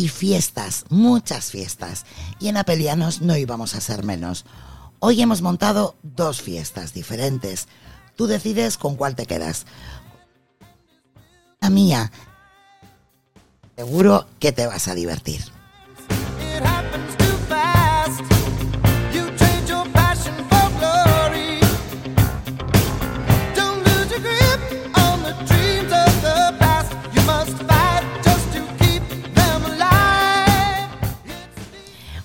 [0.00, 2.06] Y fiestas, muchas fiestas.
[2.38, 4.46] Y en Apelianos no íbamos a ser menos.
[4.98, 7.68] Hoy hemos montado dos fiestas diferentes.
[8.16, 9.66] Tú decides con cuál te quedas.
[11.60, 12.10] La mía.
[13.76, 15.42] Seguro que te vas a divertir.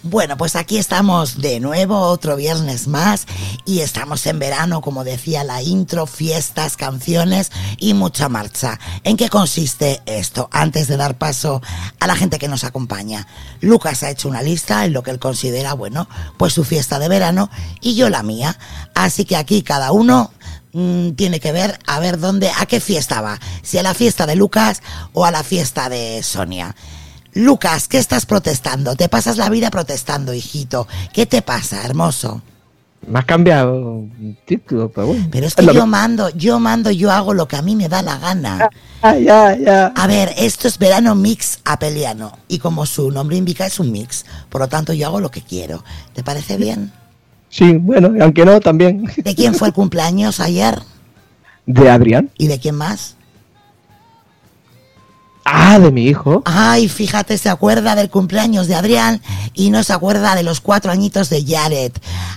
[0.08, 3.26] Bueno, pues aquí estamos de nuevo, otro viernes más,
[3.66, 8.80] y estamos en verano, como decía la intro, fiestas, canciones y mucha marcha.
[9.04, 10.48] ¿En qué consiste esto?
[10.52, 11.60] Antes de dar paso
[12.00, 13.26] a la gente que nos acompaña,
[13.62, 17.10] Lucas ha hecho una lista en lo que él considera, bueno, pues su fiesta de
[17.10, 17.50] verano
[17.82, 18.60] y yo la mía.
[18.94, 20.32] Así que aquí cada uno
[20.74, 24.28] mm, tiene que ver a ver dónde, a qué fiesta va, si a la fiesta
[24.28, 26.76] de Lucas o a la fiesta de Sonia.
[27.36, 28.96] Lucas, ¿qué estás protestando?
[28.96, 30.88] Te pasas la vida protestando, hijito.
[31.12, 32.42] ¿Qué te pasa, hermoso?
[33.06, 34.06] Me has cambiado
[34.46, 35.28] título, pero bueno.
[35.30, 38.02] Pero es que yo mando, yo mando, yo hago lo que a mí me da
[38.02, 38.70] la gana.
[39.02, 39.88] Ah, ya, ya.
[39.88, 42.40] A ver, esto es verano mix apeliano.
[42.48, 44.26] Y como su nombre indica, es un mix.
[44.50, 45.84] Por lo tanto, yo hago lo que quiero.
[46.14, 46.94] ¿Te parece bien?
[47.50, 49.12] Sí, bueno, aunque no, también.
[49.18, 50.82] ¿De quién fue el cumpleaños ayer?
[51.66, 52.32] De Adrián.
[52.38, 53.18] ¿Y de quién más?
[55.48, 56.42] Ah, de mi hijo.
[56.46, 59.22] Ay, fíjate, se acuerda del cumpleaños de Adrián
[59.54, 61.92] y no se acuerda de los cuatro añitos de Jared.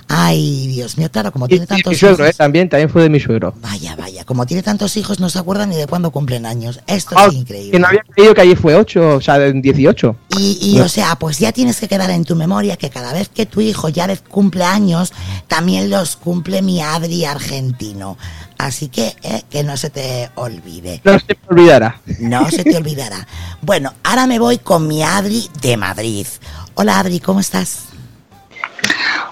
[0.07, 2.35] Ay, Dios mío, claro, como Y, tiene y tantos mi suegro, hijos.
[2.35, 3.53] eh, también, también fue de mi suegro.
[3.61, 6.79] Vaya, vaya, como tiene tantos hijos, no se acuerda ni de cuándo cumplen años.
[6.85, 7.71] Esto Ah, es increíble.
[7.71, 10.15] Que no había creído que ayer fue 8, o sea, en 18.
[10.37, 13.27] Y, y, o sea, pues ya tienes que quedar en tu memoria que cada vez
[13.29, 15.13] que tu hijo ya cumple años,
[15.47, 18.17] también los cumple mi Adri argentino.
[18.59, 20.99] Así que, eh, que no se te olvide.
[21.05, 22.01] No se me olvidará.
[22.19, 23.25] No se te olvidará.
[23.61, 26.27] Bueno, ahora me voy con mi Adri de Madrid.
[26.75, 27.85] Hola Adri, ¿cómo estás?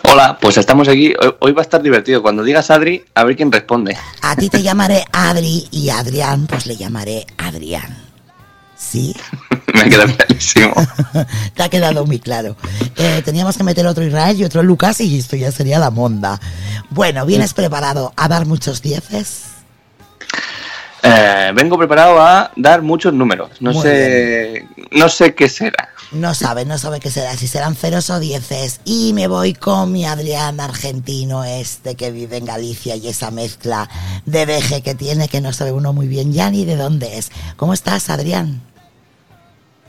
[0.04, 1.14] Hola, pues estamos aquí.
[1.20, 2.22] Hoy, hoy va a estar divertido.
[2.22, 3.98] Cuando digas Adri, a ver quién responde.
[4.22, 7.98] A ti te llamaré Adri y a Adrián, pues le llamaré Adrián.
[8.78, 9.14] ¿Sí?
[9.84, 10.74] Me queda clarísimo.
[11.54, 12.56] Te ha quedado muy claro.
[12.96, 16.40] Eh, teníamos que meter otro Israel y otro Lucas y esto ya sería la monda.
[16.90, 19.44] Bueno, ¿vienes preparado a dar muchos dieces?
[21.04, 23.52] Eh, vengo preparado a dar muchos números.
[23.60, 25.90] No Muy sé, no sé qué será.
[26.12, 28.80] No sabe, no sabe qué será, si serán ceros o dieces.
[28.86, 33.90] Y me voy con mi Adrián argentino este que vive en Galicia y esa mezcla
[34.26, 37.32] de veje que tiene que no sabe uno muy bien ya ni de dónde es.
[37.58, 38.62] ¿Cómo estás, Adrián?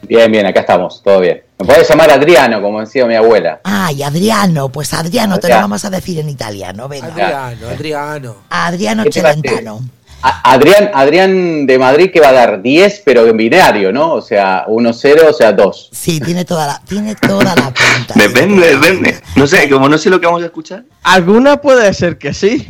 [0.03, 1.43] Bien, bien, acá estamos, todo bien.
[1.59, 3.61] Me puedes llamar Adriano, como decía mi abuela.
[3.65, 7.09] Ay, Adriano, pues Adriano te lo vamos a decir en italiano, venga.
[7.09, 8.37] Adriano, Adriano.
[8.49, 9.05] Adriano.
[9.11, 9.81] Celentano.
[10.21, 14.15] Adrián, Adrián de Madrid que va a dar 10, pero en binario, ¿no?
[14.15, 15.91] O sea, 1-0, o sea, 2.
[15.93, 18.15] Sí, tiene toda la, tiene toda la pinta.
[18.17, 19.21] Depende, depende.
[19.37, 20.85] No sé, como no sé lo que vamos a escuchar.
[21.05, 22.69] Alguna puede ser que sí.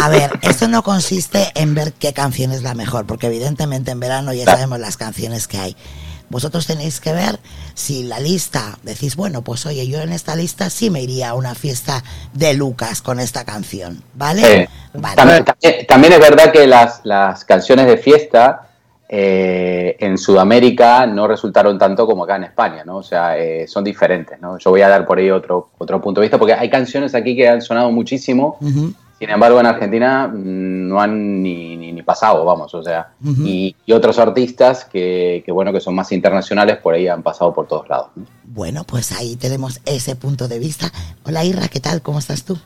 [0.00, 4.00] A ver, esto no consiste en ver qué canción es la mejor, porque evidentemente en
[4.00, 5.76] verano ya sabemos las canciones que hay.
[6.30, 7.38] Vosotros tenéis que ver
[7.74, 11.34] si la lista decís, bueno, pues oye, yo en esta lista sí me iría a
[11.34, 12.02] una fiesta
[12.32, 14.62] de Lucas con esta canción, ¿vale?
[14.62, 15.16] Eh, Vale.
[15.16, 18.68] También, también- también es verdad que las, las canciones de fiesta
[19.08, 22.98] eh, en Sudamérica no resultaron tanto como acá en España, ¿no?
[22.98, 24.56] O sea, eh, son diferentes, ¿no?
[24.58, 27.34] Yo voy a dar por ahí otro, otro punto de vista, porque hay canciones aquí
[27.36, 28.56] que han sonado muchísimo.
[29.20, 33.76] Sin embargo en Argentina mm, no han ni, ni, ni pasado, vamos, o sea, y,
[33.84, 37.68] y otros artistas que, que, bueno, que son más internacionales, por ahí han pasado por
[37.68, 38.08] todos lados.
[38.16, 38.24] ¿no?
[38.44, 40.90] Bueno, pues ahí tenemos ese punto de vista.
[41.24, 42.00] Hola Irra, ¿qué tal?
[42.02, 42.58] ¿Cómo estás tú?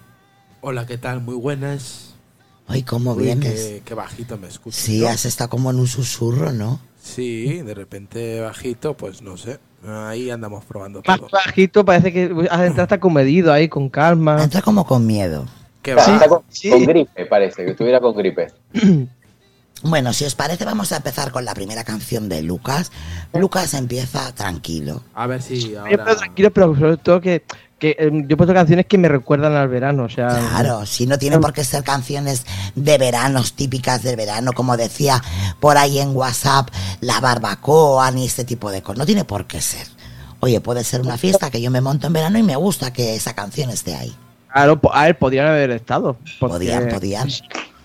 [0.60, 1.20] Hola, ¿qué tal?
[1.20, 2.14] Muy buenas.
[2.68, 3.52] Ay, ¿cómo Uy, vienes?
[3.52, 4.76] qué, qué bajito me escucho.
[4.78, 5.08] Sí, ¿no?
[5.08, 6.80] has estado como en un susurro, ¿no?
[7.02, 9.58] Sí, de repente bajito, pues no sé.
[9.86, 11.28] Ahí andamos probando Más todo.
[11.30, 14.42] bajito, parece que has entrado hasta comedido ahí, con calma.
[14.42, 15.44] Entra como con miedo.
[15.84, 16.14] ¿Qué Está, va?
[16.16, 16.70] está con, Sí.
[16.70, 18.48] con gripe, parece, que estuviera con gripe.
[19.82, 22.90] Bueno, si os parece, vamos a empezar con la primera canción de Lucas.
[23.34, 25.02] Lucas empieza tranquilo.
[25.12, 26.04] A ver si Yo ahora...
[26.04, 27.44] pero tranquilo, pero sobre todo que,
[27.78, 30.28] que eh, yo he puesto canciones que me recuerdan al verano, o sea...
[30.28, 35.22] Claro, si no tiene por qué ser canciones de veranos, típicas del verano, como decía
[35.60, 36.70] por ahí en WhatsApp,
[37.02, 38.96] la barbacoa, ni este tipo de cosas.
[39.00, 39.86] No tiene por qué ser.
[40.40, 43.16] Oye, puede ser una fiesta que yo me monto en verano y me gusta que
[43.16, 44.16] esa canción esté ahí.
[44.54, 46.16] Claro, a ver, podrían haber estado.
[46.38, 47.28] Podían, podían.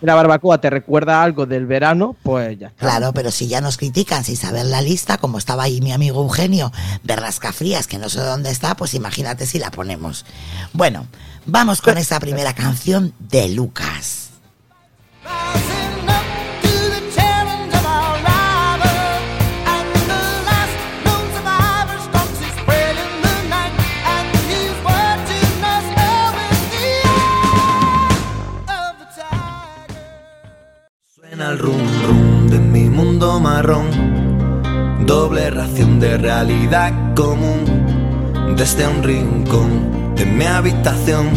[0.02, 2.80] La barbacoa te recuerda algo del verano, pues ya está.
[2.80, 6.22] Claro, pero si ya nos critican sin saber la lista, como estaba ahí mi amigo
[6.22, 6.72] Eugenio,
[7.04, 10.26] Berrasca Frías, que no sé dónde está, pues imagínate si la ponemos.
[10.72, 11.08] Bueno,
[11.48, 14.29] vamos con esa primera canción de Lucas.
[36.20, 41.28] Realidad común, desde un rincón de mi habitación,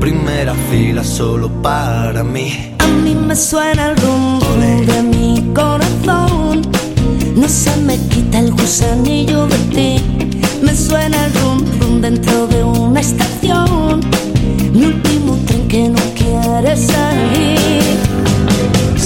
[0.00, 2.74] primera fila solo para mí.
[2.78, 6.62] A mí me suena el rum rum de mi corazón.
[7.34, 10.02] No se me quita el gusanillo de ti.
[10.62, 14.00] Me suena el rum dentro de una estación.
[14.72, 18.13] Mi último tren que no quiere salir.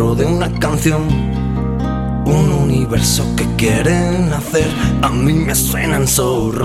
[0.00, 1.02] De una canción.
[2.24, 4.66] Un universo que quieren hacer.
[5.02, 6.64] A mí me suenan zorro.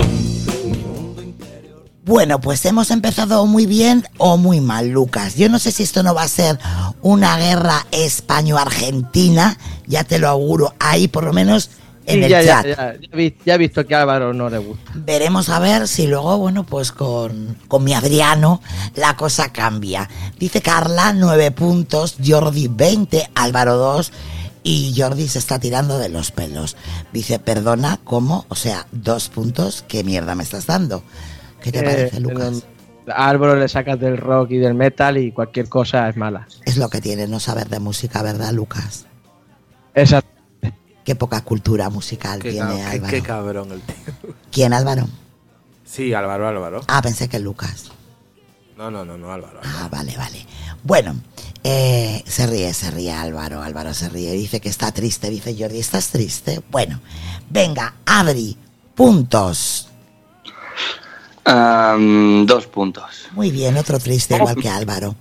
[2.02, 5.34] Bueno, pues hemos empezado muy bien o muy mal, Lucas.
[5.34, 6.58] Yo no sé si esto no va a ser
[7.02, 11.70] una guerra españo-argentina, ya te lo auguro, ahí por lo menos
[12.06, 12.66] en Sí, el ya, ya, chat.
[12.66, 14.92] ya, ya ya he visto que a Álvaro no le gusta.
[14.94, 18.60] Veremos a ver si luego, bueno, pues con, con mi Adriano
[18.94, 20.08] la cosa cambia.
[20.38, 24.12] Dice Carla, 9 puntos, Jordi 20, Álvaro 2
[24.62, 26.76] y Jordi se está tirando de los pelos.
[27.12, 28.46] Dice, perdona, ¿cómo?
[28.48, 31.04] O sea, dos puntos, ¿qué mierda me estás dando?
[31.60, 32.66] ¿Qué te Eh, parece, Lucas?
[33.06, 36.50] Álvaro le sacas del rock y del metal y cualquier cosa es mala.
[36.64, 39.06] Es lo que tiene no saber de música, ¿verdad, Lucas?
[39.94, 40.35] Exacto.
[41.06, 43.10] Qué poca cultura musical Qué, tiene ca- qué- Álvaro.
[43.10, 43.94] qué cabrón el tío.
[44.52, 45.08] ¿Quién, Álvaro?
[45.84, 46.80] Sí, Álvaro, Álvaro.
[46.88, 47.84] Ah, pensé que Lucas.
[48.76, 49.60] No, no, no, no, Álvaro.
[49.64, 50.44] Ah, vale, vale.
[50.82, 51.14] Bueno,
[51.64, 55.78] eh, se ríe, se ríe Álvaro, Álvaro se ríe, dice que está triste, dice Jordi,
[55.78, 56.60] ¿estás triste?
[56.70, 57.00] Bueno,
[57.48, 58.56] venga, Adri,
[58.94, 59.88] puntos.
[61.44, 63.28] Dos puntos.
[63.32, 65.14] Muy bien, otro triste igual que Álvaro.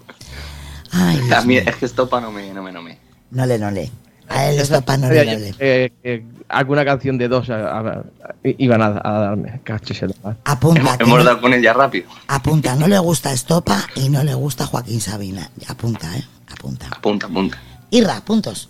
[0.91, 1.61] Ay, Dios mío.
[1.65, 2.97] es que Estopa no me, no me, no me.
[3.31, 3.91] no le, no le.
[4.27, 8.05] A él Esa- esto no le, eh, eh, alguna canción de dos a- a- a-
[8.43, 9.61] iban a, a darme.
[9.63, 10.35] Cachis el mar.
[10.43, 12.09] Apunta, Hemos, dado con ella rápido.
[12.27, 15.49] apunta, no le gusta Estopa y no le gusta Joaquín Sabina.
[15.67, 16.23] Apunta, ¿eh?
[16.51, 16.87] Apunta.
[16.91, 17.57] Apunta, apunta.
[17.91, 18.69] Irra, puntos.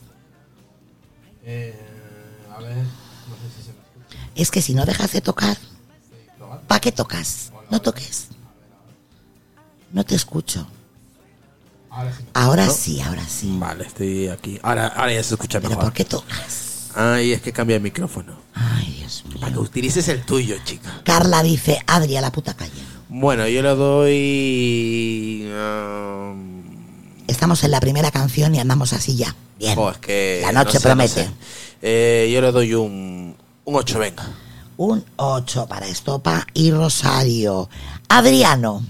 [1.45, 4.41] a ver, no sé si se me.
[4.41, 5.55] Es que si no dejas de tocar,
[6.67, 7.51] ¿para qué tocas?
[7.69, 8.27] No toques.
[9.91, 10.67] No te escucho.
[11.95, 12.23] Ahora sí.
[12.33, 12.73] Ahora ¿No?
[12.73, 13.47] sí, ahora sí.
[13.57, 14.59] Vale, estoy aquí.
[14.61, 15.85] Ahora, ahora ya se escucha Pero mejor.
[15.85, 16.89] ¿por qué tocas?
[16.93, 18.33] Ay, es que cambia el micrófono.
[18.53, 19.61] Ay, Dios Para que mío.
[19.61, 21.01] utilices el tuyo, chica.
[21.05, 22.71] Carla dice, Adri, a la puta calle.
[23.09, 25.47] Bueno, yo le doy.
[25.51, 26.63] um,
[27.27, 29.33] Estamos en la primera canción y andamos así ya.
[29.57, 29.77] Bien.
[29.79, 30.39] es que.
[30.43, 31.23] La noche no sé, promete.
[31.25, 31.35] no sé.
[31.81, 33.35] Eh, yo le doy un.
[33.65, 34.27] Un 8, venga.
[34.77, 37.69] Un 8 para Estopa y Rosario.
[38.09, 38.83] Adriano.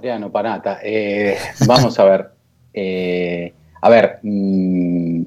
[0.00, 2.30] Adriano Panata, eh, vamos a ver.
[2.72, 3.52] Eh,
[3.82, 5.22] a ver, mm,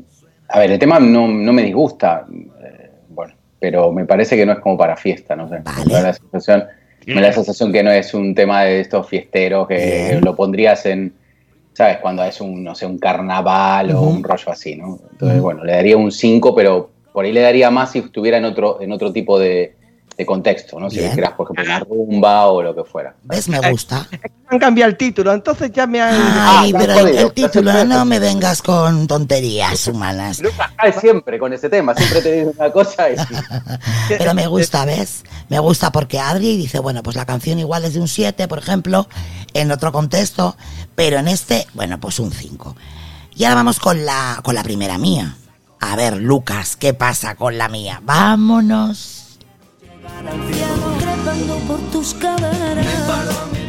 [0.49, 4.53] a ver, el tema no, no me disgusta, eh, bueno, pero me parece que no
[4.53, 5.59] es como para fiesta, no sé.
[5.63, 5.85] Vale.
[5.85, 6.63] Me da la sensación,
[7.05, 10.21] me da la sensación que no es un tema de estos fiesteros que Bien.
[10.25, 11.13] lo pondrías en,
[11.73, 11.97] ¿sabes?
[11.97, 14.99] Cuando es un, no sé, un carnaval o un rollo así, ¿no?
[15.11, 18.45] Entonces, bueno, le daría un 5, pero por ahí le daría más si estuviera en
[18.45, 19.75] otro, en otro tipo de,
[20.15, 20.91] de contexto, ¿no?
[20.91, 23.15] Si quieras, por ejemplo, una rumba o lo que fuera.
[23.23, 23.49] ¿Ves?
[23.49, 24.07] Me gusta.
[24.47, 26.13] Han cambiado el título, entonces ya me han.
[26.13, 30.39] Ay, Ah, pero el título, no me vengas con tonterías humanas.
[30.39, 33.15] Lucas cae siempre con ese tema, siempre te dice una cosa y
[34.07, 35.23] Pero me gusta, ¿ves?
[35.49, 38.59] Me gusta porque Adri dice, bueno, pues la canción igual es de un 7, por
[38.59, 39.07] ejemplo,
[39.55, 40.55] en otro contexto,
[40.93, 42.75] pero en este, bueno, pues un 5.
[43.35, 45.37] Y ahora vamos con la, con la primera mía.
[45.79, 47.99] A ver, Lucas, ¿qué pasa con la mía?
[48.03, 49.22] Vámonos.
[50.05, 53.62] Anciano trepando por tus caderas.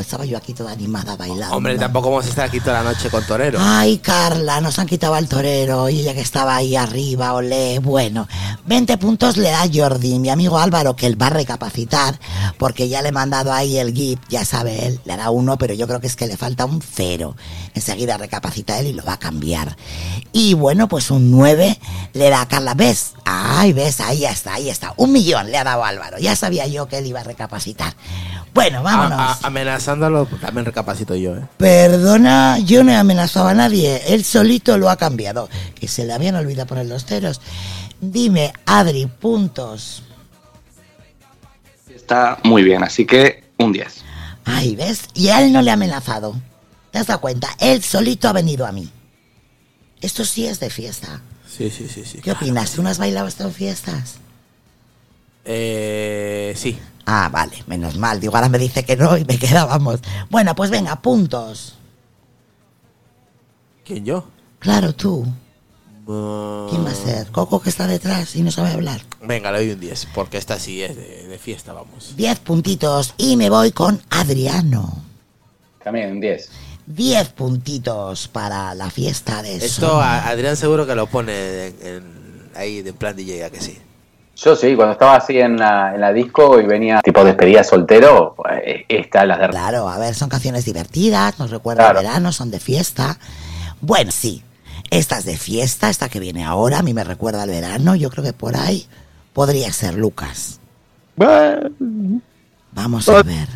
[0.00, 1.56] Estaba yo aquí toda animada bailando.
[1.56, 3.58] Hombre, tampoco vamos a estar aquí toda la noche con Torero.
[3.60, 7.78] Ay, Carla, nos han quitado al torero y ella que estaba ahí arriba, olé.
[7.78, 8.28] Bueno,
[8.66, 12.18] 20 puntos le da Jordi, mi amigo Álvaro, que él va a recapacitar,
[12.58, 15.74] porque ya le he mandado ahí el GIF, ya sabe él, le da uno, pero
[15.74, 17.36] yo creo que es que le falta un cero.
[17.74, 19.76] Enseguida recapacita él y lo va a cambiar.
[20.32, 21.78] Y bueno, pues un 9
[22.12, 23.14] le da a Carla, ¿ves?
[23.24, 24.94] Ay, ves, ahí está, ahí está.
[24.96, 27.94] Un millón le ha dado Álvaro, ya sabía yo que él iba a recapacitar.
[28.54, 29.18] Bueno, vámonos.
[29.18, 31.42] A- a- amenazándolo, también recapacito yo, ¿eh?
[31.58, 35.48] Perdona, yo no he amenazado a nadie, él solito lo ha cambiado.
[35.74, 37.40] Que se le habían olvidado poner los ceros.
[38.00, 40.02] Dime, Adri, puntos.
[41.94, 44.02] Está muy bien, así que un 10.
[44.44, 45.02] Ay, ¿ves?
[45.14, 46.34] Y a él no le ha amenazado.
[46.90, 47.48] ¿Te has dado cuenta?
[47.58, 48.90] Él solito ha venido a mí.
[50.00, 51.20] Esto sí es de fiesta.
[51.46, 52.18] Sí, sí, sí, sí.
[52.22, 52.72] ¿Qué opinas?
[52.72, 54.14] ¿Tú no has bailado esto en fiestas?
[55.44, 56.78] Eh, sí.
[57.10, 58.20] Ah, vale, menos mal.
[58.20, 60.00] Digo, ahora me dice que no y me quedábamos.
[60.28, 61.74] Bueno, pues venga, puntos.
[63.82, 64.26] ¿Quién yo?
[64.58, 65.26] Claro, tú.
[66.06, 67.28] Uh, ¿Quién va a ser?
[67.30, 69.00] Coco que está detrás y no sabe hablar.
[69.22, 72.14] Venga, le doy un 10, porque esta sí es de, de fiesta, vamos.
[72.16, 75.02] 10 puntitos y me voy con Adriano.
[75.82, 76.48] también un 10.
[76.86, 82.50] 10 puntitos para la fiesta de Esto a Adrián seguro que lo pone en, en-
[82.54, 83.78] ahí de plan DJ, ¿a que sí?
[84.40, 88.34] Yo sí, cuando estaba así en la, en la disco y venía tipo despedida soltero,
[88.36, 91.98] pues, esta las de Claro, a ver, son canciones divertidas, nos recuerdan Claro.
[91.98, 93.18] el verano, son de fiesta.
[93.80, 94.44] Bueno, sí,
[94.90, 98.10] esta es de fiesta, esta que viene ahora, a mí me recuerda al verano, yo
[98.10, 98.86] creo que por ahí
[99.32, 100.60] podría ser Lucas.
[102.72, 103.48] Vamos a ver.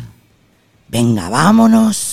[0.89, 2.12] Venga, vámonos.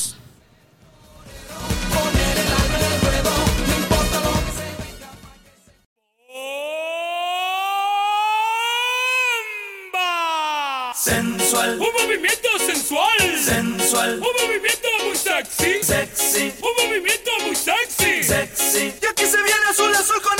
[11.02, 11.80] Sensual.
[11.80, 13.19] Un movimiento sensual.
[13.42, 14.16] Sensual.
[14.16, 15.83] Un movimiento muy sexy.
[15.83, 16.52] Sexy.
[16.61, 18.23] Un movimiento muy sexy.
[18.23, 18.92] Sexy.
[19.00, 20.39] Y aquí se viene azul azul con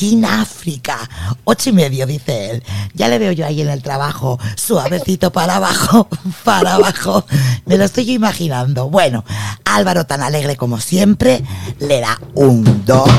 [0.00, 0.96] King África.
[1.44, 2.64] Ocho y medio, dice él.
[2.94, 6.08] Ya le veo yo ahí en el trabajo, suavecito para abajo,
[6.42, 7.26] para abajo.
[7.66, 8.88] Me lo estoy imaginando.
[8.88, 9.26] Bueno,
[9.66, 11.44] Álvaro, tan alegre como siempre,
[11.80, 13.10] le da un 2.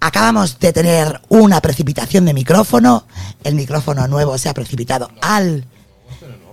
[0.00, 3.06] Acabamos de tener una precipitación de micrófono.
[3.42, 5.64] El micrófono nuevo se ha precipitado al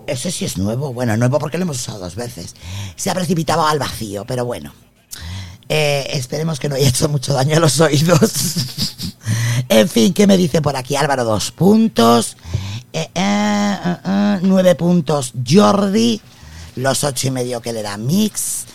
[0.08, 0.94] ese sí es nuevo.
[0.94, 2.56] Bueno, nuevo porque lo hemos usado dos veces.
[2.96, 4.74] Se ha precipitado al vacío, pero bueno.
[5.68, 8.56] Eh, esperemos que no haya hecho mucho daño a los oídos.
[9.68, 11.24] en fin, ¿qué me dice por aquí Álvaro?
[11.24, 12.38] Dos puntos.
[12.94, 16.22] Eh, eh, eh, nueve puntos Jordi.
[16.76, 18.66] Los ocho y medio que le da Mix.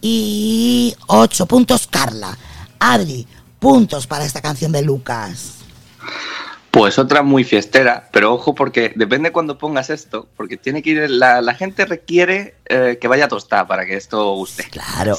[0.00, 2.36] Y ocho puntos Carla.
[2.78, 3.26] Adri,
[3.58, 5.54] puntos para esta canción de Lucas.
[6.70, 11.10] Pues otra muy fiestera, pero ojo porque depende cuando pongas esto, porque tiene que ir,
[11.10, 14.64] la, la gente requiere eh, que vaya tostada para que esto guste.
[14.70, 15.16] Claro.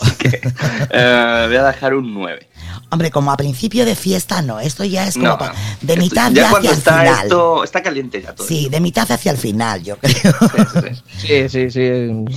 [0.92, 2.48] Eh, voy a dejar un 9.
[2.92, 6.32] Hombre, como a principio de fiesta no, esto ya es como No, pa- de mitad
[6.32, 7.24] ya hacia el está final.
[7.26, 8.48] esto, está caliente ya todo.
[8.48, 10.34] Sí, de mitad hacia el final, yo creo.
[11.20, 11.90] Sí, sí, sí.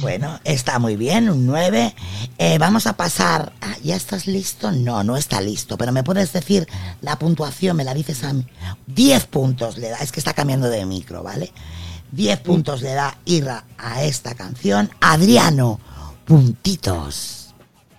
[0.03, 1.95] Bueno, está muy bien, un 9.
[2.37, 3.53] Eh, vamos a pasar.
[3.63, 4.73] ah, ¿Ya estás listo?
[4.73, 6.69] No, no está listo, pero me puedes decir
[7.01, 8.47] la puntuación, me la dices a mí.
[8.89, 11.51] 10 puntos le da, es que está cambiando de micro, ¿vale?
[12.11, 14.91] 10 puntos le da Irra a esta canción.
[15.01, 15.81] Adriano,
[16.27, 17.42] puntitos.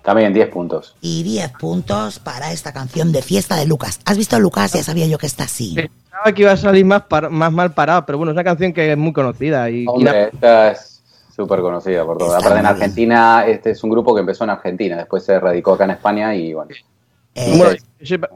[0.04, 0.96] También 10 puntos.
[1.02, 4.00] Y 10 puntos para esta canción de fiesta de Lucas.
[4.06, 4.74] ¿Has visto Lucas?
[4.74, 5.76] Ya sabía yo que está así.
[5.76, 8.74] Pensaba que iba a salir más, par- más mal parado, pero bueno, es una canción
[8.74, 9.70] que es muy conocida.
[9.70, 11.02] Y, Hombre, esta es
[11.34, 12.28] súper conocida por todo.
[12.36, 12.66] Está Aparte en.
[12.66, 16.36] Argentina, este es un grupo que empezó en Argentina, después se radicó acá en España
[16.36, 16.72] y bueno.
[17.36, 17.72] Eh, bueno,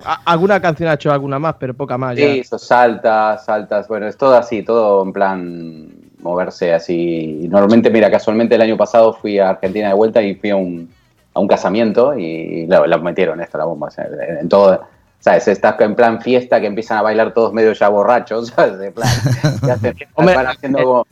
[0.06, 2.15] a- alguna canción ha hecho alguna más, pero poca más.
[2.15, 5.88] Sí, hizo saltas, saltas, bueno, es todo así, todo en plan
[6.19, 7.45] moverse así.
[7.49, 10.89] Normalmente, mira, casualmente el año pasado fui a Argentina de vuelta y fui a un,
[11.38, 13.88] a un casamiento y la, la metieron esta, la bomba.
[13.88, 14.82] o sea, en, en todo,
[15.19, 15.47] ¿sabes?
[15.47, 18.80] Estás en plan fiesta que empiezan a bailar todos medio ya borrachos, ¿sabes?
[18.80, 21.08] De plan, hacen- Hombre, van haciendo eh, como...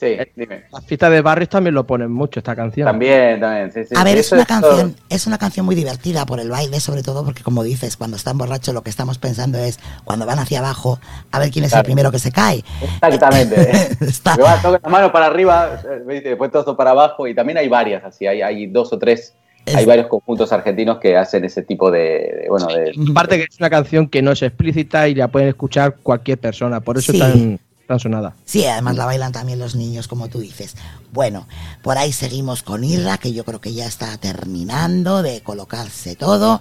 [0.00, 0.62] Sí, dime.
[0.70, 2.86] Las fiestas de barrios también lo ponen mucho esta canción.
[2.86, 3.96] También, también, sí, sí.
[3.98, 7.02] A ver, es una todo- canción, es una canción muy divertida por el baile, sobre
[7.02, 10.60] todo porque como dices, cuando están borrachos lo que estamos pensando es cuando van hacia
[10.60, 11.00] abajo,
[11.32, 11.84] a ver quién es el Claro.
[11.86, 12.62] primero que se cae.
[13.02, 13.88] Exactamente.
[14.04, 17.58] Está- Me va, toca la mano para arriba, eh, después todo para abajo y también
[17.58, 19.34] hay varias, así hay, hay dos o tres, Es-
[19.74, 22.00] hay varios conjuntos argentinos que hacen ese tipo de,
[22.42, 25.48] de, bueno, de, Aparte que es una canción que no es explícita y la pueden
[25.48, 27.18] escuchar cualquier persona, por eso Sí.
[27.20, 28.34] es tan, tan sonada.
[28.44, 30.76] Sí, además la bailan también los niños, como tú dices.
[31.12, 31.46] Bueno,
[31.82, 36.60] por ahí seguimos con Irra, que yo creo que ya está terminando de colocarse todo.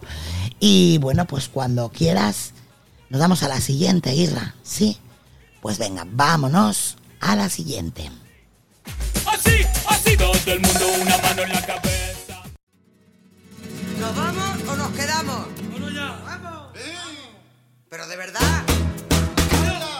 [0.59, 2.53] Y bueno, pues cuando quieras,
[3.09, 4.55] nos damos a la siguiente, Irra.
[4.63, 4.97] ¿Sí?
[5.61, 8.09] Pues venga, vámonos a la siguiente.
[9.25, 12.06] Así, así todo el mundo una mano en la cabeza.
[13.99, 15.47] ¿Nos vamos o nos quedamos?
[15.71, 16.15] Bueno ya.
[17.89, 18.63] Pero de verdad.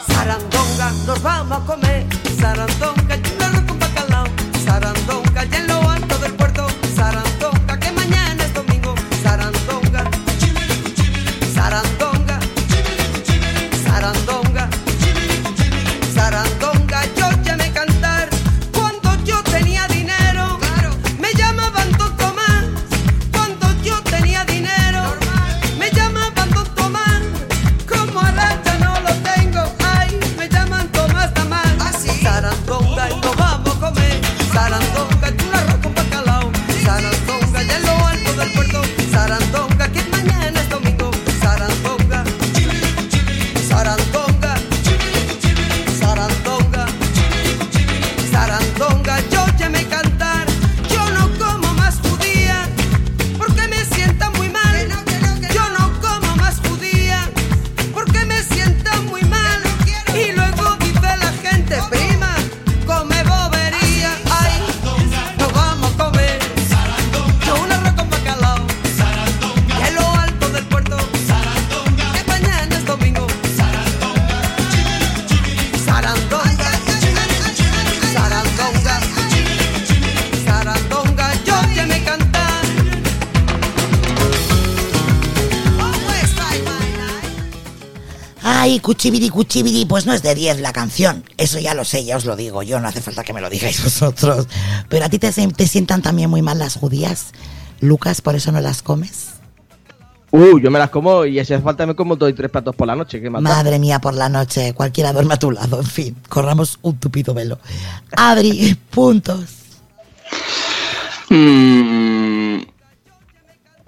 [0.08, 2.06] Sarandonga, nos vamos a comer.
[2.40, 4.26] Sarandonga, arroz con bacalao.
[4.66, 5.27] Sarandonga,
[88.68, 91.24] Ay, cuchibiri, cuchibiri, pues no es de 10 la canción.
[91.38, 93.50] Eso ya lo sé, ya os lo digo yo, no hace falta que me lo
[93.50, 94.46] digáis vosotros.
[94.90, 97.28] Pero a ti te, te sientan también muy mal las judías,
[97.80, 99.36] Lucas, por eso no las comes.
[100.32, 102.76] Uh, yo me las como y si hace falta me como dos y tres platos
[102.76, 103.22] por la noche.
[103.30, 107.34] Madre mía, por la noche, cualquiera duerme a tu lado, en fin, corramos un tupido
[107.34, 107.60] velo.
[108.18, 109.46] Adri, puntos.
[111.30, 112.64] Mm,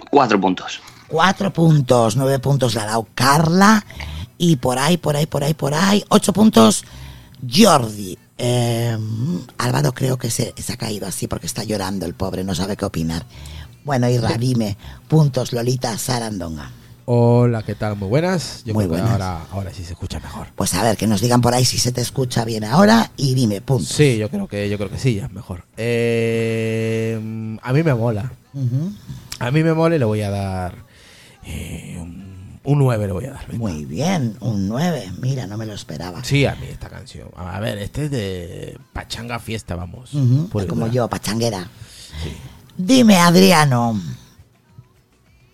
[0.10, 0.80] cuatro puntos.
[1.10, 3.84] Cuatro puntos, nueve puntos dado Carla.
[4.40, 6.04] Y por ahí, por ahí, por ahí, por ahí.
[6.10, 6.84] Ocho puntos
[7.48, 8.18] Jordi.
[8.38, 8.98] Eh,
[9.58, 12.78] Álvaro creo que se, se ha caído así porque está llorando el pobre, no sabe
[12.78, 13.26] qué opinar.
[13.84, 14.78] Bueno, Irra, dime.
[15.08, 16.72] Puntos Lolita Sarandonga.
[17.12, 17.96] Hola, ¿qué tal?
[17.98, 18.64] Muy buenas.
[18.66, 19.22] Yo Muy creo que buenas.
[19.22, 20.48] ahora, ahora sí se escucha mejor.
[20.56, 23.34] Pues a ver, que nos digan por ahí si se te escucha bien ahora y
[23.34, 23.90] dime, puntos.
[23.90, 25.66] Sí, yo creo que yo creo que sí, ya es mejor.
[25.76, 28.32] Eh, a mí me mola.
[29.40, 30.76] A mí me mola y le voy a dar
[31.46, 32.29] eh, un,
[32.64, 33.48] un 9 le voy a dar.
[33.48, 33.60] venga.
[33.60, 35.12] Muy bien, un 9.
[35.22, 36.24] Mira, no me lo esperaba.
[36.24, 37.30] Sí, a mí esta canción.
[37.36, 40.12] A ver, este es de Pachanga Fiesta, vamos.
[40.14, 41.68] Y como yo, pachanguera.
[42.78, 44.00] Dime, Adriano.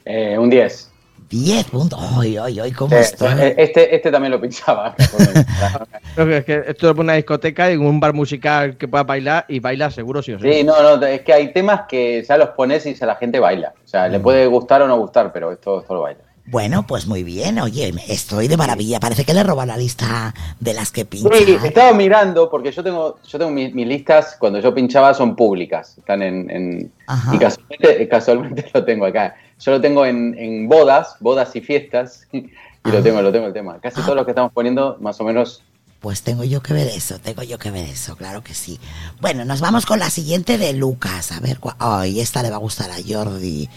[0.03, 0.91] Eh, un 10.
[1.29, 1.99] 10 puntos.
[2.17, 3.29] Ay, ay, ay, ¿cómo Eh, estoy?
[3.57, 4.95] Este, este también lo pinchaba.
[6.15, 9.45] Creo que es que esto es una discoteca y un bar musical que pueda bailar
[9.49, 10.45] y baila seguro sí o sí.
[10.51, 13.39] Sí, no, no, es que hay temas que ya los pones y se la gente
[13.39, 13.73] baila.
[13.83, 14.11] O sea, Mm.
[14.11, 16.21] le puede gustar o no gustar, pero esto, esto lo baila.
[16.47, 17.59] Bueno, pues muy bien.
[17.59, 18.99] Oye, estoy de maravilla.
[18.99, 21.29] Parece que le roba la lista de las que pincha.
[21.37, 25.35] Sí, estaba mirando porque yo tengo, yo tengo mis, mis listas cuando yo pinchaba son
[25.35, 26.91] públicas, están en, en-
[27.33, 29.35] y casualmente, casualmente lo tengo acá.
[29.59, 32.51] Yo lo tengo en, en bodas, bodas y fiestas y
[32.83, 33.79] lo tengo, lo tengo el tema.
[33.79, 35.63] Casi todos los que estamos poniendo, más o menos.
[35.99, 38.79] Pues tengo yo que ver eso, tengo yo que ver eso, claro que sí.
[39.21, 41.31] Bueno, nos vamos con la siguiente de Lucas.
[41.31, 43.67] A ver, ay, esta le va a gustar a Jordi.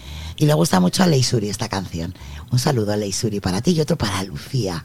[0.40, 2.14] Y le gusta mucho a Leisuri esta canción.
[2.53, 4.85] Un saludo a Leisuri para ti y otro para Lucía.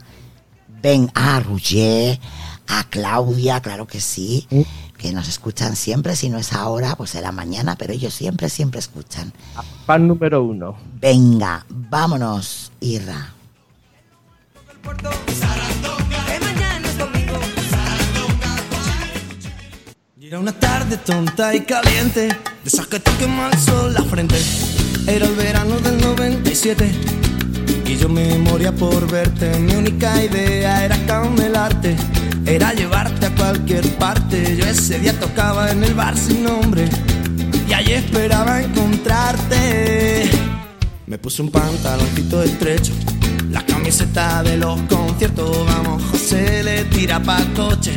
[0.82, 2.18] Ven a Roger,
[2.66, 4.48] a Claudia, claro que sí,
[4.98, 6.16] que nos escuchan siempre.
[6.16, 9.32] Si no es ahora, pues será mañana, pero ellos siempre, siempre escuchan.
[9.86, 10.76] Fan número uno.
[11.00, 13.32] Venga, vámonos, Irra.
[20.20, 24.34] Era una tarde tonta y caliente, de esas que te quema el sol la frente.
[25.06, 26.90] Era el verano del 97
[27.84, 29.58] y yo me moría por verte.
[29.58, 31.94] Mi única idea era camelarte,
[32.46, 34.56] era llevarte a cualquier parte.
[34.56, 36.88] Yo ese día tocaba en el bar sin nombre
[37.68, 40.30] y allí esperaba encontrarte.
[41.06, 42.94] Me puse un pantaloncito estrecho,
[43.50, 45.66] la camiseta de los conciertos.
[45.66, 47.92] Vamos, José le tira pa' coche,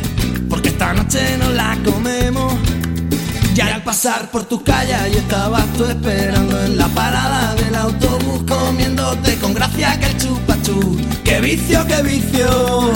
[0.50, 2.52] porque esta noche no la comemos.
[3.58, 8.44] Y al pasar por tu calle, y estabas tú esperando en la parada del autobús,
[8.46, 10.96] comiéndote con gracia que el chupachú.
[11.24, 12.92] ¡Qué vicio, qué vicio!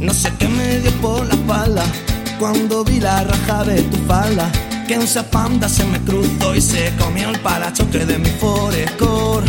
[0.00, 1.82] No sé qué me dio por la espalda
[2.38, 4.52] cuando vi la raja de tu falda.
[4.86, 9.46] Que un zapanda se me cruzó y se comió el parachoque de mi forescore.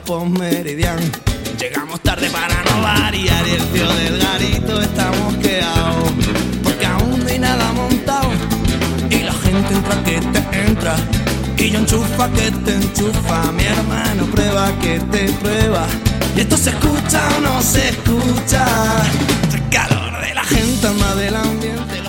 [0.00, 0.98] 10.40 por meridian.
[1.58, 6.04] Llegamos tarde para no variar y el tío del garito está mosqueado.
[6.62, 8.30] Porque aún no hay nada montado.
[9.10, 10.96] Y la gente entra que te entra.
[11.56, 13.52] Y yo enchufa que te enchufa.
[13.52, 15.86] Mi hermano prueba que te prueba.
[16.36, 18.66] Y esto se escucha o no se escucha.
[19.52, 22.00] El calor de la gente anda del ambiente.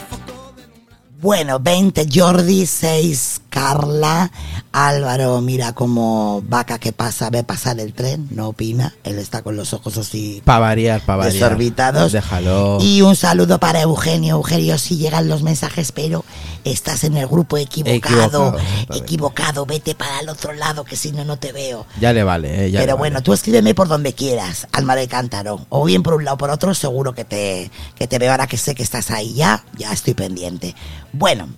[1.21, 4.31] Bueno, 20 Jordi, 6 Carla,
[4.73, 9.55] Álvaro mira como vaca que pasa, ve pasar el tren, no opina, él está con
[9.57, 11.33] los ojos así Pa' variar, pa' variar.
[11.33, 12.11] desorbitados.
[12.13, 12.77] Déjalo.
[12.79, 14.35] Y un saludo para Eugenio.
[14.37, 16.23] Eugenio, si llegan los mensajes, pero
[16.63, 18.55] estás en el grupo equivocado.
[18.93, 21.85] Equivocado, vete para el otro lado, que si no, no te veo.
[21.99, 23.09] Ya le vale, eh, ya le Pero vale.
[23.09, 25.65] bueno, tú escríbeme por donde quieras, alma de cántaro.
[25.69, 28.47] O bien por un lado o por otro, seguro que te, que te veo ahora
[28.47, 29.65] que sé que estás ahí ya.
[29.77, 30.75] Ya estoy pendiente.
[31.11, 31.49] Bueno,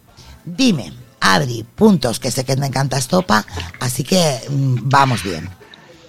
[0.46, 0.94] dime,
[1.26, 3.46] Adri, puntos que sé que te encanta estopa,
[3.80, 5.50] así que mm, vamos bien.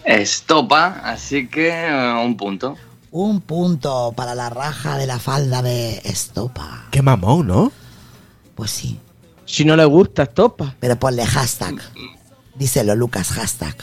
[0.05, 2.77] Estopa, así que eh, un punto.
[3.11, 6.87] Un punto para la raja de la falda de estopa.
[6.91, 7.73] Qué mamón, ¿no?
[8.57, 8.99] Pues sí,
[9.47, 10.75] Si no le gusta, estopa.
[10.81, 11.77] pero ponle hashtag.
[12.57, 13.77] Díselo, Lucas, hashtag.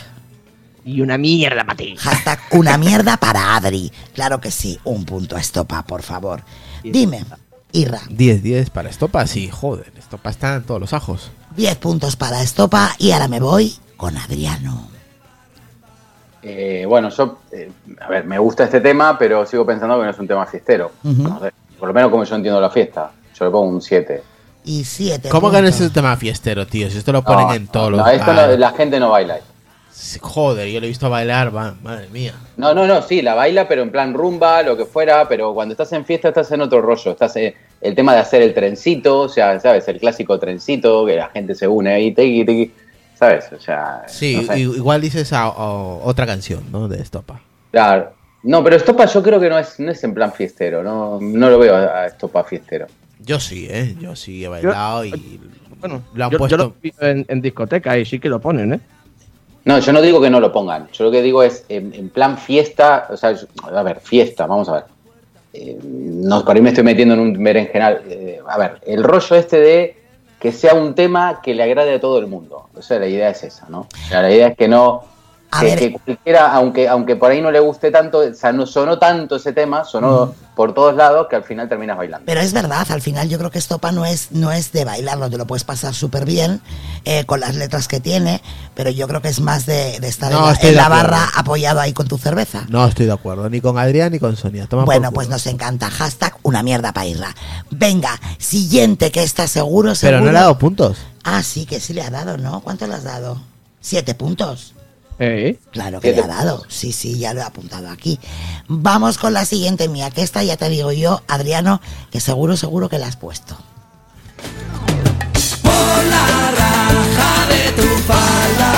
[0.84, 1.96] Y una mierda para ti.
[1.98, 3.92] Hashtag una mierda para Adri.
[4.14, 6.44] Claro que sí, un punto a estopa, por favor.
[6.84, 7.24] Dime,
[7.74, 9.92] Irra, 10-10 para Estopa, sí, joder.
[9.98, 11.32] Estopa está en todos los ajos.
[11.56, 14.90] 10 puntos para estopa y ahora me voy con Adriano.
[16.44, 20.10] Eh, bueno, yo, eh, a ver, me gusta este tema, pero sigo pensando que no
[20.10, 20.92] es un tema fiestero.
[21.04, 23.12] No sé, por lo menos como yo entiendo la fiesta.
[23.38, 24.24] Yo le pongo un 7.
[24.64, 26.90] Y 7 ¿Cómo que no es el tema fiestero, tío?
[26.90, 28.08] Si esto lo ponen No, en todos no, los.
[28.10, 28.60] esto no- bares.
[28.60, 29.36] la gente no baila.
[29.36, 29.42] ahí.
[30.22, 32.34] Joder, yo lo he visto bailar, madre mía.
[32.58, 35.74] No, no, no, sí, la baila, pero en plan rumba, lo que fuera, pero cuando
[35.74, 37.12] estás en fiesta estás en otro rollo.
[37.12, 39.88] Estás, eh, el tema de hacer el trencito, o sea, ¿sabes?
[39.88, 42.72] El clásico trencito, que la gente se une ahí, tequi, tequi,
[43.16, 43.52] ¿sabes?
[43.52, 44.60] O sea, Sí, no sé.
[44.60, 46.88] i- igual dices a, a otra canción, ¿no?
[46.88, 47.42] De Estopa.
[47.72, 48.14] Claro.
[48.44, 51.50] No, pero Estopa yo creo que no es, no es en plan fiestero, no, no
[51.50, 52.88] lo veo a Estopa fiestero.
[53.20, 53.96] Yo sí, ¿eh?
[54.00, 55.40] Yo sí he bailado y
[55.80, 56.58] Bueno, lo han yo, yo puesto.
[56.58, 58.80] lo vi en, en discoteca y sí que lo ponen, ¿eh?
[59.66, 60.90] No, yo no digo que no lo pongan.
[60.92, 63.36] Yo lo que digo es en, en plan fiesta, o sea,
[63.74, 64.84] a ver, fiesta, vamos a ver.
[65.54, 68.02] Eh, no, por ahí me estoy metiendo en un berenjenal.
[68.08, 69.98] Eh, a ver, el rollo este de
[70.40, 72.68] que sea un tema que le agrade a todo el mundo.
[72.76, 73.82] O sea, la idea es esa, ¿no?
[73.82, 75.04] O sea, la idea es que no.
[75.54, 75.80] A Que, ver.
[75.80, 79.36] que cualquiera, aunque, aunque por ahí no le guste tanto, o sea, no sonó tanto
[79.36, 82.24] ese tema, sonó por todos lados que al final terminas bailando.
[82.26, 85.30] Pero es verdad, al final yo creo que Estopa no es, no es de bailarlo,
[85.30, 86.62] te lo puedes pasar súper bien
[87.04, 88.42] eh, con las letras que tiene,
[88.76, 90.82] pero yo creo que es más de, de estar No, en la, estoy en de
[90.82, 91.04] la acuerdo.
[91.04, 92.64] barra apoyado ahí con tu cerveza.
[92.70, 94.68] No estoy de acuerdo, ni con Adrián ni con Sonia.
[94.68, 95.90] Toma Bueno, pues nos encanta.
[95.90, 97.36] Hashtag una mierda para irla.
[97.72, 100.18] Venga, siguiente que está seguro, seguro.
[100.20, 100.98] Pero no le ha dado puntos.
[101.24, 102.62] Ah, sí, que sí le ha dado, ¿no?
[102.62, 103.42] ¿Cuánto le has dado?
[103.82, 104.74] Siete puntos.
[105.24, 106.64] Eh, Claro que le ha dado.
[106.68, 108.20] Sí, sí, ya lo he apuntado aquí.
[108.68, 111.80] Vamos con la siguiente mía, que esta ya te digo yo, Adriano,
[112.12, 113.56] que seguro, seguro que la has puesto.
[115.62, 115.72] Por
[116.06, 118.71] la raja de tu falda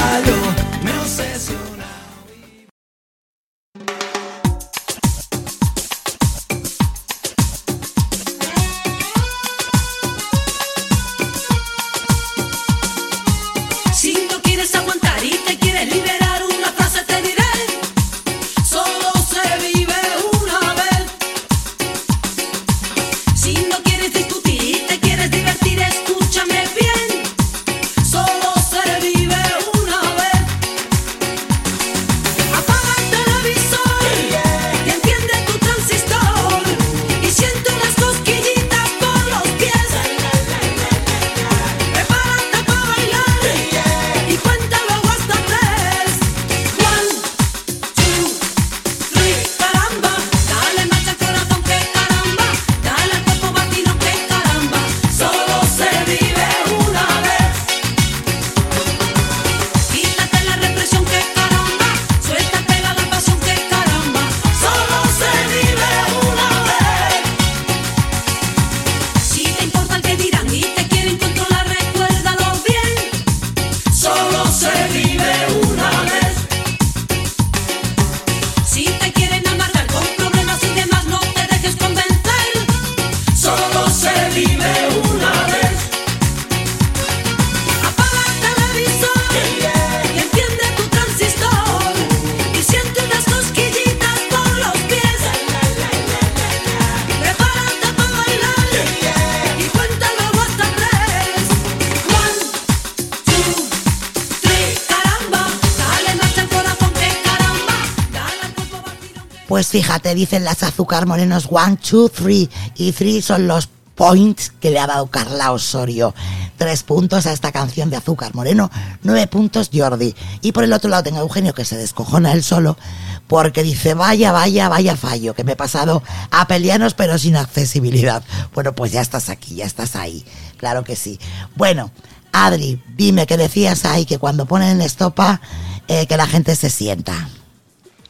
[109.53, 112.49] Pues fíjate, dicen las azúcar morenos one, two, three.
[112.75, 116.15] Y three son los points que le ha dado Carla Osorio.
[116.57, 118.71] Tres puntos a esta canción de azúcar moreno,
[119.03, 120.15] nueve puntos Jordi.
[120.41, 122.79] Y por el otro lado tengo a Eugenio que se descojona él solo
[123.27, 128.23] porque dice, vaya, vaya, vaya fallo, que me he pasado a pelianos pero sin accesibilidad.
[128.55, 130.25] Bueno, pues ya estás aquí, ya estás ahí.
[130.57, 131.19] Claro que sí.
[131.55, 131.91] Bueno,
[132.31, 135.41] Adri, dime que decías ahí que cuando ponen estopa,
[135.87, 137.29] eh, que la gente se sienta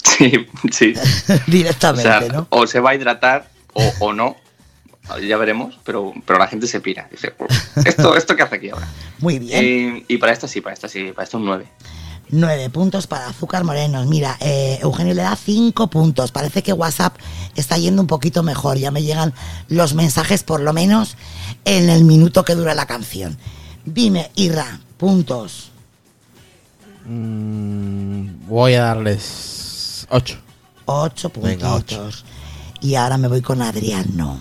[0.18, 0.94] Sí, sí.
[1.30, 2.48] O directamente, sea, ¿no?
[2.50, 4.36] o se va a hidratar o, o no.
[5.28, 7.08] Ya veremos, pero, pero la gente se pira.
[7.12, 8.88] Dice, "Uf, ¿esto, ¿esto qué hace aquí ahora?
[9.20, 9.64] Muy bien.
[9.64, 11.66] Eh, y para esta sí, para esta sí, para esta un 9.
[12.30, 14.08] Nueve puntos para Azúcar Morenos.
[14.08, 16.32] Mira, eh, Eugenio le da cinco puntos.
[16.32, 17.16] Parece que WhatsApp
[17.56, 18.78] está yendo un poquito mejor.
[18.78, 19.34] Ya me llegan
[19.68, 21.16] los mensajes, por lo menos
[21.66, 23.38] en el minuto que dura la canción.
[23.86, 25.72] Dime, Irra, puntos.
[27.06, 29.63] Mm, voy a darles
[30.14, 30.38] 8.
[30.86, 32.24] Ocho Venga, puntitos.
[32.82, 34.38] Y ahora me voy con Adriano.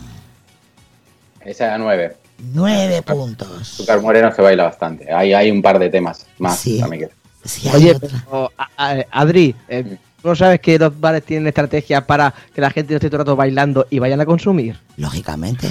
[1.44, 2.16] Esa era nueve.
[2.52, 3.48] Nueve puntos.
[3.60, 5.12] Azúcar Moreno se baila bastante.
[5.12, 6.78] Hay, hay un par de temas más Sí.
[6.80, 8.08] también que- Sí, hay Oye, otra.
[8.24, 12.60] pero, a- a- Adri, eh, ¿tú no sabes que los bares tienen estrategia para que
[12.60, 14.78] la gente no esté todo el rato bailando y vayan a consumir?
[14.96, 15.68] Lógicamente.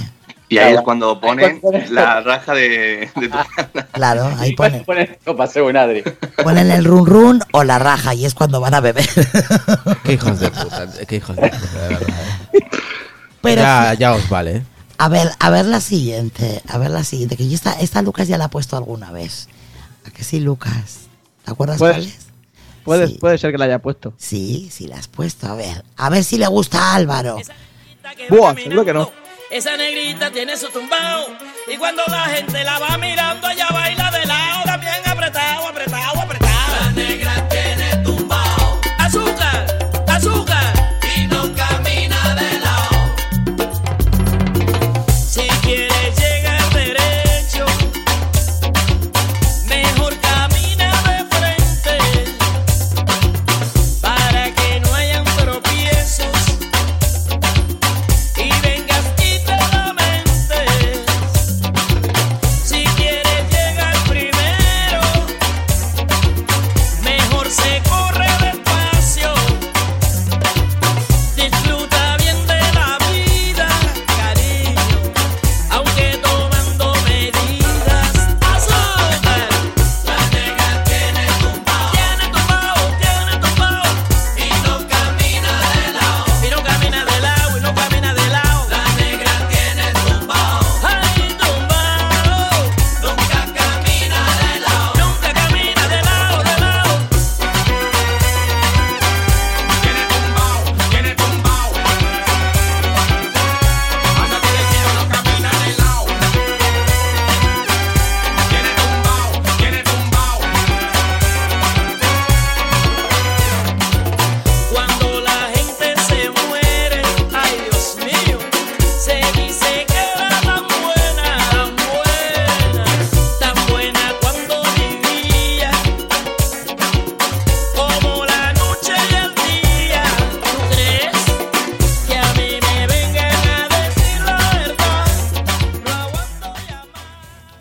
[0.52, 0.80] Y ahí Claro.
[0.80, 1.62] es cuando ponen
[1.92, 3.38] la raja de, de tu
[3.94, 4.54] Claro, ahí
[4.86, 4.86] ponen,
[5.38, 6.04] pasé un Adri.
[6.44, 9.08] ponen el run run o la raja y es cuando van a beber.
[10.04, 12.08] Qué hijos de puta, qué hijos de puta, de verdad.
[13.42, 14.64] Pero ya, ya os vale, ¿eh?
[14.98, 18.28] A ver, a ver la siguiente, a ver la siguiente, que yo esta, esta Lucas
[18.28, 19.48] ya la ha puesto alguna vez.
[20.06, 21.08] ¿A que sí, Lucas?
[21.46, 22.18] ¿Te acuerdas Pues- cuál es?
[22.84, 23.18] Puede, Sí.
[23.22, 24.14] puede ser que la haya puesto.
[24.18, 25.86] Sí, sí la has puesto, a ver.
[25.96, 27.38] A ver si le gusta a Álvaro.
[28.30, 29.12] Buah, seguro que no.
[29.52, 31.28] Esa negrita tiene su tumbao.
[31.68, 34.11] Y cuando la gente la va mirando, ella baila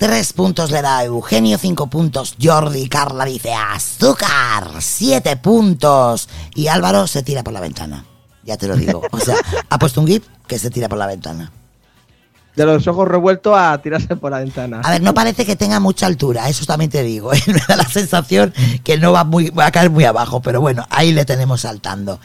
[0.01, 2.89] Tres puntos le da Eugenio, cinco puntos Jordi.
[2.89, 6.27] Carla dice azúcar, siete puntos.
[6.55, 8.07] Y Álvaro se tira por la ventana.
[8.43, 9.03] Ya te lo digo.
[9.11, 9.37] O sea,
[9.69, 11.53] ha puesto un gif que se tira por la ventana.
[12.57, 14.81] De los ojos revueltos a tirarse por la ventana.
[14.83, 17.35] A ver, no parece que tenga mucha altura, eso también te digo.
[17.35, 17.43] ¿eh?
[17.49, 20.87] Me da la sensación que no va, muy, va a caer muy abajo, pero bueno,
[20.89, 22.21] ahí le tenemos saltando.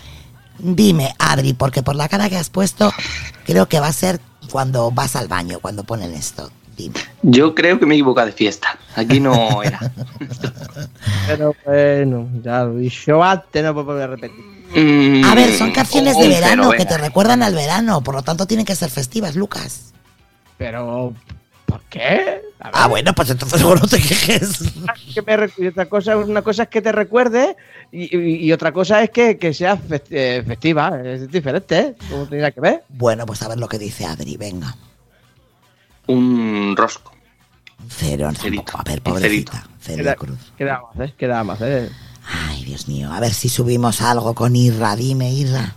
[0.60, 2.94] Dime, Adri, porque por la cara que has puesto,
[3.46, 6.50] creo que va a ser cuando vas al baño, cuando ponen esto.
[6.78, 6.96] Dime.
[7.22, 8.78] Yo creo que me he equivocado de fiesta.
[8.96, 9.80] Aquí no era.
[11.28, 14.44] Pero bueno, ya lo dicho antes, no puedo volver a repetir.
[14.76, 18.24] Mm, A ver, son canciones de cero, verano que te recuerdan al verano, por lo
[18.24, 19.94] tanto tienen que ser festivas, Lucas.
[20.58, 21.14] Pero,
[21.66, 22.42] ¿por qué?
[22.60, 24.60] Ah, bueno, pues entonces luego no te quejes.
[25.14, 27.56] que me recu- y otra cosa, una cosa es que te recuerde
[27.92, 31.00] y, y- y otra cosa es que, que sea eh, festiva.
[31.06, 31.96] Es diferente, ¿eh?
[32.10, 32.84] ¿Cómo tenía que ver?
[32.90, 34.76] Bueno, pues a ver lo que dice Adri, venga.
[36.08, 37.12] Un rosco.
[37.88, 38.78] Cero, tampoco.
[38.78, 39.68] A ver, pobrecita.
[39.80, 40.40] Celia Queda, Cruz.
[40.58, 41.14] queda más, ¿eh?
[41.18, 41.90] Queda más, ¿eh?
[42.50, 43.12] Ay, Dios mío.
[43.12, 44.96] A ver si subimos algo con Irra.
[44.96, 45.76] Dime, Irra.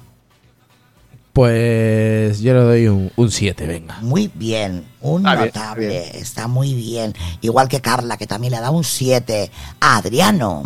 [1.33, 3.99] Pues yo le doy un 7, venga.
[4.01, 4.85] Muy bien.
[5.01, 5.99] Un bien, notable.
[5.99, 7.15] está Está, muy bien.
[7.43, 9.51] Igual que Carla, que también le da un 7.
[9.81, 10.65] Adriano.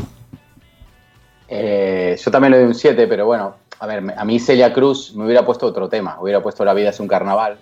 [1.48, 5.12] Eh, yo también le doy un 7, pero bueno, a ver, a mí Celia Cruz
[5.14, 6.16] me hubiera puesto otro tema.
[6.20, 7.58] Hubiera puesto La vida es un carnaval.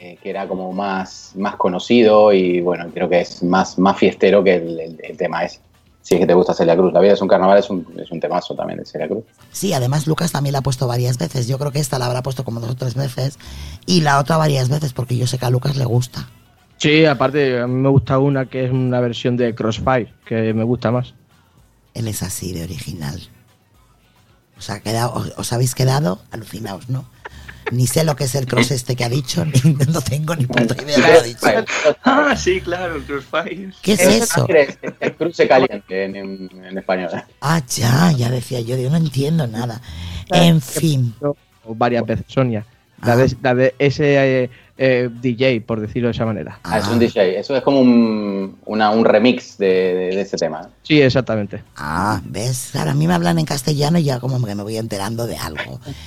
[0.00, 4.42] Eh, que era como más, más conocido y bueno, creo que es más, más fiestero
[4.44, 5.60] que el, el- el tema ese.
[6.00, 6.92] Si es que te gusta Celia Cruz.
[6.94, 9.24] La vida es un carnaval es un, es un temazo también de Celia Cruz.
[9.52, 11.46] Sí, además Lucas también la ha puesto varias veces.
[11.48, 13.38] Yo creo que esta la habrá puesto como dos o tres veces.
[13.84, 16.30] Y la otra varias veces, porque yo sé que a Lucas le gusta.
[16.78, 20.64] Sí, aparte, a mí me gusta una que es una versión de Crossfire, que me
[20.64, 21.12] gusta más.
[21.92, 23.20] Él es así de original.
[24.56, 27.04] Os, ha quedado, os, os habéis quedado alucinados, ¿no?
[27.70, 29.52] Ni sé lo que es el cross este que ha dicho, ni,
[29.92, 31.64] no tengo ni puta idea de lo que ha dicho.
[32.04, 33.70] Ah, sí, claro, el Crossfire.
[33.82, 34.46] ¿Qué es Es- eso?
[34.48, 37.10] Es, es cruce caliente en, en- en español.
[37.40, 39.80] Ah, ya, ya decía yo, yo no entiendo nada.
[40.30, 42.64] En fin, O varias veces, Sonia.
[43.02, 43.16] La Ah.
[43.16, 44.50] de, la de ese eh,
[44.80, 46.60] eh, DJ, por decirlo de esa manera.
[46.62, 47.38] Ah, es un DJ.
[47.38, 50.62] Eso es como un, una- un remix de, de- de ese tema.
[50.62, 50.68] ¿eh?
[50.84, 51.62] Sí, exactamente.
[51.76, 52.74] ah, ¿ves?
[52.76, 55.36] Ahora a mí me hablan en castellano y ya como que me voy enterando de
[55.36, 55.80] algo.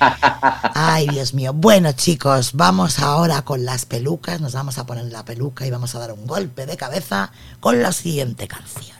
[0.74, 1.52] Ay, Dios mío.
[1.52, 4.40] Bueno, chicos, vamos ahora con las pelucas.
[4.40, 7.82] Nos vamos a poner la peluca y vamos a dar un golpe de cabeza con
[7.82, 8.96] la siguiente canción.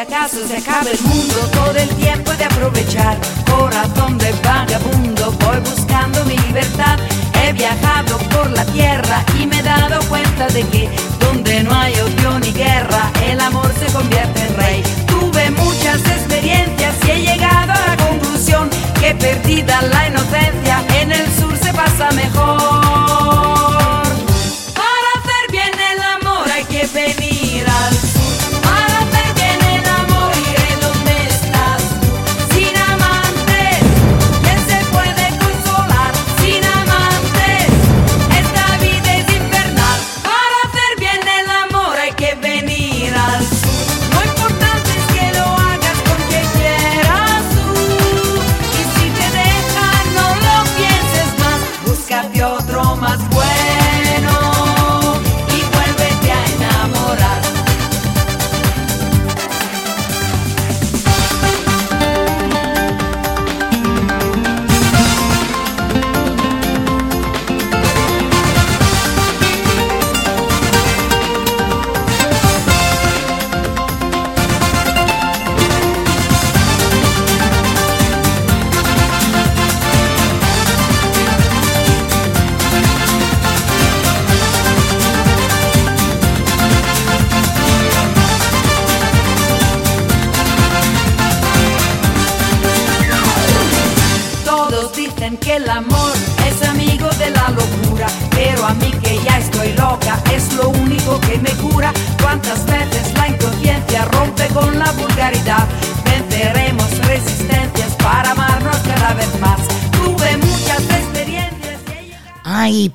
[0.00, 3.18] acaso se acabe el mundo, todo el tiempo de aprovechar.
[3.50, 6.98] Corazón de vagabundo, voy buscando mi libertad.
[7.42, 10.88] He viajado por la tierra y me he dado cuenta de que
[11.18, 14.82] donde no hay odio ni guerra, el amor se convierte en rey.
[15.06, 18.70] Tuve muchas experiencias y he llegado a la conclusión
[19.00, 22.69] que perdida la inocencia, en el sur se pasa mejor.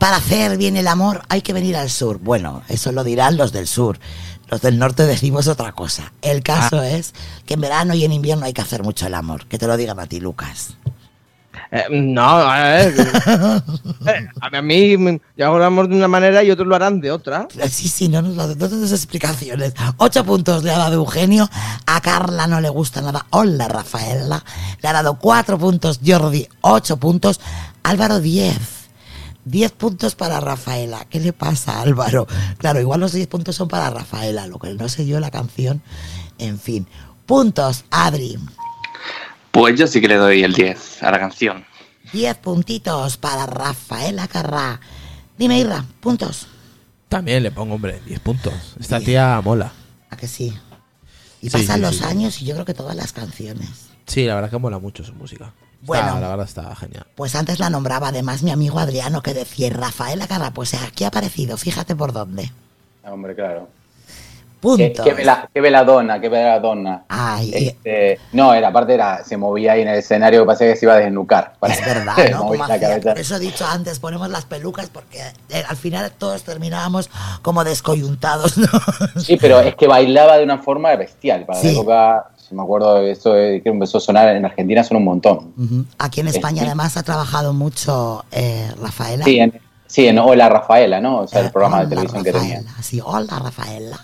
[0.05, 2.19] Para hacer bien el amor hay que venir al sur.
[2.19, 3.97] Bueno, eso lo dirán los del sur.
[4.51, 6.13] Los del norte decimos otra cosa.
[6.21, 7.15] El caso es
[7.47, 9.47] que en verano y en invierno hay que hacer mucho el amor.
[9.47, 10.75] Que te lo digan a ti, Lucas.
[11.71, 12.93] Eh, no, a ver.
[14.05, 17.47] eh, a mí, me- ya hablamos de una manera y otros lo harán de otra.
[17.67, 19.73] Sí, sí, no nos no nos des explicaciones.
[19.97, 21.49] Ocho puntos le ha dado Eugenio.
[21.87, 23.25] A Carla no le gusta nada.
[23.31, 24.45] Hola, Rafaela.
[24.83, 26.47] Le ha dado cuatro puntos Jordi.
[26.61, 27.41] Ocho puntos.
[27.81, 28.84] Álvaro, diez.
[29.45, 31.05] Diez puntos para Rafaela.
[31.09, 32.25] ¿Qué le pasa a Álvaro?
[32.57, 35.81] Claro, igual los diez puntos son para Rafaela, lo que no sé yo la canción.
[36.39, 36.87] En fin.
[37.27, 38.37] Puntos, Adri.
[39.51, 41.65] Pues yo sí que le doy el 10 a la canción.
[42.11, 44.79] Diez puntitos para Rafaela Carrá.
[45.37, 46.47] Dime, Irra, puntos.
[47.07, 48.53] También le pongo, hombre, 10 puntos.
[48.79, 49.71] Esta tía mola.
[50.09, 50.53] ¿A que sí?
[51.41, 52.03] Y Sí, pasan sí, los sí.
[52.03, 53.69] años y yo creo que todas las canciones.
[54.07, 55.53] Sí, la verdad que mola mucho su música.
[55.93, 56.19] Está- Bueno.
[56.19, 57.05] la verdad está genial.
[57.15, 60.51] Pues antes la nombraba además mi amigo Adriano que decía Rafaela Carrá.
[60.51, 62.51] Pues aquí ha aparecido, fíjate por dónde.
[63.03, 63.67] Hombre, claro.
[64.61, 65.05] Puntos.
[65.05, 67.03] Qué, qué, vela- qué veladona, qué veladona.
[67.07, 70.75] Ay, Este, no, era aparte era, se movía ahí en el escenario, que pasa que
[70.75, 71.53] se iba a desnucar.
[71.61, 72.39] es verdad, ¿no?
[72.39, 72.79] Como la hacía.
[72.79, 73.09] cabeza.
[73.11, 77.11] Por eso he dicho antes, ponemos las pelucas porque eh, al final todos terminábamos
[77.43, 78.67] como descoyuntados, ¿no?
[79.21, 81.45] Sí, pero es que bailaba de una forma bestial.
[81.45, 81.67] Para Sí.
[81.67, 85.53] la época, me acuerdo, eso eh, que empezó a sonar en Argentina son un montón.
[85.57, 85.85] Ujú.
[85.97, 86.65] Aquí en España Sí.
[86.67, 89.23] además ha trabajado mucho eh, Rafaela.
[89.25, 91.21] Sí, en, sí, en Hola Rafaela, ¿no?
[91.21, 92.57] O sea, el programa de televisión que tenía.
[92.57, 92.83] Rafaela.
[92.83, 93.99] Sí, hola Rafaela.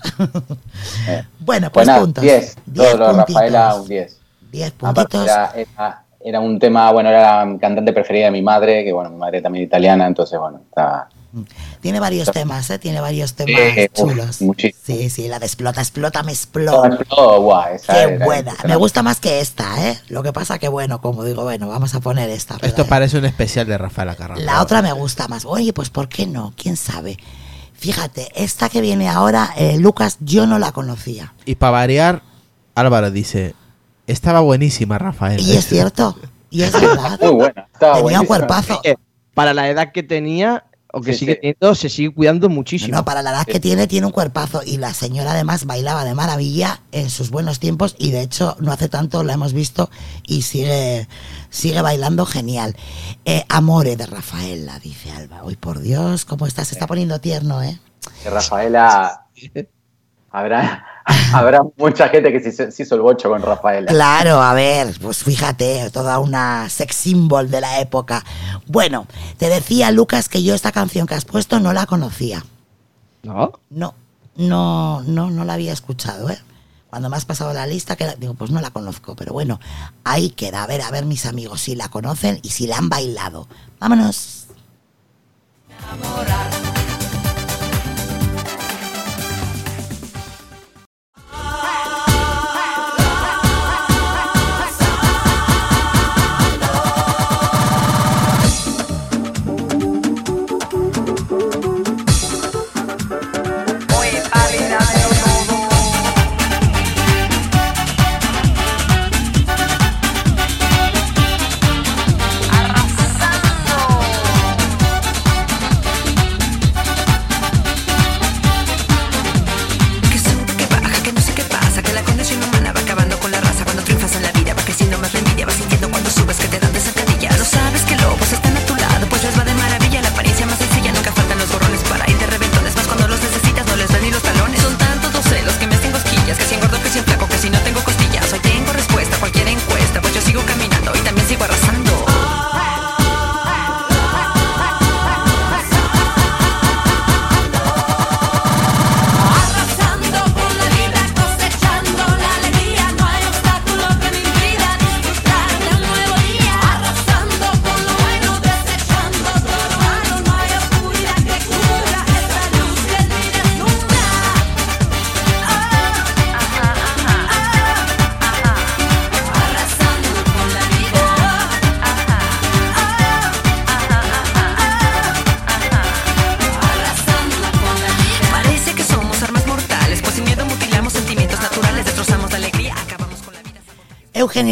[1.09, 1.23] Eh.
[1.39, 2.23] bueno, Pues nada, puntos.
[2.23, 2.55] 10.
[2.65, 3.35] Diez Todo lo de puntitos.
[3.35, 4.19] Rafaela, un 10.
[4.51, 5.25] Diez Aparte puntitos.
[5.25, 9.09] era, era, era un tema, bueno, era la cantante preferida de mi madre, que bueno,
[9.09, 11.07] mi madre también italiana, entonces bueno, está...
[11.81, 12.79] Tiene varios temas, ¿eh?
[12.79, 13.61] Tiene varios temas
[13.93, 14.41] chulos.
[14.41, 14.81] muchísimo.
[14.85, 16.87] Sí, sí, la de explota, explota, me explota.
[16.87, 18.51] explotó, guau, esa Qué era- buena.
[18.59, 19.99] era- Me gusta más que esta, ¿eh?
[20.09, 22.55] Lo que pasa que, bueno, como digo, bueno, vamos a poner esta.
[22.55, 24.35] pero Esto parece un especial de Rafaela Carrá.
[24.37, 25.45] La otra me gusta más.
[25.45, 26.53] Oye, pues ¿por qué no?
[26.57, 27.17] ¿Quién sabe?
[27.73, 31.33] Fíjate, esta que viene ahora, eh, Lucas, yo no la conocía.
[31.45, 32.21] Y para variar,
[32.75, 33.55] Álvaro dice:
[34.05, 35.39] Estaba buenísima, Rafael.
[35.41, 36.15] Y es cierto,
[36.49, 37.19] y es verdad.
[37.21, 37.67] Muy buena.
[37.73, 38.81] Estaba Tenía un cuerpazo.
[38.83, 38.95] Eh,
[39.33, 41.39] para la edad que tenía, o que Sí, sigue sí.
[41.41, 42.97] teniendo, se sigue cuidando muchísimo.
[42.97, 44.61] No, para la edad que tiene, tiene un cuerpazo.
[44.65, 47.95] Y la señora además bailaba de maravilla en sus buenos tiempos.
[47.97, 49.89] Y de hecho, no hace tanto la hemos visto
[50.27, 51.07] y sigue,
[51.49, 52.75] sigue bailando genial.
[53.25, 55.43] Eh, Amore de Rafaela, dice Alba.
[55.43, 56.67] Uy, por Dios, cómo estás.
[56.69, 57.79] Se está poniendo tierno, ¿eh?
[58.25, 59.25] Rafaela.
[60.29, 60.85] Habrá,
[61.33, 63.91] habrá mucha gente que se, se hizo el bocho con Rafaela.
[63.91, 68.23] Claro, a ver, pues fíjate, toda una sex symbol de la época.
[68.67, 69.07] Bueno,
[69.37, 72.43] te decía, Lucas, que yo esta canción que has puesto no la conocía.
[73.23, 73.51] ¿No?
[73.69, 73.93] No,
[74.35, 76.39] no, no, no la había escuchado, ¿eh?
[76.89, 79.59] Cuando me has pasado la lista, que la- digo, pues no la conozco, pero bueno,
[80.03, 80.63] ahí queda.
[80.63, 83.47] A ver, a ver, mis amigos, si la conocen y si la han bailado.
[83.79, 84.47] Vámonos.
[85.67, 86.80] Que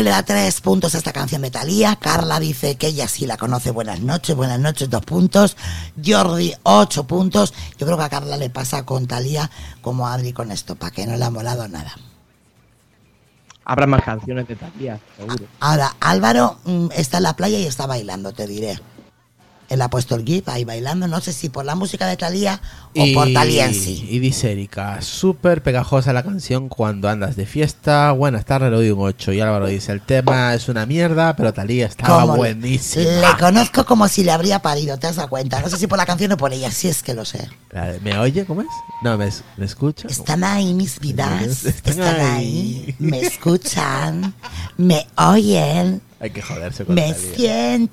[0.09, 1.95] le da tres puntos a esta canción de Thalía.
[1.95, 3.69] Carla dice que ella sí la conoce.
[3.69, 5.55] Buenas noches, buenas noches, dos puntos.
[6.03, 7.53] Jordi, ocho puntos.
[7.77, 9.51] Yo creo que a Carla le pasa con Thalía
[9.83, 11.93] como a Adri con esto, para que no le ha molado nada.
[13.65, 15.45] Habrá más canciones de Talía, seguro.
[15.59, 18.79] Ahora, Álvaro mm, está en la playa y está bailando, te diré.
[19.69, 22.59] Él ha puesto el GIF ahí bailando, no sé si por la música de Talía
[22.95, 24.07] o por Talía en sí.
[24.09, 28.11] y dice Erika, súper pegajosa la canción cuando andas de fiesta.
[28.11, 29.31] Buenas tardes, le doy un 8.
[29.33, 33.03] Y Álvaro dice, el tema es una mierda, pero Talía estaba buenísima.
[33.03, 35.61] Le conozco como si le habría parido, ¿te has dado cuenta?
[35.61, 37.47] No sé si por la canción o por ella, sí es que lo sé.
[38.01, 38.45] ¿Me oye?
[38.45, 38.67] ¿Cómo es?
[39.03, 40.07] No, ¿me, me escucha?
[40.07, 44.33] Están ahí mis vidas, Están están ahí, me escuchan,
[44.77, 47.89] me oyen, Hay que joderse con me sienten.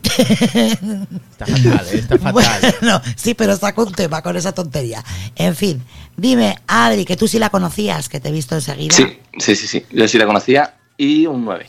[1.30, 1.98] Está fatal, ¿eh?
[1.98, 2.32] está fatal.
[2.80, 5.04] Bueno, sí, pero saco un tema con esa tontería.
[5.36, 5.84] En fin,
[6.16, 8.96] dime, Adri, que tú sí la conocías, que te he visto enseguida.
[8.96, 9.86] Sí, sí, sí, sí.
[9.90, 11.66] Yo sí la conocía y un 9.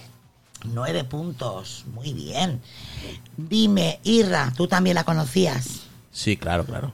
[0.74, 2.60] Nueve puntos, muy bien.
[3.38, 5.82] Dime, Irra, ¿tú también la conocías?
[6.12, 6.92] Sí, claro, claro.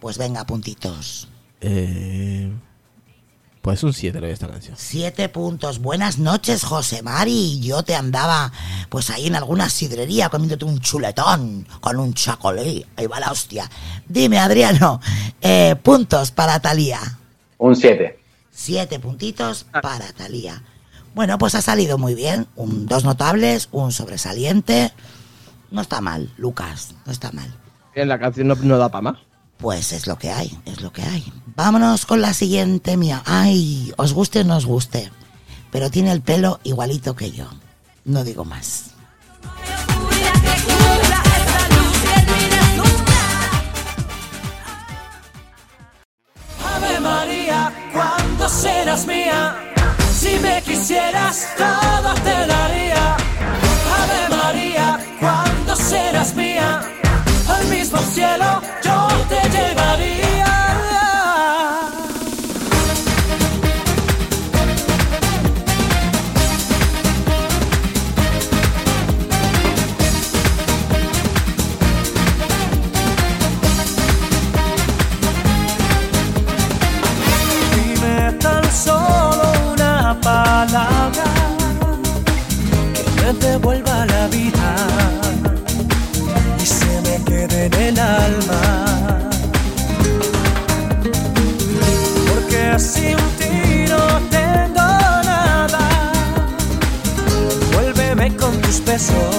[0.00, 1.28] Pues venga, puntitos.
[1.60, 2.50] Eh,
[3.66, 4.76] pues un 7 le doy a esta canción.
[4.78, 5.80] Siete puntos.
[5.80, 7.58] Buenas noches, José Mari.
[7.58, 8.52] Yo te andaba,
[8.88, 12.86] pues ahí en alguna sidrería comiéndote un chuletón con un chocolate.
[12.94, 13.68] Ahí va la hostia.
[14.06, 15.00] Dime, Adriano,
[15.40, 17.00] eh, puntos para Talía.
[17.58, 18.16] Un 7.
[18.52, 20.62] Siete puntitos para Talía.
[21.16, 22.46] Bueno, pues ha salido muy bien.
[22.54, 24.92] Un, dos notables, un sobresaliente.
[25.72, 27.52] No está mal, Lucas, no está mal.
[27.96, 29.18] En la canción no, no da para más.
[29.58, 31.32] Pues es lo que hay, es lo que hay.
[31.54, 33.22] Vámonos con la siguiente mía.
[33.24, 35.10] Ay, os guste o no os guste.
[35.70, 37.46] Pero tiene el pelo igualito que yo.
[38.04, 38.90] No digo más.
[46.64, 49.56] Ave María, cuando serás mía?
[50.14, 53.16] Si me quisieras, todo te daría.
[53.16, 56.82] Ave María, cuando serás mía?
[57.86, 60.24] Mismo cielo yo te llevaría.
[78.40, 81.24] Tan solo una palabra
[82.94, 83.95] que me devuelva
[87.48, 88.60] quede en el alma.
[92.28, 94.88] Porque sin ti no tengo
[95.32, 96.12] nada.
[97.72, 99.36] Vuélveme con tus besos,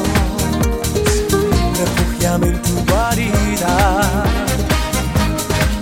[1.79, 3.75] refúgiame en tu guarida.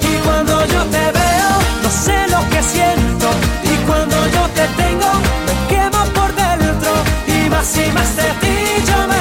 [0.01, 1.51] Y cuando yo te veo,
[1.84, 3.28] no sé lo que siento.
[3.63, 5.11] Y cuando yo te tengo,
[5.47, 6.91] me quemo por dentro.
[7.28, 8.55] Y más y más de ti
[8.88, 9.14] yo me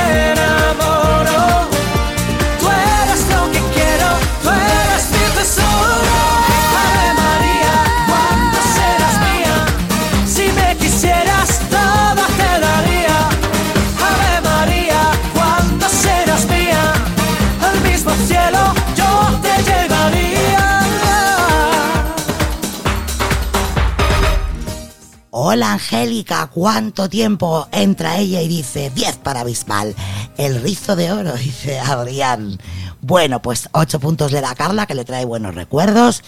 [25.54, 27.68] Hola Angélica, ¿cuánto tiempo?
[27.70, 29.94] Entra ella y dice 10 para Bisbal.
[30.36, 32.58] El rizo de oro, dice Adrián.
[33.00, 36.24] Bueno, pues 8 puntos le da Carla, que le trae buenos recuerdos.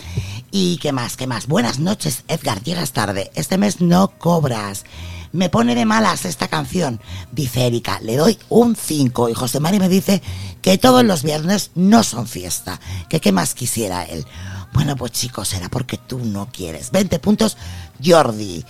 [0.53, 1.17] ¿Y qué más?
[1.17, 1.49] ¿Qué más?
[1.49, 3.33] Buenas noches, Edgar, llegas tarde.
[3.35, 4.85] Este mes no cobras.
[5.33, 7.01] Me pone de malas esta canción,
[7.33, 7.99] dice Erika.
[8.03, 10.23] Le doy un 5 y José Mari me dice
[10.63, 12.79] que todos los viernes no son fiesta.
[13.09, 14.25] Que qué más quisiera él.
[14.73, 16.93] Bueno, pues chicos, será porque tú no quieres.
[16.93, 17.57] 20 puntos,
[18.05, 18.65] Jordi.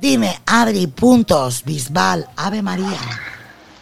[0.00, 2.98] Dime, Adri, puntos, Bisbal, Ave María.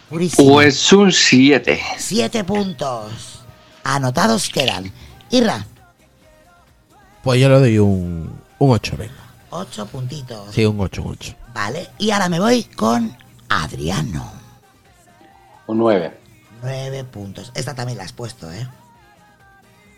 [0.09, 0.53] Purísimo.
[0.53, 1.79] Pues un 7.
[1.97, 3.41] Siete puntos.
[3.83, 4.91] Anotados quedan.
[5.29, 5.65] Irra,
[7.23, 9.13] Pues yo le doy un, un 8, venga.
[9.49, 10.53] ocho puntitos.
[10.55, 11.35] Sí, un 8, un 8.
[11.53, 13.15] Vale, y ahora me voy con
[13.49, 14.31] Adriano.
[15.67, 16.17] Un 9.
[16.63, 17.51] Nueve puntos.
[17.53, 18.67] Esta también la has puesto, ¿eh?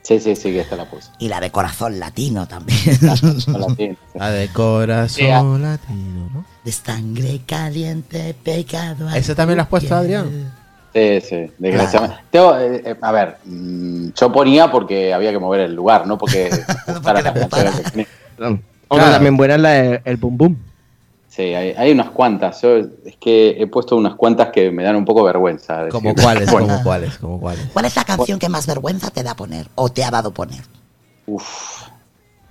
[0.02, 1.10] Sí, sí, sí, que esta la puse.
[1.20, 2.80] Y la de corazón latino también.
[4.16, 5.44] La de corazón Sí, ah.
[5.44, 6.46] latino, ¿no?
[6.64, 9.10] De sangre caliente, pecado.
[9.10, 9.94] ¿Esa también la has puesto.
[9.96, 10.52] Adrián?
[10.94, 12.24] Sí, sí, desgraciadamente.
[12.32, 16.18] Tengo, eh, eh, a ver, mm, yo ponía porque había que mover el lugar, no
[16.18, 16.50] porque
[16.88, 18.08] gustara la tenía.
[18.38, 19.12] Otra Claro.
[19.12, 20.58] también buena es la de el Boom Boom.
[21.40, 22.62] Sí, hay, hay unas cuantas.
[22.64, 25.88] Yo es que he puesto unas cuantas que me dan un poco vergüenza.
[25.88, 26.52] ¿Como cuáles?
[26.52, 27.18] Bueno, ¿Como cuáles?
[27.18, 27.64] ¿Como cuáles?
[27.72, 29.68] ¿Cuál es la canción que más vergüenza te da poner?
[29.76, 30.60] ¿O te ha dado poner?
[31.28, 31.84] uf.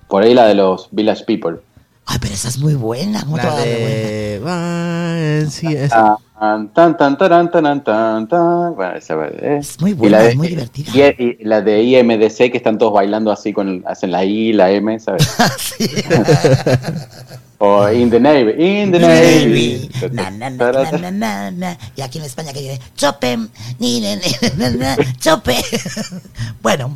[0.08, 1.58] Por ahí la de los Village People.
[2.06, 3.20] Ay, pero esa es muy buena.
[3.24, 4.40] ¿Cómo La de...
[4.42, 6.16] Va- Sí, esa.
[6.40, 8.74] Tan, tan, tan, taran, taran, tan, tan.
[8.74, 9.58] Bueno, esa eh.
[9.60, 10.90] Es muy buena, de- es muy divertida.
[11.18, 14.70] Y, y la de IMDC que están todos bailando así con hacen la I, la
[14.70, 15.28] M, ¿sabes?
[15.58, 15.90] Sí.
[17.58, 18.52] O In the Navy.
[18.56, 19.90] In the Navy.
[19.90, 20.10] Navy.
[20.12, 21.78] Na, na, na, na, na, na, na.
[21.96, 23.36] Y aquí en España que dice chope,
[25.18, 25.56] chope.
[26.62, 26.94] bueno,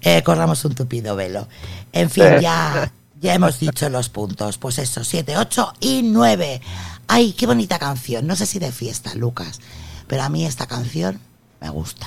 [0.00, 1.48] eh, corramos un tupido velo.
[1.92, 4.56] En fin, ya, ya hemos dicho los puntos.
[4.58, 6.60] Pues eso, 7, 8 y 9.
[7.08, 8.24] Ay, qué bonita canción.
[8.26, 9.60] No sé si de fiesta, Lucas,
[10.06, 11.18] pero a mí esta canción
[11.60, 12.06] me gusta.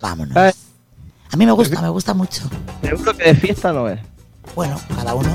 [0.00, 0.36] Vámonos.
[0.36, 0.54] Eh.
[1.32, 2.42] A mí me gusta, me gusta mucho.
[2.80, 3.98] Seguro que de fiesta no es.
[4.54, 5.34] Bueno, cada uno.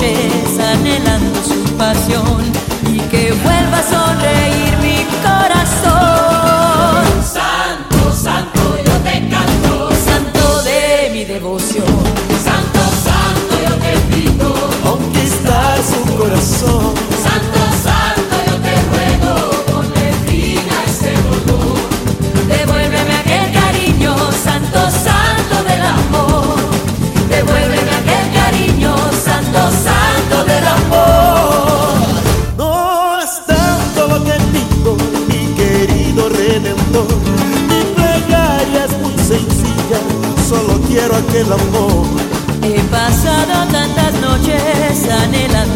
[0.00, 2.44] anhelando su pasión
[2.86, 7.04] y que vuelva a sonreír mi corazón.
[7.24, 11.84] Santo, santo, yo te canto, santo de mi devoción.
[12.44, 16.97] Santo, santo, yo te pido Conquistar su corazón.
[40.88, 42.06] Quiero aquel amor.
[42.62, 45.67] He pasado tantas noches anhelando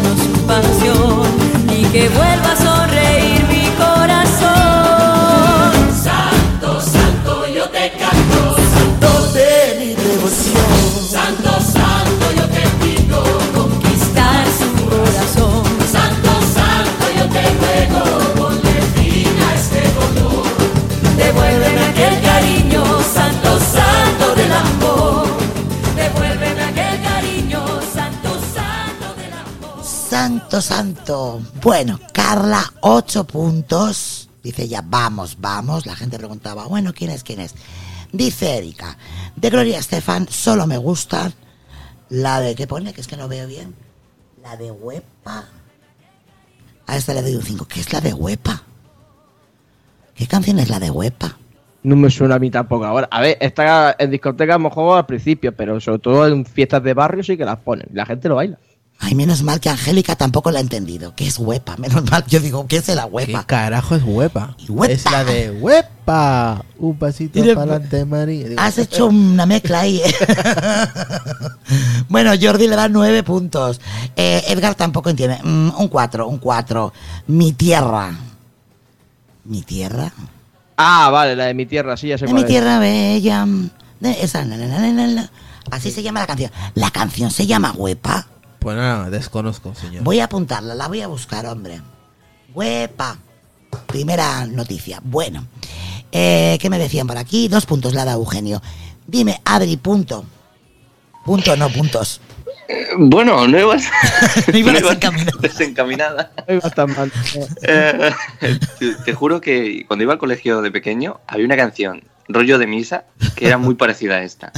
[30.61, 31.41] Santo.
[31.61, 34.29] Bueno, Carla, 8 puntos.
[34.43, 35.85] Dice ya, vamos, vamos.
[35.85, 37.55] La gente preguntaba, bueno, ¿quién es, quién es?
[38.11, 38.97] Dice Erika,
[39.35, 41.31] de Gloria Estefan solo me gusta
[42.09, 42.93] la de, ¿qué pone?
[42.93, 43.73] Que es que no veo bien.
[44.43, 45.45] La de Huepa.
[46.85, 47.65] A esta le doy un 5.
[47.65, 48.61] ¿Qué es la de Huepa?
[50.13, 51.37] ¿Qué canción es la de Huepa?
[51.81, 53.07] No me suena a mí tampoco ahora.
[53.09, 56.83] A ver, está en discotecas a lo mejor al principio, pero sobre todo en fiestas
[56.83, 57.87] de barrio sí que las ponen.
[57.93, 58.59] La gente lo baila.
[59.05, 61.13] Ay, menos mal que Angélica tampoco la ha entendido.
[61.13, 61.75] ¿Qué es Huepa?
[61.75, 63.43] Menos mal, yo digo, ¿qué es la ¿Qué Huepa?
[63.45, 64.55] carajo es huepa?
[64.69, 64.93] Huepa.
[64.93, 66.63] Es la de huepa.
[66.77, 68.47] Un pasito para adelante, María.
[68.47, 69.97] Digo, Has hecho una mezcla ahí.
[70.03, 70.15] ¿eh?
[72.09, 73.81] bueno, Jordi le da nueve puntos.
[74.15, 75.37] Eh, Edgar tampoco entiende.
[75.43, 76.93] Mm, un cuatro, un cuatro.
[77.27, 78.15] Mi tierra.
[79.43, 80.13] ¿Mi tierra?
[80.77, 82.47] Ah, vale, la de mi tierra, sí, ya sé De cuál mi es.
[82.47, 83.45] tierra bella.
[83.99, 85.31] De esa, na, na, na, na, na.
[85.71, 86.51] Así se llama la canción.
[86.75, 88.27] La canción se llama Huepa.
[88.63, 90.03] Pues nada, desconozco, señor.
[90.03, 91.81] Voy a apuntarla, la voy a buscar, hombre.
[92.53, 93.17] Huepa.
[93.87, 94.99] Primera noticia.
[95.03, 95.45] Bueno.
[96.11, 97.47] Eh, ¿Qué me decían por aquí?
[97.49, 98.61] Dos puntos la da Eugenio.
[99.05, 100.23] Dime, Adri, punto.
[101.25, 102.21] Punto, no puntos.
[102.97, 103.83] Bueno, no ibas,
[104.51, 105.39] No iba no ibas desencaminado.
[105.39, 106.31] desencaminada.
[106.47, 107.11] No iba tan mal.
[107.63, 108.11] Eh,
[108.79, 112.67] te, te juro que cuando iba al colegio de pequeño había una canción, rollo de
[112.67, 113.05] misa,
[113.35, 114.51] que era muy parecida a esta.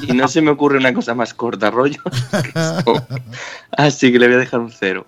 [0.00, 2.02] Y no se me ocurre una cosa más corta, rollo.
[2.42, 3.06] que esto.
[3.76, 5.06] Así que le voy a dejar un cero.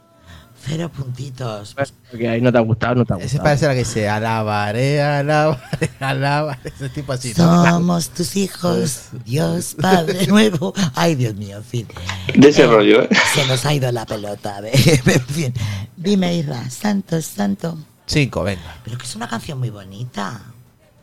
[0.62, 1.74] Cero puntitos.
[2.10, 3.44] Porque ahí no te ha gustado, no te ha Ese gustado.
[3.44, 6.60] parece la que se alabaré, alabaré, alabaré.
[6.64, 7.32] Ese tipo así.
[7.38, 7.64] ¿no?
[7.66, 10.74] Somos tus hijos, Dios Padre Nuevo.
[10.94, 11.88] Ay, Dios mío, en fin.
[12.36, 13.08] De ese Eh, rollo, ¿eh?
[13.34, 14.60] Se nos ha ido la pelota.
[14.60, 14.70] de-
[15.06, 15.54] En fin.
[15.96, 17.78] Dime, Isra, santo, santo.
[18.04, 18.76] Cinco, venga.
[18.84, 20.42] Pero que es una canción muy bonita.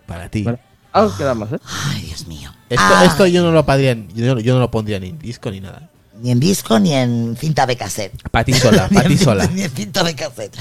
[0.06, 0.44] Para ti.
[0.44, 0.60] Bueno,
[0.98, 1.60] algo queda más, ¿eh?
[1.94, 2.50] Ay, Dios mío.
[2.70, 5.10] Esto, Ah, esto yo no lo pondría, en- yo, no- yo no lo pondría ni
[5.10, 5.90] en disco ni nada.
[6.22, 8.14] Ni en disco ni en cinta de cassette.
[8.30, 9.48] Para ti sola, Ni para en ti cinta- sola.
[9.54, 10.58] Ni en cinta de cassette.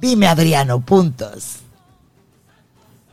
[0.00, 1.58] Dime, Adriano, puntos.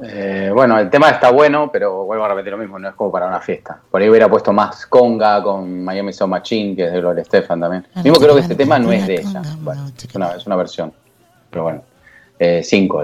[0.03, 3.11] Eh, bueno, el tema está bueno, pero vuelvo a repetir lo mismo, no es como
[3.11, 3.79] para una fiesta.
[3.89, 7.61] Por ahí hubiera puesto más conga con Miami Sound Machine, que es de Gloria Estefan
[7.61, 7.87] también.
[7.95, 9.41] Ah, Mismo creo que este tema no es de ella.
[9.41, 10.91] no, Bueno, es una, es una versión.
[11.49, 11.81] Pero bueno,
[12.39, 13.01] eh, cinco.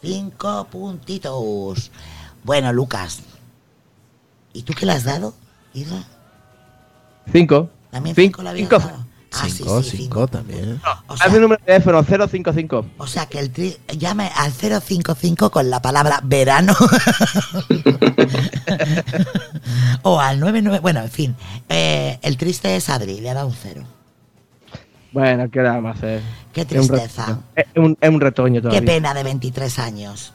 [0.00, 1.90] Cinco puntitos.
[2.44, 3.20] Bueno, Lucas.
[4.52, 5.34] ¿Y tú qué le has dado,
[5.72, 6.04] Isra?
[7.32, 7.70] Cinco.
[7.90, 8.78] También Cin- cinco le habías cinco.
[8.84, 9.04] dado.
[9.36, 10.80] Ah, sí, 5, sí, 5 también.
[11.08, 12.86] O sea, Hazme un número de teléfono 055.
[12.98, 16.72] o sea que el tri llame al 055 con la palabra verano.
[20.02, 20.78] o al 99.
[20.80, 21.34] Bueno, en fin.
[21.68, 23.82] Eh, el triste es Adri, le ha dado un cero.
[25.12, 26.22] Bueno, ¿qué le vamos a hacer?
[26.52, 27.26] Qué Es un tristeza.
[27.26, 27.42] retoño.
[27.56, 28.80] Es un, es un retoño todavía.
[28.80, 30.32] Qué pena de 23 años.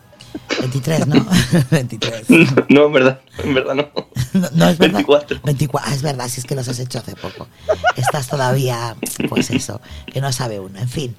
[0.60, 1.26] 23, ¿no?
[1.72, 2.26] 23.
[2.70, 3.90] No, en verdad, en verdad no.
[4.34, 4.94] No, no, es verdad.
[4.96, 5.42] 24.
[5.44, 5.90] 24.
[5.90, 7.48] Ah, es verdad, si es que los has hecho hace poco.
[7.96, 8.96] Estás todavía,
[9.30, 10.80] pues eso, que no sabe uno.
[10.80, 11.16] En fin.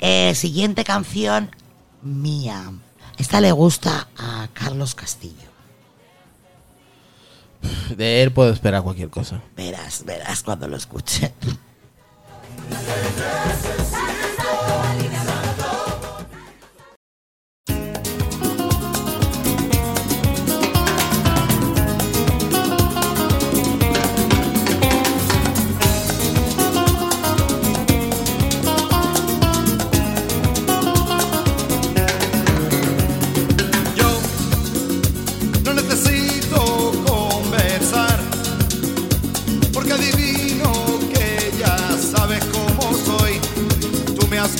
[0.00, 1.54] Eh, siguiente canción
[2.02, 2.72] mía.
[3.18, 5.52] Esta le gusta a Carlos Castillo.
[7.96, 9.40] De él puedo esperar cualquier cosa.
[9.56, 11.32] Verás, verás cuando lo escuche.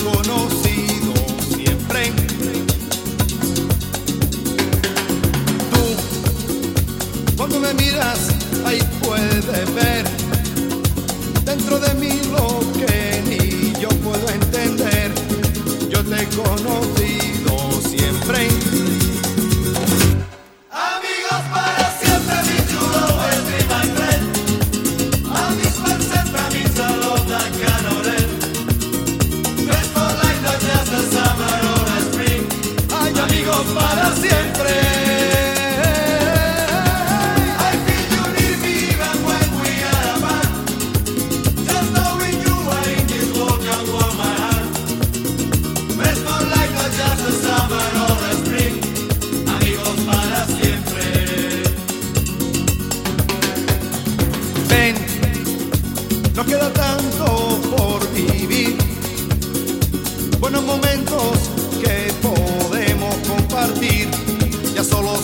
[0.03, 1.13] Conocido
[1.53, 2.11] siempre.
[5.71, 8.29] Tú, cuando me miras,
[8.65, 10.05] ahí puedes ver
[11.45, 15.11] dentro de mí lo que ni yo puedo entender.
[15.89, 16.27] Yo te he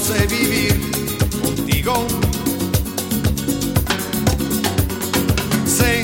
[0.10, 0.74] sé vivir
[1.41, 2.07] contigo.
[5.66, 6.03] Sé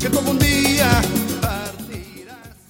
[0.00, 1.00] que todo un día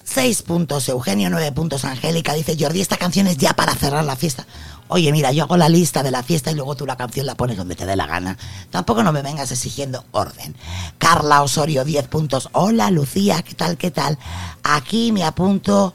[0.03, 2.33] Seis puntos Eugenio, nueve puntos Angélica.
[2.33, 4.45] Dice Jordi, esta canción es ya para cerrar la fiesta.
[4.87, 7.35] Oye, mira, yo hago la lista de la fiesta y luego tú la canción la
[7.35, 8.37] pones donde te dé la gana.
[8.71, 10.55] Tampoco no me vengas exigiendo orden.
[10.97, 12.49] Carla Osorio, 10 puntos.
[12.53, 14.17] Hola, Lucía, ¿qué tal, qué tal?
[14.63, 15.93] Aquí me apunto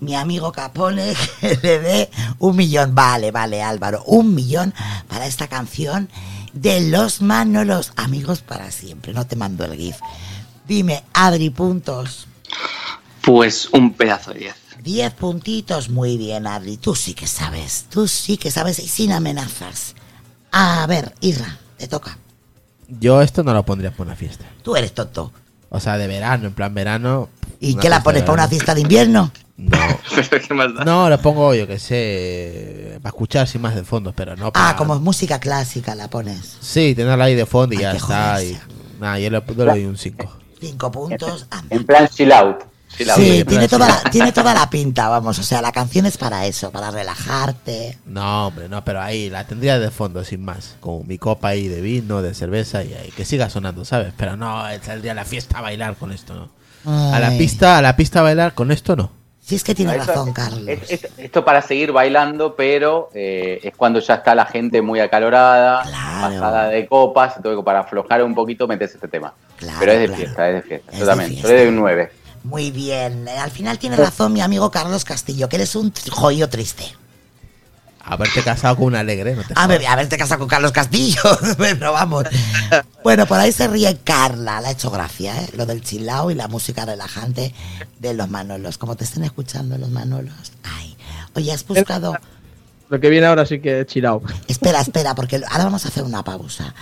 [0.00, 2.94] mi amigo Capone que le dé un millón.
[2.94, 4.74] Vale, vale, Álvaro, un millón
[5.08, 6.08] para esta canción
[6.52, 7.92] de Los Manolos.
[7.96, 9.96] Amigos para siempre, no te mando el GIF.
[10.66, 12.26] Dime, Adri, puntos.
[13.22, 14.54] Pues un pedazo de 10.
[14.82, 16.76] 10 puntitos, muy bien, Adri.
[16.76, 19.94] Tú sí que sabes, tú sí que sabes y sin amenazas.
[20.52, 22.16] A ver, Irra, te toca.
[22.88, 24.44] Yo esto no lo pondría para una fiesta.
[24.62, 25.32] Tú eres tonto.
[25.68, 27.28] O sea, de verano, en plan verano.
[27.60, 29.30] ¿Y una qué la pones para una fiesta de invierno?
[29.68, 30.84] Pero ¿qué más da?
[30.84, 34.70] No, lo pongo yo que sé, para escuchar sin más de fondo, pero no para...
[34.70, 36.56] Ah, como música clásica la pones.
[36.60, 38.42] Sí, tenerla ahí de fondo y ya está.
[38.42, 38.58] Y,
[38.98, 40.36] nada, yo le, yo le doy un 5.
[40.60, 41.46] Cinco puntos.
[41.50, 42.62] Ah, En plan chill out.
[42.62, 42.70] Out.
[43.16, 45.38] Sí, tiene toda, la, tiene toda la pinta, vamos.
[45.38, 47.98] O sea, la canción es para eso, para relajarte.
[48.04, 50.76] No, hombre, no, pero ahí la tendría de fondo, sin más.
[50.80, 54.12] Con mi copa ahí de vino, de cerveza y ahí, que siga sonando, ¿sabes?
[54.16, 56.59] Pero no, saldría a la fiesta a bailar con esto, ¿no?
[56.86, 59.10] A la pista, a la pista a bailar con esto, no.
[59.42, 60.62] Si es que tiene No, eso- razón, Carlos.
[60.68, 65.00] Es- es- esto para seguir bailando, pero eh, es cuando ya está la gente muy
[65.00, 65.82] acalorada,
[66.20, 69.34] pasada de copas, entonces para aflojar un poquito metes este tema.
[69.78, 70.92] pero es de fiesta, es de fiesta.
[70.92, 71.48] Es Yo de también, fiesta.
[71.48, 72.12] yo le doy un 9.
[72.44, 73.28] Muy bien.
[73.28, 76.84] Al final tiene razón mi amigo Carlos Castillo, que eres un joyo triste.
[78.02, 81.20] Haberte casado con un alegre, no te A ver, haberte casado con Carlos Castillo.
[81.58, 82.24] Pero vamos.
[83.04, 84.60] Bueno, por ahí se ríe Carla.
[84.60, 85.50] Le ha hecho gracia, ¿eh?
[85.54, 87.54] Lo del chilao y la música relajante
[87.98, 88.78] de los Manolos.
[88.78, 90.52] Como te estén escuchando los Manolos.
[90.64, 90.96] Ay.
[91.34, 92.16] Oye, has buscado.
[92.88, 94.22] Lo que viene ahora sí que es chilao.
[94.48, 96.74] Espera, espera, porque ahora vamos a hacer una pausa.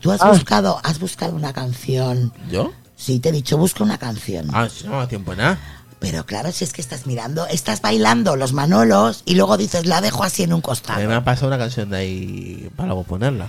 [0.00, 0.28] ¿Tú has Ah.
[0.30, 2.32] buscado, has buscado una canción?
[2.50, 2.72] ¿Yo?
[2.96, 4.48] Sí, te he dicho, busca una canción.
[4.52, 5.58] Ah, si no me da tiempo nada.
[5.98, 10.00] Pero claro, si es que estás mirando, estás bailando los Manolos y luego dices, la
[10.00, 11.06] dejo así en un costado.
[11.08, 13.48] me ha pasado una canción de ahí para luego ponerla.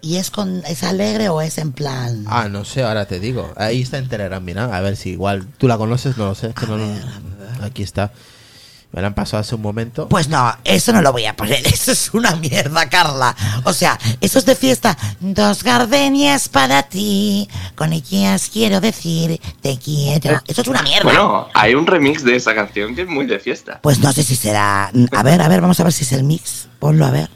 [0.00, 2.24] ¿Y es con es alegre o es en plan?
[2.28, 3.52] Ah, no sé, ahora te digo.
[3.56, 4.74] Ahí está en Telegram, mira.
[4.76, 6.48] A ver si igual tú la conoces, no lo sé.
[6.48, 6.94] es que no- no-
[7.64, 8.12] aquí está.
[8.96, 10.08] Me la han pasado hace un momento.
[10.08, 11.60] Pues no, eso no lo voy a poner.
[11.66, 13.36] Eso es una mierda, Carla.
[13.64, 14.96] O sea, eso es de fiesta.
[15.20, 17.46] Dos gardenias para ti.
[17.74, 20.40] Con ellas quiero decir te quiero.
[20.48, 21.04] Eso es una mierda.
[21.04, 23.80] Bueno, hay un remix de esa canción que es muy de fiesta.
[23.82, 24.90] Pues no sé si será.
[25.12, 26.66] A ver, a ver, vamos a ver si es el mix.
[26.78, 27.28] Ponlo a ver.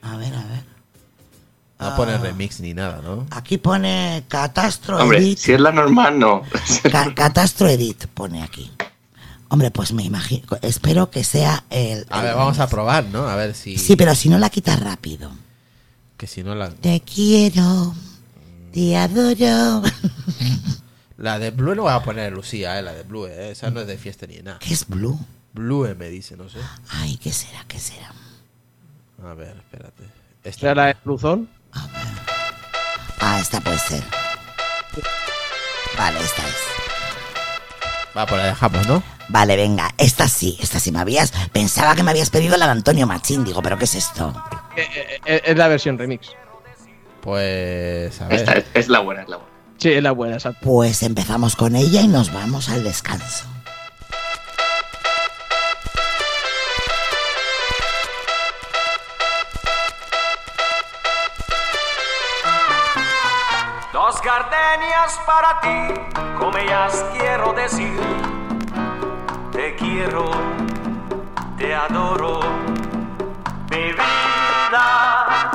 [0.00, 0.62] A ver, a ver.
[1.78, 3.26] No pone remix ni nada, ¿no?
[3.32, 5.38] Aquí pone Catastro Hombre, Edit.
[5.38, 6.42] si es la normal, no.
[6.90, 8.70] Ca- Catastro Edit pone aquí.
[9.52, 10.46] Hombre, pues me imagino.
[10.62, 12.06] Espero que sea el.
[12.08, 13.28] A el ver, vamos a probar, ¿no?
[13.28, 13.76] A ver si.
[13.76, 15.30] Sí, pero si no la quitas rápido.
[16.16, 16.70] Que si no la.
[16.70, 17.94] Te quiero.
[18.72, 19.82] Te adoro.
[21.18, 22.82] La de Blue no voy a poner Lucía, ¿eh?
[22.82, 23.50] La de Blue, ¿eh?
[23.50, 24.58] Esa no es de fiesta ni nada.
[24.58, 25.20] ¿Qué es Blue?
[25.52, 26.58] Blue me dice, no sé.
[26.88, 27.64] Ay, ¿qué será?
[27.68, 28.10] ¿Qué será?
[29.22, 30.04] A ver, espérate.
[30.42, 30.60] Esta.
[30.60, 31.48] ¿Será la de Luzón?
[33.20, 34.02] Ah, esta puede ser.
[35.96, 36.81] Vale, esta es.
[38.16, 39.02] Va, pues la dejamos, ¿no?
[39.28, 41.32] Vale, venga, esta sí, esta sí me habías.
[41.52, 43.44] Pensaba que me habías pedido la de Antonio Machín.
[43.44, 44.34] Digo, ¿pero qué es esto?
[44.76, 46.28] Eh, eh, eh, es la versión remix.
[47.22, 48.20] Pues.
[48.20, 48.38] A ver.
[48.38, 49.52] Esta es, es la buena, es la buena.
[49.78, 50.60] Sí, es la buena, exacto.
[50.62, 53.51] Pues empezamos con ella y nos vamos al descanso.
[64.24, 65.94] Gardenias para ti,
[66.38, 67.98] con ellas quiero decir,
[69.50, 70.30] te quiero,
[71.58, 72.40] te adoro,
[73.70, 75.50] mi vida,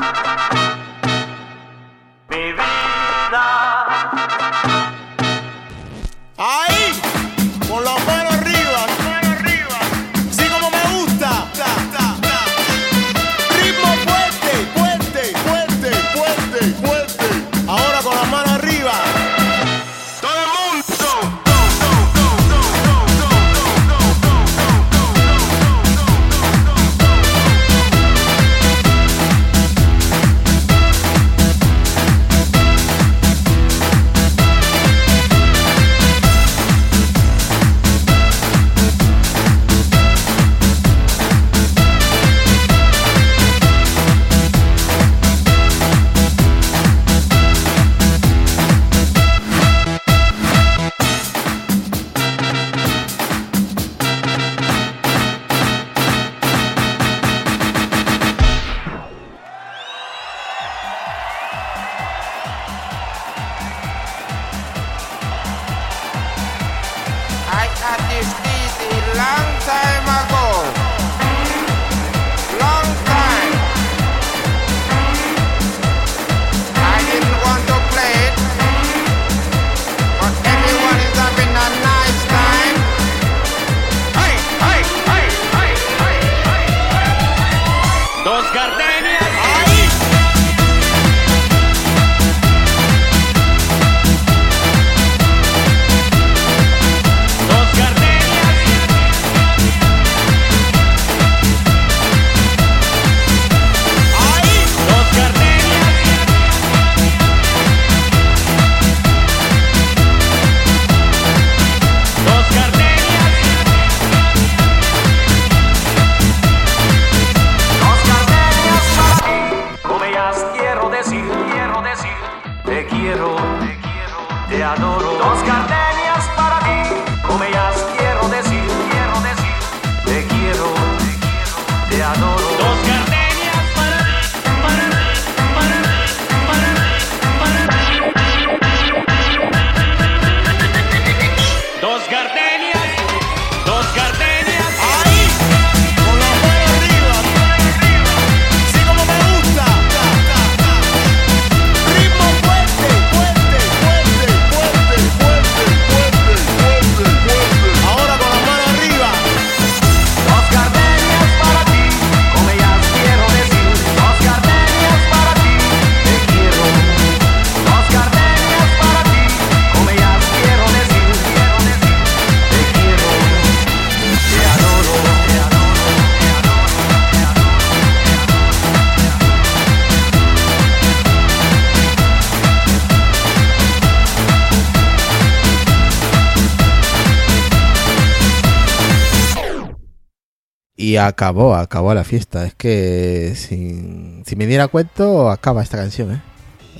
[190.98, 192.45] Y acabó, acabó la fiesta.
[192.45, 196.22] Es que sin, si me diera cuento, acaba esta canción, ¿eh?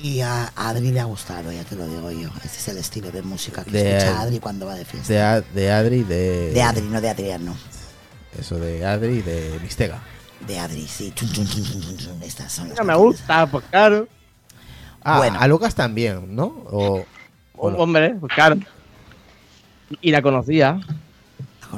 [0.02, 2.28] Y a Adri le ha gustado, ya te lo digo yo.
[2.44, 5.12] Este es el estilo de música que De- escucha Adri cuando va de fiesta.
[5.12, 6.52] De, A- de Adri, de.
[6.52, 7.56] De Adri, no de Adriano.
[8.38, 10.00] Eso de Adri y de Mistega.
[10.46, 11.12] De Adri, sí.
[12.22, 14.06] Estas son las No me gusta, pues claro.
[15.02, 15.38] Ah, Bueno.
[15.40, 16.44] a Lucas también, ¿no?
[16.70, 17.04] O,
[17.56, 17.78] o no.
[17.78, 18.56] Hombre, pues claro.
[20.00, 20.78] Y la conocía.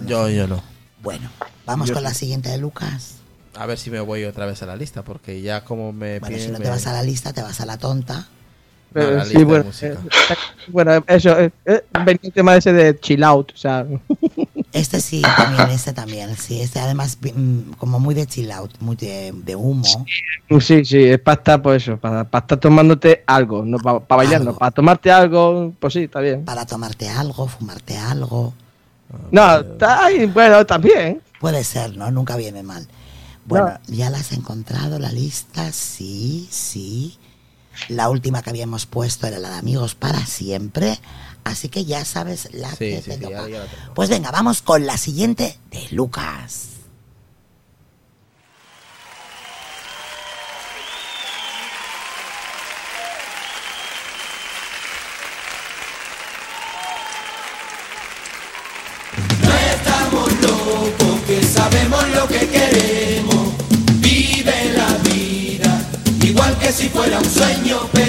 [0.04, 0.62] Yo, yo no.
[1.70, 3.14] Vamos Yo con la siguiente de Lucas.
[3.56, 6.38] A ver si me voy otra vez a la lista, porque ya como me Bueno,
[6.38, 8.26] si no te me- vas a la lista, te vas a la tonta.
[8.92, 9.96] Pero la sí, lista bueno, eh,
[10.66, 13.86] bueno, eso, eh, eh, venía el tema ese de chill out, o sea,
[14.72, 16.36] Este sí, también, este también.
[16.36, 20.06] Sí, este además mm, como muy de chill out, muy de, de humo.
[20.60, 24.42] sí, sí, es para estar, pues eso, para, para estar tomándote algo, no para, bailar,
[24.42, 26.44] no, para tomarte algo, pues sí, está bien.
[26.44, 28.52] Para tomarte algo, fumarte algo.
[29.32, 31.20] No, está ahí, bueno, también.
[31.40, 32.10] Puede ser, ¿no?
[32.12, 32.86] Nunca viene mal.
[33.46, 35.72] Bueno, ¿ya la has encontrado la lista?
[35.72, 37.18] Sí, sí.
[37.88, 41.00] La última que habíamos puesto era la de amigos para siempre.
[41.42, 43.30] Así que ya sabes la Sí, que sí, te sí, toca.
[43.42, 43.94] ya- ya la tengo.
[43.94, 46.66] Pues venga, vamos con la siguiente de Lucas.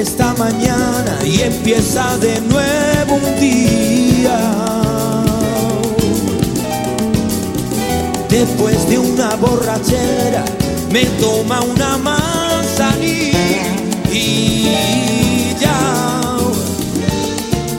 [0.00, 4.38] Esta mañana y empieza de nuevo un día.
[8.28, 10.44] Después de una borrachera
[10.90, 13.34] me toma una manzanilla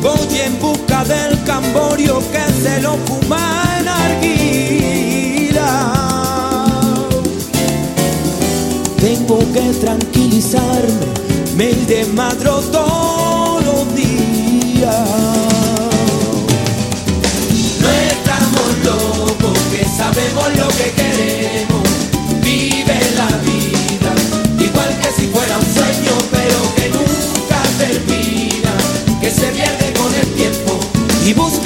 [0.01, 5.71] Voy en busca del camborio que se lo fuma en arguila
[9.01, 11.24] Tengo que tranquilizarme,
[11.55, 15.09] me desmadro todos los días.
[17.79, 21.83] No estamos locos, que sabemos lo que queremos.
[22.41, 24.11] Vive la vida,
[24.59, 28.73] igual que si fuera un sueño, pero que nunca termina,
[29.21, 30.79] que se pierde con el tiempo.
[31.25, 31.64] Y buscaré,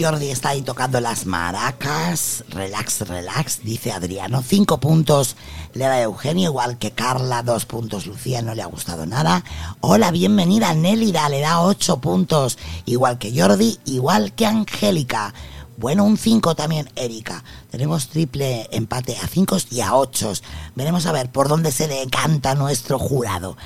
[0.00, 2.44] Jordi está ahí tocando las maracas.
[2.48, 4.42] Relax, relax, dice Adriano.
[4.42, 5.36] Cinco puntos
[5.74, 7.42] le da Eugenio, igual que Carla.
[7.42, 9.44] Dos puntos Lucía, no le ha gustado nada.
[9.80, 12.56] Hola, bienvenida Nélida, le da ocho puntos.
[12.86, 15.34] Igual que Jordi, igual que Angélica.
[15.76, 17.44] Bueno, un 5 también, Erika.
[17.70, 20.32] Tenemos triple empate a 5 y a 8.
[20.76, 23.56] Veremos a ver por dónde se decanta nuestro jurado.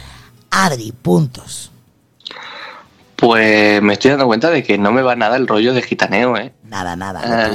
[0.51, 1.70] Adri, puntos.
[3.24, 6.36] Pues me estoy dando cuenta de que no me va nada el rollo de gitaneo,
[6.36, 6.52] ¿eh?
[6.64, 7.50] Nada, nada.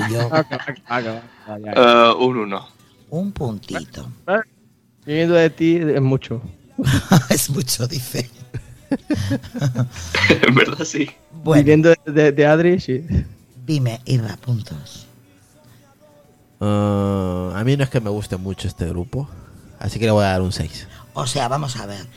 [0.98, 2.68] Eh, un uno.
[3.12, 4.10] Un puntito.
[5.06, 6.42] Viniendo de ti es mucho.
[7.30, 8.28] es mucho, dice.
[10.48, 11.12] en verdad sí.
[11.44, 11.62] Bueno.
[11.62, 13.06] Viniendo de, de- de Adri, sí.
[13.64, 15.06] Dime, Irra, puntos.
[16.60, 19.30] Ah, a mí no es que me guste mucho este grupo,
[19.78, 20.88] así que le voy a dar un 6.
[21.14, 22.08] O sea, vamos a ver.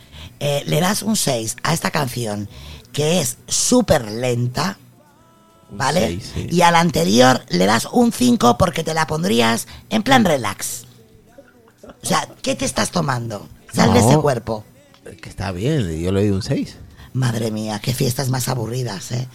[0.41, 2.49] Eh, le das un 6 a esta canción
[2.93, 4.79] que es súper lenta,
[5.71, 6.07] ¿vale?
[6.07, 6.47] seis, sí.
[6.51, 10.85] Y a la anterior le das un 5 porque te la pondrías en plan relax.
[11.85, 13.49] O sea, ¿qué te estás tomando?
[13.73, 14.65] Sal de ese cuerpo.
[15.21, 16.77] Que está bien, yo le doy un 6.
[17.15, 19.29] Madre mía, qué fiestas más aburridas, ¿eh?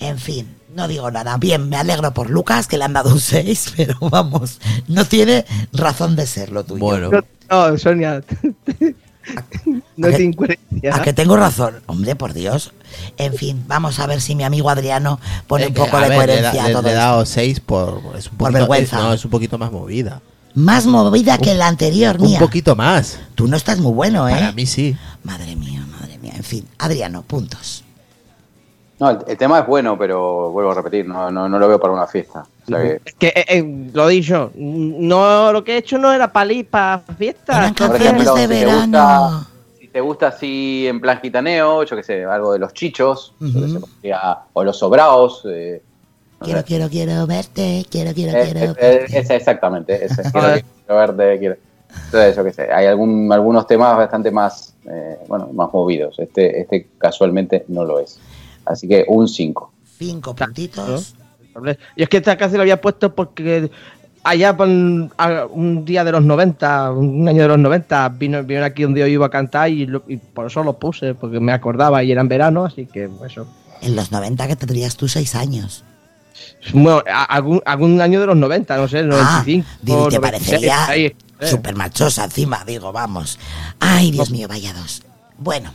[0.00, 1.36] En fin, no digo nada.
[1.38, 5.46] Bien, me alegro por Lucas, que le han dado un 6, pero vamos, no tiene
[5.72, 6.80] razón de ser lo tuyo.
[6.80, 8.22] Bueno, No, no, Sonia.
[9.96, 10.94] no es incoherencia.
[10.96, 11.76] A que tengo razón.
[11.86, 12.72] Hombre, por Dios.
[13.16, 16.16] En fin, vamos a ver si mi amigo Adriano pone un poco de ver, le,
[16.26, 18.96] coherencia da- a todo le he dado 6 por, es un Por poquito- vergüenza.
[18.98, 20.20] es- no, es un poquito más movida.
[20.54, 22.38] Más movida que la anterior, Un mía.
[22.38, 23.18] poquito más.
[23.34, 24.32] Tú no estás muy bueno, ¿eh?
[24.32, 24.96] Para mí sí.
[25.22, 26.32] Madre mía, madre mía.
[26.34, 27.84] En fin, Adriano, puntos.
[28.98, 31.78] No, el, el tema es bueno, pero vuelvo a repetir, no, no, no lo veo
[31.78, 32.46] para una fiesta.
[32.66, 36.12] O sea que- Es que, eh, eh, lo dicho, no, lo que he hecho no
[36.12, 37.56] era para ir para fiestas.
[37.58, 38.80] Eran Por canciones ejemplo, de si te verano.
[39.30, 43.32] gusta, si te gusta así en plan gitaneo, yo qué sé, algo de los chichos,
[43.40, 43.80] sé, Ujú.
[43.80, 45.42] podría- o los sobraos.
[45.48, 45.82] eh,
[46.40, 49.18] Quiero, quiero, quiero verte, quiero, quiero, Eh, quiero eh, verte.
[49.18, 50.22] ese, exactamente, ese.
[50.32, 50.48] Quiero,
[50.84, 51.56] quiero verte, quiero.
[52.04, 56.18] Entonces, yo qué sé, hay algún, algunos temas bastante más, eh, bueno, más movidos.
[56.18, 58.18] Este, este casualmente no lo es.
[58.66, 59.72] Así que un 5.
[59.98, 61.15] Cinco puntitos.
[61.96, 63.70] Y es que esta casi lo había puesto porque
[64.24, 68.84] allá por un día de los 90, un año de los 90, vino, vino aquí
[68.84, 71.52] un día yo iba a cantar y, lo- y por eso lo puse, porque me
[71.52, 73.46] acordaba y era en verano, así que pues, eso.
[73.82, 75.84] En los 90 que tendrías tú seis años.
[76.72, 79.66] Bueno, algún, algún año de los 90, no sé, el 95.
[79.70, 83.38] Ah, Digo, te 96, parecería súper machosa encima, digo, vamos.
[83.78, 85.02] Ay, Dios mío, vaya dos.
[85.38, 85.70] Bueno,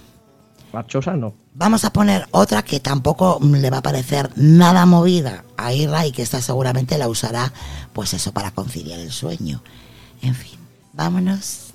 [0.73, 1.33] Marchosa no.
[1.53, 6.11] vamos a poner otra que tampoco le va a parecer nada movida a Irra y
[6.11, 7.51] que esta seguramente la usará,
[7.93, 9.61] pues eso, para conciliar el sueño.
[10.21, 10.59] En fin,
[10.93, 11.73] vámonos.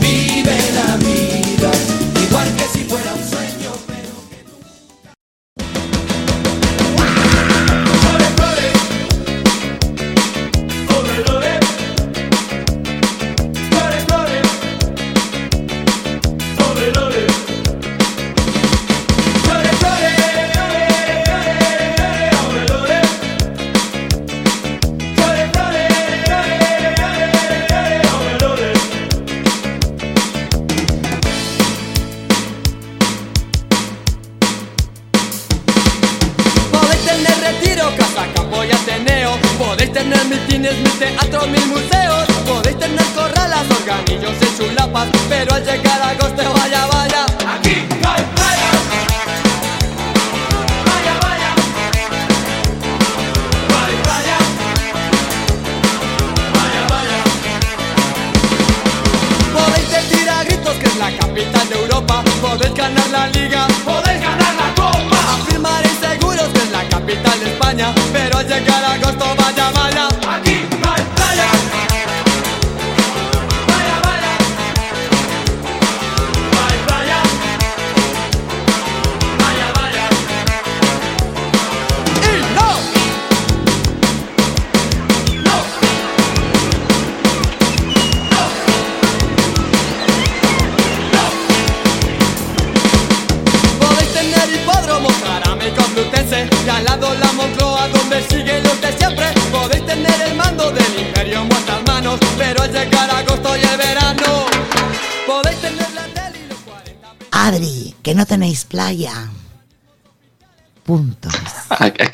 [0.00, 1.70] Vive la vida,
[2.26, 3.70] igual que si fuera un sueño,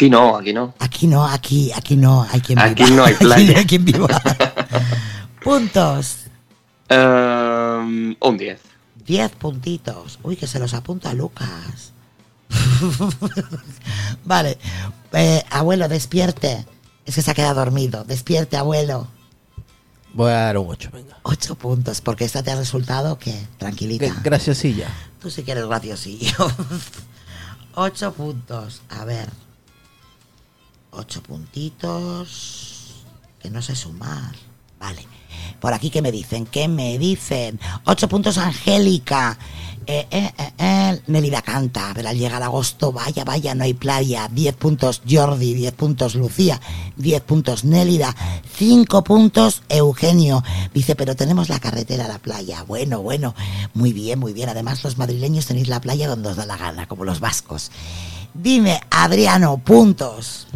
[0.07, 0.75] Aquí no, aquí no.
[0.79, 2.97] Aquí no, aquí, aquí no, hay quien Aquí viva.
[2.97, 3.53] no hay Aquí playa.
[3.53, 4.09] no hay quien viva.
[5.43, 6.17] Puntos.
[6.89, 8.61] Ehm, un 10.
[9.05, 10.19] 10 puntitos.
[10.23, 11.93] Uy, que se los apunta Lucas.
[14.25, 14.59] vale.
[15.13, 16.65] Eh, abuelo, despierte.
[17.05, 18.05] Es que se ha quedado dormido.
[18.05, 19.09] Despierte, abuelo.
[20.15, 21.19] Voy a dar un 8, venga.
[21.25, 24.15] 8 puntos, porque esta te ha resultado que tranquilita.
[24.23, 24.89] Graciasilla.
[25.21, 26.51] Tú sí que eres graciosillo.
[27.75, 28.83] 8 puntos.
[28.89, 29.29] A ver.
[30.97, 33.05] 8 puntitos.
[33.41, 34.35] Que no sé sumar.
[34.81, 35.07] Vale.
[35.61, 36.47] Por aquí, ¿qué me dicen?
[36.47, 37.61] ¿Qué me dicen?
[37.85, 39.39] 8 puntos, Angélica.
[39.89, 44.29] Eh, eh, eh, eh, Nelida canta, pero al llegar agosto, vaya, vaya, no hay playa.
[44.33, 46.61] 10 puntos Jordi, 10 puntos Lucía,
[46.97, 48.15] 10 puntos Nélida,
[48.57, 50.43] 5 puntos Eugenio.
[50.75, 52.65] Dice, pero tenemos la carretera a la playa.
[52.65, 53.37] Bueno, bueno,
[53.75, 54.49] muy bien, muy bien.
[54.49, 57.71] Además, los madrileños tenéis la playa donde os da la gana, como los vascos.
[58.35, 60.49] Dime, Adriano, puntos.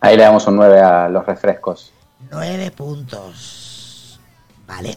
[0.00, 1.92] Ahí le damos un 9 a los refrescos.
[2.30, 4.20] 9 puntos.
[4.66, 4.96] Vale.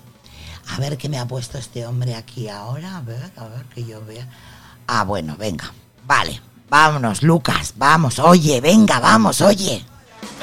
[0.72, 2.98] A ver qué me ha puesto este hombre aquí ahora.
[2.98, 4.28] A ver, a ver que yo vea.
[4.88, 5.72] Ah, bueno, venga.
[6.06, 6.42] Vale.
[6.70, 7.74] Vámonos, Lucas.
[7.78, 9.84] Vamos, oye, venga, vamos, oye.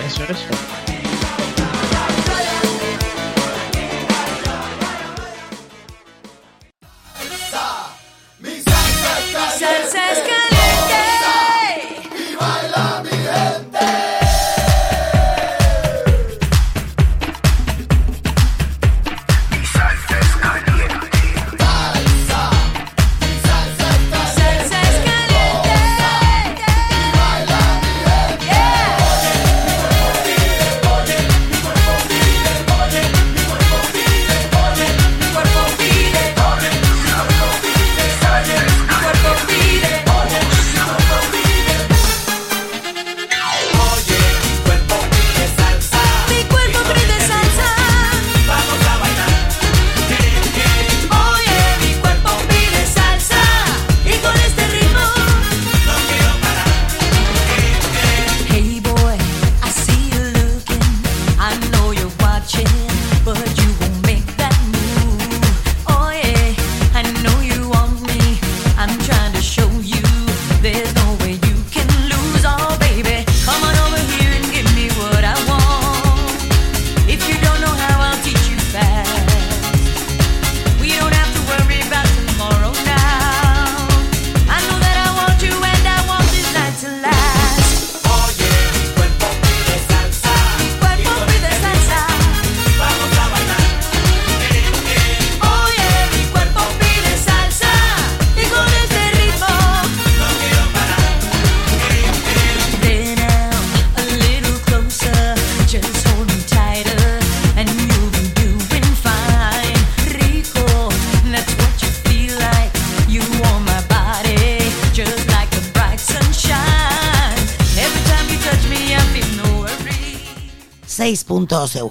[0.04, 0.85] Eso, eso.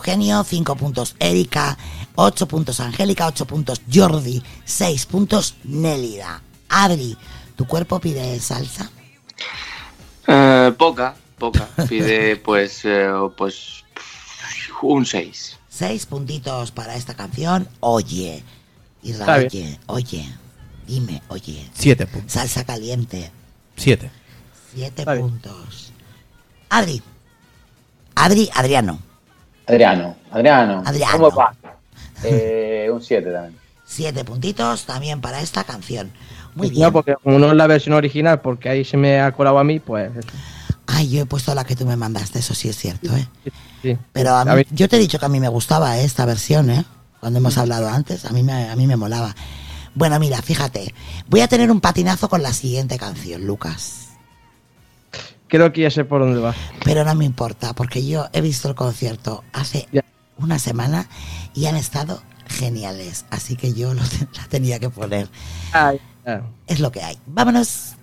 [0.06, 1.76] Eugenio, 5 puntos Erika,
[2.14, 6.44] 8 puntos Angélica, 8 puntos Jordi, 6 puntos Nélida.
[6.70, 7.18] Adri,
[7.56, 8.92] ¿tu cuerpo pide salsa?
[10.28, 11.68] Eh, poca, poca.
[11.90, 13.84] Pide pues, eh, pues
[14.84, 15.58] un 6.
[15.70, 17.68] 6 puntitos para esta canción.
[17.80, 18.44] Oye,
[19.02, 20.36] Israel, oye, oye,
[20.86, 21.68] dime, oye.
[21.74, 22.32] Siete puntos.
[22.32, 23.32] Salsa caliente,
[23.76, 24.12] Siete.
[24.76, 25.30] 7 Está bien.
[25.30, 25.92] puntos.
[26.70, 27.02] Adri,
[28.16, 29.00] Adri, Adriano,
[29.68, 30.84] Adriano, Adriano.
[30.86, 31.12] Adriano.
[31.14, 31.54] ¿Cómo va?
[32.24, 33.58] Eh, un 7 también.
[33.86, 36.12] 7 puntitos también para esta canción.
[36.56, 36.92] Muy No, bien.
[36.94, 39.80] porque como no es la versión original, porque ahí se me ha colado a mí,
[39.80, 40.12] pues.
[40.88, 43.28] Ay, yo he puesto la que tú me mandaste, eso sí es cierto, ¿eh?
[43.82, 43.98] Sí.
[44.14, 46.86] Pero a mí- yo te he dicho que a mí me gustaba esta versión, ¿eh?
[47.20, 49.36] Cuando hemos hablado antes, a mí, me, a mí me molaba.
[49.96, 50.94] Bueno, mira, fíjate,
[51.28, 54.05] voy a tener un patinazo con la siguiente canción, Lucas.
[55.48, 56.54] Creo que ya sé por dónde va.
[56.84, 60.04] Pero no me importa, porque yo he visto el concierto hace Ya.
[60.38, 61.08] una semana
[61.54, 63.26] y han estado geniales.
[63.30, 65.30] Así que yo lo te- la tenía que poner.
[65.72, 66.00] Ay.
[66.68, 67.18] Es lo que hay.
[67.28, 67.96] Vámonos.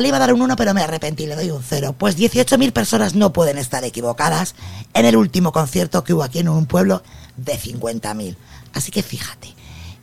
[0.00, 1.94] Le iba a dar un 1 pero me arrepentí, le doy un 0.
[1.98, 4.54] Pues 18.000 personas no pueden estar equivocadas
[4.94, 7.02] en el último concierto que hubo aquí en un pueblo
[7.36, 8.36] de 50.000.
[8.74, 9.54] Así que fíjate.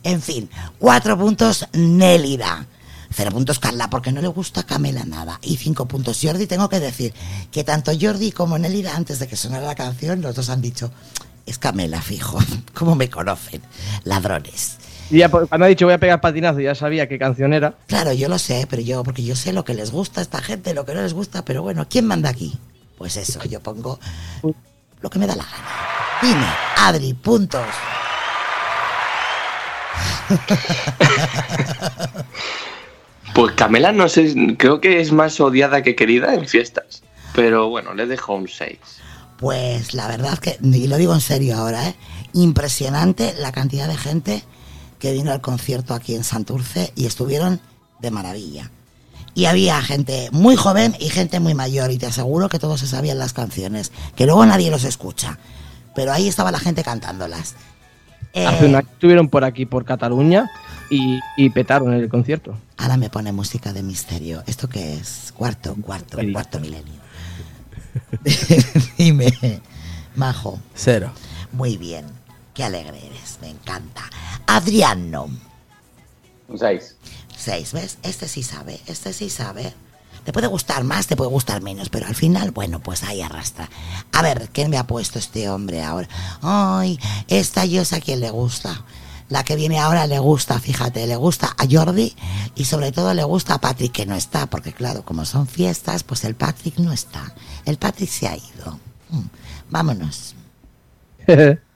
[0.02, 0.48] En fin,
[0.78, 2.66] 4 puntos Nélida.
[3.10, 5.38] 0 puntos Carla porque no le gusta Camela nada.
[5.42, 6.46] Y 5 puntos Jordi.
[6.46, 7.14] Tengo que decir
[7.50, 10.90] que tanto Jordi como Nélida antes de que sonara la canción los dos han dicho,
[11.46, 12.38] es Camela, fijo.
[12.74, 13.62] ¿Cómo me conocen?
[14.04, 14.76] Ladrones.
[15.10, 17.74] Y ya, pues, cuando ha dicho voy a pegar patinazo, ya sabía qué canción era.
[17.86, 20.42] Claro, yo lo sé, pero yo, porque yo sé lo que les gusta a esta
[20.42, 22.58] gente, lo que no les gusta, pero bueno, ¿quién manda aquí?
[22.98, 23.98] Pues eso, yo pongo
[25.00, 25.66] lo que me da la gana.
[26.20, 27.66] Dime, Adri, puntos.
[33.34, 37.04] Pues Camela, no sé, creo que es más odiada que querida en fiestas.
[37.36, 38.78] Pero bueno, le dejo un 6.
[39.36, 41.94] Pues la verdad que, y lo digo en serio ahora, ¿eh?
[42.32, 44.42] impresionante la cantidad de gente
[44.98, 47.60] que vino al concierto aquí en Santurce y estuvieron
[48.00, 48.70] de maravilla.
[49.34, 52.86] Y había gente muy joven y gente muy mayor, y te aseguro que todos se
[52.88, 55.38] sabían las canciones, que luego nadie los escucha.
[55.94, 57.54] Pero ahí estaba la gente cantándolas.
[58.32, 60.50] Eh, Hace un año estuvieron por aquí, por Cataluña,
[60.90, 62.58] y, y petaron el concierto.
[62.76, 64.42] Ahora me pone música de misterio.
[64.46, 65.32] ¿Esto qué es?
[65.36, 66.94] Cuarto, cuarto, cuarto milenio.
[68.98, 69.32] Dime,
[70.16, 70.58] Majo.
[70.74, 71.12] Cero.
[71.52, 72.06] Muy bien.
[72.58, 74.02] Qué alegre eres, me encanta.
[74.48, 75.30] Adriano.
[76.48, 76.96] Un 6.
[77.36, 77.98] Seis, ¿ves?
[78.02, 79.72] Este sí sabe, este sí sabe.
[80.24, 83.70] Te puede gustar más, te puede gustar menos, pero al final, bueno, pues ahí arrastra.
[84.12, 86.08] A ver, ¿qué me ha puesto este hombre ahora?
[86.42, 86.98] Ay,
[87.28, 88.82] esta yo sé a quién le gusta.
[89.28, 92.12] La que viene ahora le gusta, fíjate, le gusta a Jordi
[92.56, 96.02] y sobre todo le gusta a Patrick que no está, porque claro, como son fiestas,
[96.02, 97.32] pues el Patrick no está.
[97.66, 98.80] El Patrick se ha ido.
[99.10, 99.26] Mm,
[99.70, 100.34] Vámonos.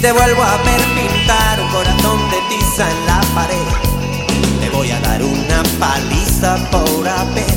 [0.00, 5.00] te vuelvo a ver pintar un corazón de tiza en la pared, te voy a
[5.00, 7.54] dar una paliza por haber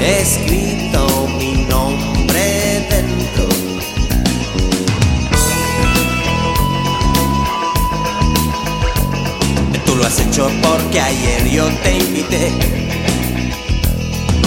[0.00, 3.48] escrito mi nombre dentro.
[9.86, 12.52] Tú lo has hecho porque ayer yo te invité.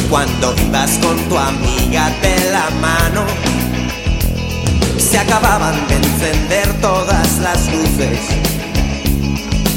[0.10, 3.26] Cuando ibas con tu amiga de la mano,
[5.08, 8.20] se acababan de encender todas las luces.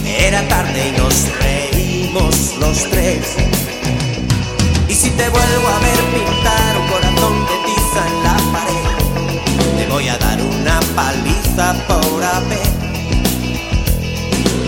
[0.05, 3.37] Era tarde y nos reímos los tres.
[4.89, 9.87] Y si te vuelvo a ver pintar un corazón de tiza en la pared, te
[9.87, 12.71] voy a dar una paliza por haber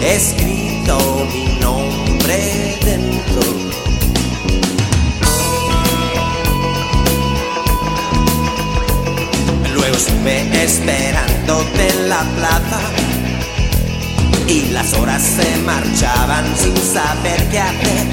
[0.01, 3.92] escrito mi nombre dentro.
[9.83, 12.81] Luego estuve esperándote en la plaza
[14.47, 18.07] y las horas se marchaban sin saber qué hacer.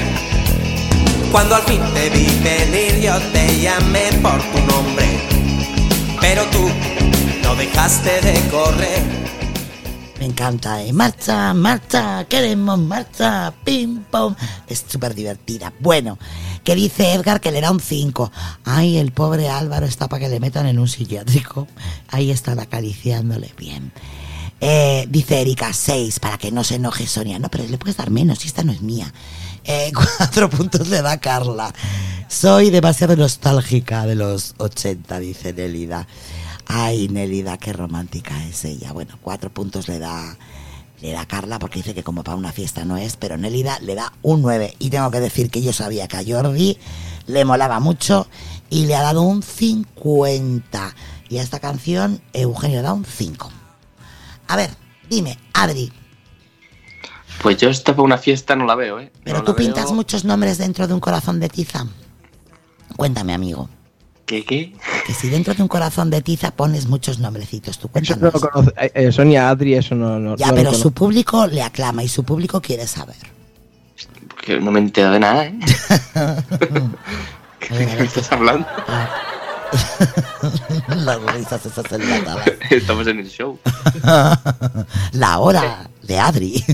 [1.30, 5.06] Cuando al fin te vi venir yo te llamé por tu nombre,
[6.20, 6.68] pero tú
[7.44, 9.19] no dejaste de correr.
[10.20, 10.92] Me encanta, ¿eh?
[10.92, 14.34] Marcha, marcha, queremos marcha, pim, pom.
[14.66, 15.72] Es súper divertida.
[15.80, 16.18] Bueno,
[16.62, 18.30] que dice Edgar que le da un 5.
[18.64, 21.66] Ay, el pobre Álvaro está para que le metan en un psiquiátrico.
[22.08, 23.92] Ahí están acariciándole bien.
[24.60, 27.38] Eh, dice Erika, 6, para que no se enoje Sonia.
[27.38, 29.10] No, pero le puedes dar menos, si esta no es mía.
[29.64, 31.72] Eh, cuatro puntos le da Carla.
[32.28, 36.06] Soy demasiado nostálgica de los 80, dice Nelida.
[36.72, 38.92] Ay, Nelida, qué romántica es ella.
[38.92, 40.36] Bueno, cuatro puntos le da,
[41.00, 43.96] le da Carla porque dice que como para una fiesta no es, pero Nelida le
[43.96, 44.74] da un 9.
[44.78, 46.78] Y tengo que decir que yo sabía que a Jordi
[47.26, 48.28] le molaba mucho
[48.70, 50.94] y le ha dado un 50.
[51.28, 53.50] Y a esta canción Eugenio da un 5.
[54.46, 54.70] A ver,
[55.08, 55.92] dime, Adri,
[57.42, 59.10] Pues yo esta para una fiesta no la veo, ¿eh?
[59.24, 59.66] pero No tú veo.
[59.66, 61.84] pintas muchos nombres dentro de un corazón de tiza.
[62.96, 63.68] Cuéntame, amigo.
[64.30, 64.72] ¿Qué, qué?
[65.08, 68.20] Que si dentro de un corazón de tiza pones muchos nombrecitos, tú Eso cuéntanos.
[68.20, 68.72] no lo conoce.
[68.80, 72.08] eh, eh, Sonia Adri, eso no, no Ya, no pero su público le aclama y
[72.08, 73.16] su público quiere saber.
[74.40, 75.58] Que no me entero de nada, ¿eh?
[77.58, 78.68] ¿Qué me estás hablando?
[80.96, 82.52] Las risas esas enlatadas.
[82.70, 83.58] Estamos en el show.
[85.10, 86.64] La hora de Adri.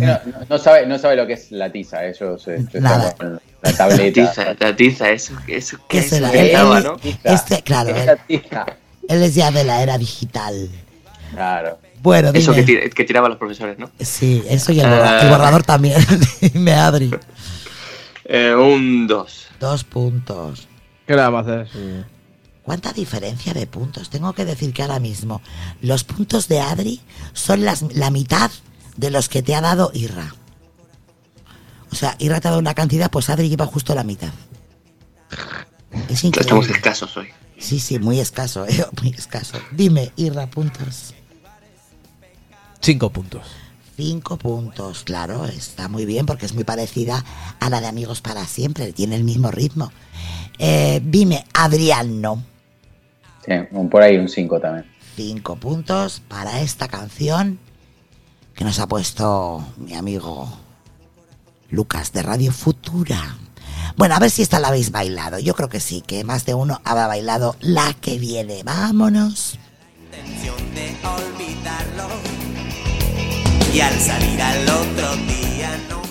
[0.49, 3.15] No, sabe, no sabe lo que es la tiza, ellos eh, yo Nada.
[3.15, 4.21] con la tableta.
[4.21, 6.31] La tiza, la tiza, eso, eso ¿Qué que será?
[6.31, 6.97] se Él- llama, él- ¿no?
[7.25, 8.67] este, claro, él, La tiza.
[9.09, 10.69] él es ya de la era digital.
[11.33, 11.79] Claro.
[12.03, 13.91] Bueno, Eso que, tira- que tiraban los profesores, ¿no?
[14.01, 15.23] Sí, eso y el, borra- Ah.
[15.23, 16.01] el borrador también.
[16.41, 17.11] Dime, Adri.
[18.25, 19.47] Eh, un 2.
[19.61, 20.67] Dos puntos.
[21.07, 21.69] ¿Qué le vamos a hacer?
[21.73, 22.05] Sí.
[22.63, 24.11] ¿Cuánta diferencia de puntos?
[24.11, 25.41] Tengo que decir que ahora mismo
[25.83, 27.01] los puntos de Adri
[27.33, 28.51] son las, la mitad
[28.97, 30.35] de los que te ha dado Irra.
[31.91, 34.31] O sea, Irra te ha dado una cantidad, pues Adri lleva justo la mitad.
[36.09, 36.73] Es Estamos increíble.
[36.73, 37.29] escasos hoy.
[37.59, 38.85] Sí, sí, muy escaso, ¿eh?
[39.03, 39.59] muy escaso.
[39.73, 41.15] Dime, Irra, puntos.
[42.81, 43.47] Cinco puntos.
[43.97, 47.25] Cinco puntos, claro, está muy bien porque es muy parecida
[47.61, 49.91] a la de Amigos para Siempre, tiene el mismo ritmo.
[50.59, 52.43] Eh, dime, Adrián, no.
[53.47, 54.85] Sí, un- por ahí un 5 también.
[55.17, 57.59] Cinco puntos para esta canción
[58.57, 60.49] que nos ha puesto mi amigo
[61.71, 63.37] Lucas de Radio Futura.
[63.97, 65.39] Bueno, a ver si esta la habéis bailado.
[65.39, 68.63] Yo creo que sí, que más de uno habrá bailado la que viene.
[68.63, 69.59] Vámonos.
[70.05, 72.09] intención de olvidarlo.
[73.73, 76.06] Y al salir al otro día no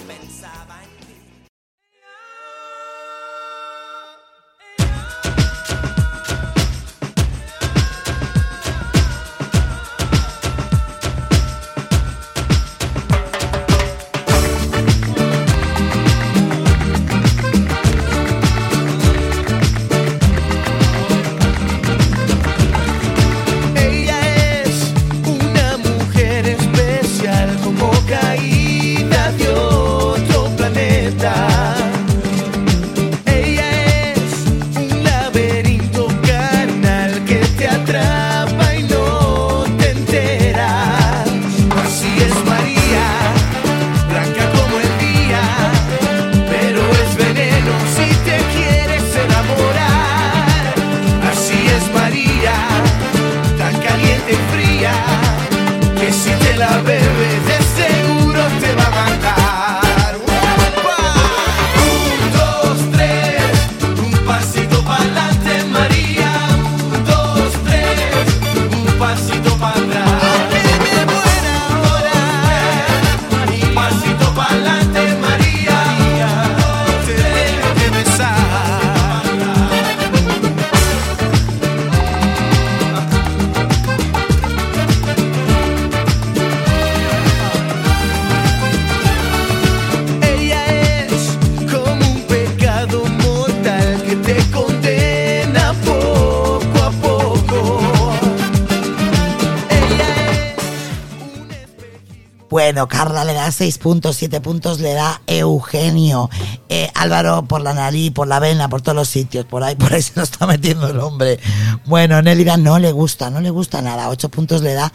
[103.65, 106.29] 6 puntos, 7 puntos le da Eugenio.
[106.69, 109.91] Eh, Álvaro por la nariz, por la vena, por todos los sitios, por ahí, por
[109.91, 111.39] ahí se nos está metiendo el hombre.
[111.85, 114.09] Bueno, Nélida no le gusta, no le gusta nada.
[114.09, 114.93] 8 puntos le da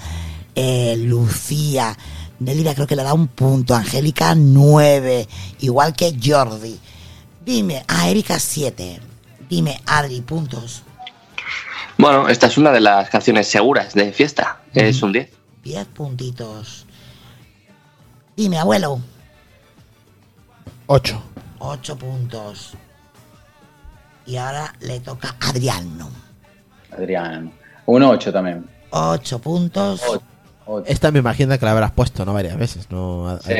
[0.55, 1.99] eh, Lucía.
[2.39, 3.75] Nélida creo que le da un punto.
[3.75, 5.27] Angélica 9,
[5.63, 6.79] igual que Jordi.
[7.45, 9.01] Dime, a Erika 7.
[9.49, 10.85] Dime, Adri, puntos.
[11.99, 14.61] Bueno, esta es una de las canciones seguras de fiesta.
[14.73, 15.29] Es un 10.
[15.65, 16.87] 10 puntitos.
[18.41, 18.99] Dime, abuelo.
[20.87, 21.23] 8.
[21.59, 22.73] 8 puntos.
[24.25, 26.09] Y ahora le toca a Adriano.
[26.91, 27.53] Adrián.
[27.85, 28.67] Un 8 también.
[28.89, 30.01] 8 puntos.
[30.87, 32.33] Esta me imagino que la habrás puesto, ¿no?
[32.33, 33.39] Varias veces, ¿no?
[33.43, 33.53] Sí.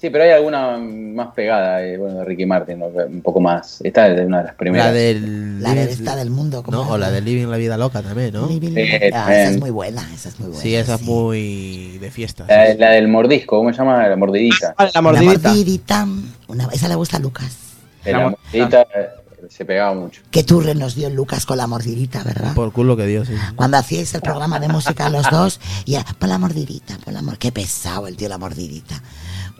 [0.00, 2.86] Sí, pero hay alguna más pegada, eh, bueno, de Ricky Martin, ¿no?
[2.86, 3.80] un poco más.
[3.82, 4.86] Esta es una de las primeras.
[4.86, 5.62] La del.
[5.62, 6.62] La de esta del mundo.
[6.62, 8.48] ¿cómo No, o la de Living la Vida Loca también, ¿no?
[8.48, 10.62] Living- Sí, Ah, esa es muy buena, esa es muy buena.
[10.62, 12.46] Sí, esa es muy de fiesta.
[12.48, 14.08] La, la del mordisco, ¿cómo se llama?
[14.08, 14.74] La mordidita.
[14.78, 15.48] Vale, la La mordidita.
[15.50, 16.06] mordidita.
[16.48, 17.54] Una, esa le gusta a Lucas.
[18.02, 19.08] De la mordidita eh,
[19.50, 20.22] se pegaba mucho.
[20.30, 22.54] Qué turre nos dio Lucas con la mordidita, ¿verdad?
[22.54, 23.34] Por culo que Dios, sí.
[23.54, 27.20] Cuando hacíais el programa de música los dos, y era, pon la mordidita, pon la
[27.20, 29.02] mor- Qué pesado el tío, la mordidita.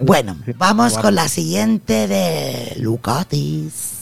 [0.01, 4.00] Bueno, vamos con la siguiente de Lucatis.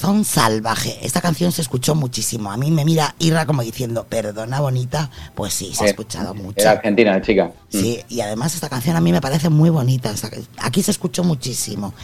[0.00, 0.96] Corazón Salvaje.
[1.02, 2.52] Esta canción se escuchó muchísimo.
[2.52, 5.10] A mí me mira Irra como diciendo, perdona bonita.
[5.34, 6.60] Pues sí, se ha Eh, escuchado mucho.
[6.60, 7.50] Era argentina, chica.
[7.68, 10.14] Sí, y además esta canción a mí me parece muy bonita.
[10.58, 11.94] Aquí se escuchó muchísimo.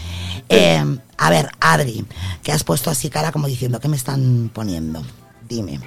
[0.48, 0.82] Eh,
[1.18, 2.04] a ver, Adri,
[2.42, 5.00] que has puesto así cara como diciendo, ¿qué me están poniendo?
[5.48, 5.78] Dime.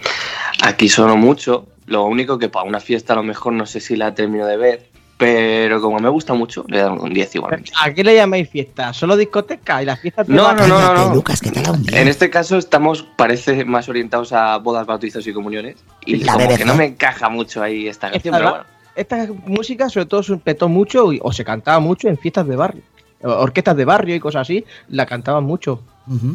[0.64, 1.68] Aquí sonó mucho.
[1.88, 4.56] Lo único que para una fiesta a lo mejor no sé si la termino de
[4.56, 4.90] ver.
[5.18, 7.72] Pero como me gusta mucho, le doy un 10 igualmente.
[7.81, 8.94] ¿A qué le llamáis fiesta?
[8.94, 9.81] ¿Solo discoteca?
[9.81, 11.15] ¿Y las fiestas No, no, no, no, no.
[11.15, 11.99] Lucas, que te da un día.
[12.02, 15.77] En este caso estamos, parece, más orientados a bodas, bautizos y comuniones.
[16.06, 16.57] Y La como BBC.
[16.60, 18.65] que no me encaja mucho ahí esta canción, Esta, pero bueno.
[18.95, 22.56] esta música sobre todo se petó mucho y- o se cantaba mucho en fiestas de
[22.56, 22.84] barrio.
[23.23, 25.81] Orquestas de barrio y cosas así, la cantaban mucho.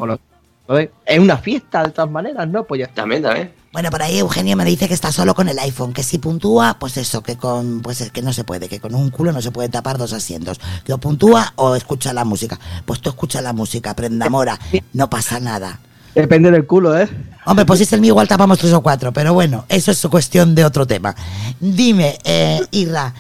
[0.01, 0.19] O lo-
[0.63, 2.65] entonces, es una fiesta de todas maneras, ¿no?
[2.65, 3.03] Pues ya está.
[3.03, 3.53] También, también.
[3.73, 6.77] Bueno, por ahí Eugenio me dice que está solo con el iPhone, que si puntúa,
[6.79, 9.41] pues eso, que con, pues es que no se puede, que con un culo no
[9.41, 10.61] se puede tapar dos asientos.
[10.85, 12.61] Que o puntúa o escucha la música.
[12.85, 14.59] Pues tú escucha la música, prenda mora,
[14.93, 15.81] no pasa nada.
[16.15, 17.09] Depende del culo, ¿eh?
[17.47, 20.07] Hombre, pues si es el mío igual tapamos tres o cuatro, pero bueno, eso es
[20.11, 21.15] cuestión de otro tema.
[21.59, 23.15] Dime, eh, Irra,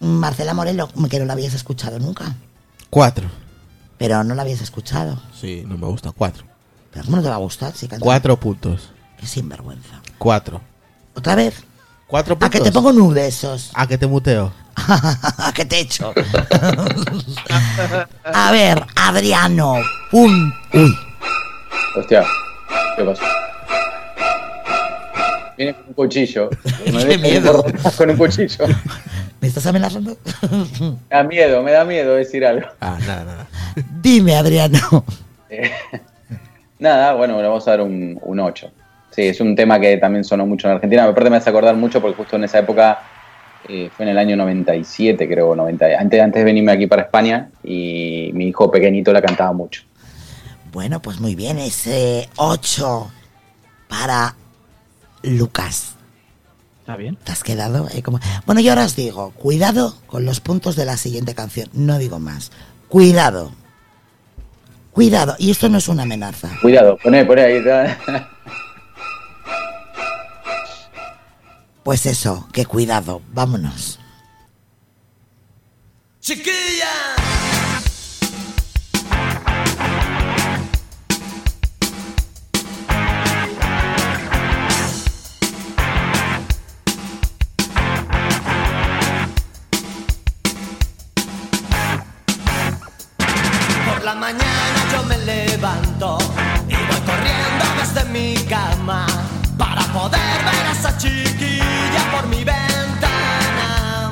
[0.00, 2.36] Marcela Morelo, que no la habías escuchado nunca,
[2.90, 3.26] 4.
[3.96, 5.18] pero no la habías escuchado.
[5.40, 6.12] Sí, no me gusta.
[6.12, 6.44] 4.
[6.92, 8.04] Pero ¿cómo no te va a gustar si canta?
[8.04, 8.90] 4 puntos.
[9.18, 10.00] Qué sinvergüenza.
[10.18, 10.60] 4.
[11.14, 11.62] ¿Otra vez?
[12.06, 12.50] 4 ¿A puntos.
[12.50, 13.70] que te pongo nude de esos?
[13.74, 14.52] ¿A que te muteo?
[14.76, 16.12] ¿A qué te echo?
[18.24, 19.74] A ver, Adriano,
[20.12, 20.52] un...
[20.72, 20.96] Uy,
[21.96, 22.24] Hostia,
[22.96, 23.22] ¿qué pasó?
[25.56, 26.48] Viene con un cuchillo.
[26.92, 27.64] Me Qué miedo.
[27.96, 28.64] Con un cuchillo.
[29.40, 30.16] ¿me estás amenazando?
[30.80, 32.68] Me da miedo, me da miedo decir algo.
[32.80, 33.46] Ah, nada, nada.
[34.00, 35.04] Dime, Adriano.
[35.50, 35.72] Eh,
[36.78, 38.70] Nada, bueno, le vamos a dar un, un 8.
[39.18, 41.02] Sí, es un tema que también sonó mucho en Argentina.
[41.02, 43.00] Aparte me hace acordar mucho porque justo en esa época
[43.68, 45.86] eh, fue en el año 97, creo, 90.
[45.98, 49.82] Antes, antes de venirme aquí para España y mi hijo pequeñito la cantaba mucho.
[50.70, 53.10] Bueno, pues muy bien, ese 8.
[53.88, 54.36] para
[55.24, 55.96] Lucas.
[56.78, 57.16] Está bien.
[57.16, 57.88] ¿Te has quedado?
[57.92, 58.20] eh, como...
[58.46, 61.68] Bueno, y ahora os digo, cuidado con los puntos de la siguiente canción.
[61.72, 62.52] No digo más.
[62.86, 63.50] Cuidado.
[64.92, 65.34] Cuidado.
[65.40, 66.50] Y esto no es una amenaza.
[66.62, 67.64] Cuidado, poné, poné ahí.
[71.88, 73.22] Pues eso, que cuidado.
[73.32, 73.98] Vámonos.
[76.20, 76.86] Chiquilla.
[94.04, 94.44] La mañana
[94.92, 96.18] yo me levanto
[96.68, 99.06] y voy corriendo desde mi cama
[99.56, 101.67] para poder ver a esa chiquilla
[102.18, 104.10] por mi ventana.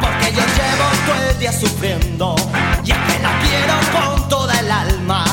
[0.00, 2.34] Porque yo llevo todo el día sufriendo
[2.84, 5.24] y es que la quiero con toda el alma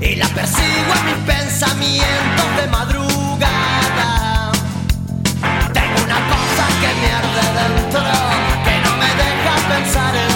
[0.00, 4.52] y la persigo en mis pensamientos de madrugada.
[5.72, 8.02] Tengo una cosa que me arde dentro,
[8.66, 10.27] que no me deja pensar en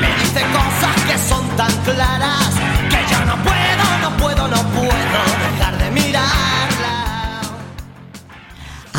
[0.00, 2.59] me dice cosas que son tan claras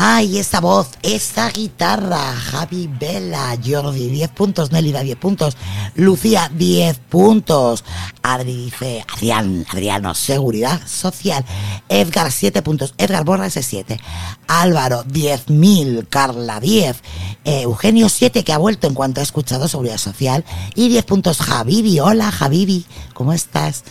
[0.04, 2.34] Ay, esa voz, esa guitarra.
[2.34, 4.72] Javi Vela, Jordi, 10 puntos.
[4.72, 5.56] Nelly da 10 puntos.
[5.94, 7.84] Lucía, 10 puntos.
[8.20, 11.44] Adri dice, Adrián, Adriano, seguridad social.
[11.88, 12.94] Edgar, 7 puntos.
[12.98, 14.00] Edgar borra ese 7.
[14.48, 16.08] Álvaro, 10.000.
[16.08, 17.00] Carla, 10.
[17.44, 20.44] Eh, Eugenio, 7, que ha vuelto en cuanto ha escuchado seguridad social.
[20.74, 21.38] Y 10 puntos.
[21.38, 23.84] Javibi, hola Javibi, ¿cómo estás?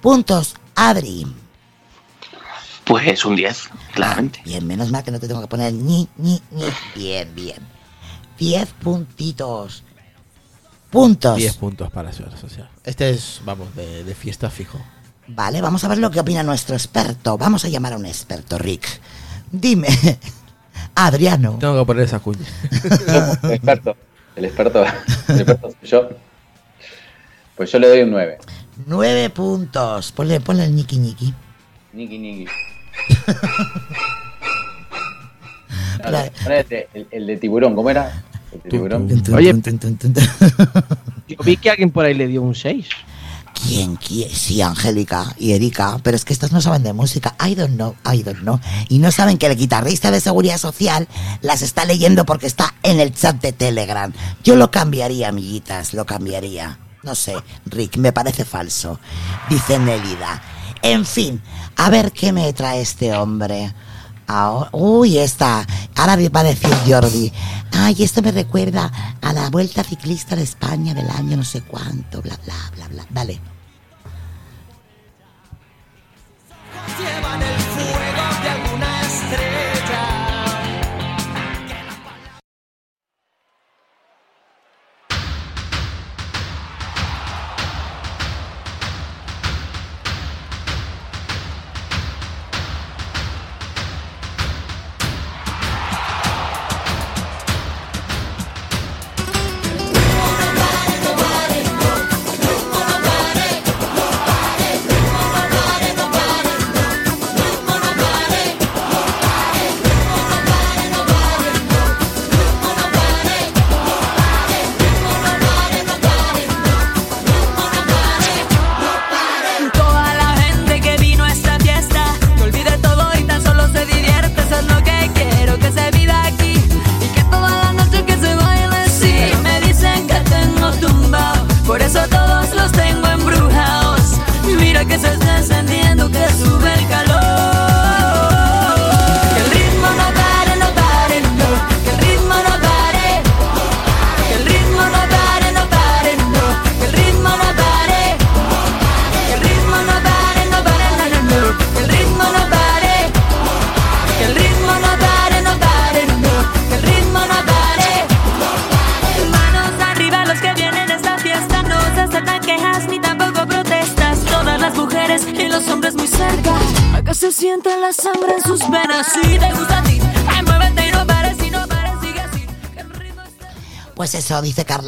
[0.00, 1.26] Puntos, Adri.
[2.90, 4.42] Pues un 10, claramente.
[4.44, 6.64] Bien, menos mal que no te tengo que poner ni, ni, ni.
[6.96, 7.58] Bien, bien.
[8.36, 9.84] 10 puntitos.
[10.90, 11.36] Puntos.
[11.36, 12.68] 10 puntos para Seguridad Social.
[12.82, 14.80] Este es, vamos, de, de fiesta fijo.
[15.28, 17.38] Vale, vamos a ver lo que opina nuestro experto.
[17.38, 18.88] Vamos a llamar a un experto, Rick.
[19.52, 19.86] Dime,
[20.96, 21.58] Adriano.
[21.60, 22.44] Tengo que poner esa cuña.
[23.44, 23.96] El experto.
[24.34, 24.84] El experto,
[25.28, 26.08] el experto soy yo.
[27.56, 28.38] Pues yo le doy un 9.
[28.86, 30.10] 9 puntos.
[30.10, 31.34] Ponle, ponle el ñiqui ñiqui.
[31.92, 32.46] Niki, niki.
[36.94, 38.24] El, el de tiburón, ¿cómo era?
[38.52, 39.08] El de tiburón.
[39.34, 39.54] Oye,
[41.28, 42.86] yo vi que alguien por ahí le dio un 6.
[43.66, 44.30] ¿Quién, quién?
[44.30, 47.36] Sí, Angélica y Erika, pero es que estos no saben de música.
[47.46, 48.58] I don't know, I don't know.
[48.88, 51.06] Y no saben que el guitarrista de Seguridad Social
[51.42, 54.12] las está leyendo porque está en el chat de Telegram.
[54.42, 56.78] Yo lo cambiaría, amiguitas, lo cambiaría.
[57.02, 57.34] No sé,
[57.66, 58.98] Rick, me parece falso.
[59.48, 60.42] Dice Nelida.
[60.82, 61.42] En fin,
[61.76, 63.72] a ver qué me trae este hombre.
[64.26, 65.66] Ahora- uy, esta.
[65.96, 67.32] Ahora va a decir Jordi.
[67.72, 68.90] Ay, esto me recuerda
[69.20, 73.06] a la Vuelta Ciclista de España del año no sé cuánto, bla, bla, bla, bla.
[73.10, 73.40] Dale.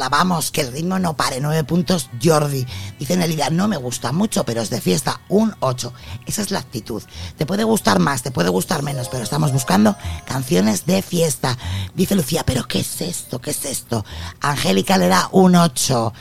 [0.09, 2.65] Vamos, que el ritmo no pare, nueve puntos, Jordi.
[2.99, 5.93] Dice Nelida, no me gusta mucho, pero es de fiesta, un 8.
[6.25, 7.03] Esa es la actitud.
[7.37, 11.57] Te puede gustar más, te puede gustar menos, pero estamos buscando canciones de fiesta.
[11.93, 13.39] Dice Lucía, pero ¿qué es esto?
[13.39, 14.05] ¿Qué es esto?
[14.41, 16.13] Angélica le da un 8.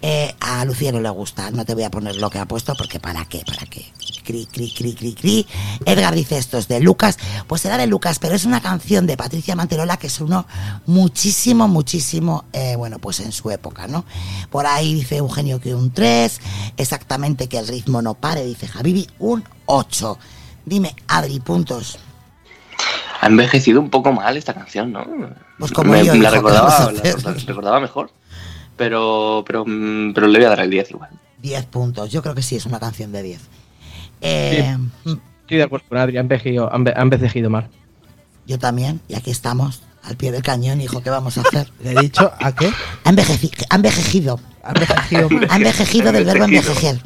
[0.00, 2.74] Eh, a Lucía no le gusta, no te voy a poner lo que ha puesto
[2.76, 3.42] porque ¿para qué?
[3.44, 3.92] ¿Para qué?
[4.28, 5.46] Cri, cri, cri, cri, cri.
[5.86, 9.16] Edgar dice esto es de Lucas, pues será de Lucas, pero es una canción de
[9.16, 10.46] Patricia Manterola que sonó
[10.84, 14.04] muchísimo, muchísimo, eh, bueno, pues en su época, ¿no?
[14.50, 16.42] Por ahí dice Eugenio que un 3,
[16.76, 20.18] exactamente que el ritmo no pare, dice Javivi, un 8.
[20.66, 21.98] Dime, Adri, puntos.
[23.22, 25.06] Ha envejecido un poco mal esta canción, ¿no?
[25.58, 28.10] Pues como Me- yo, la, hijo, ¿qué vamos recordaba, la recordaba mejor.
[28.76, 31.08] Pero, pero, mm, pero le voy a dar el 10 igual.
[31.40, 33.40] 10 puntos, yo creo que sí, es una canción de 10.
[34.20, 35.12] Eh, mm,
[35.42, 37.68] Estoy de acuerdo con Adri, ha envejecido, ha enve- ha envejecido mal.
[38.46, 41.70] Yo también, y aquí estamos, al pie del cañón, hijo, ¿qué vamos a hacer?
[41.82, 42.70] ¿Le he dicho a qué?
[43.04, 44.40] Ha, envejeci- ha envejecido.
[44.68, 45.28] Ha envejecido.
[45.48, 47.00] Ha envejecido del verbo envejecer.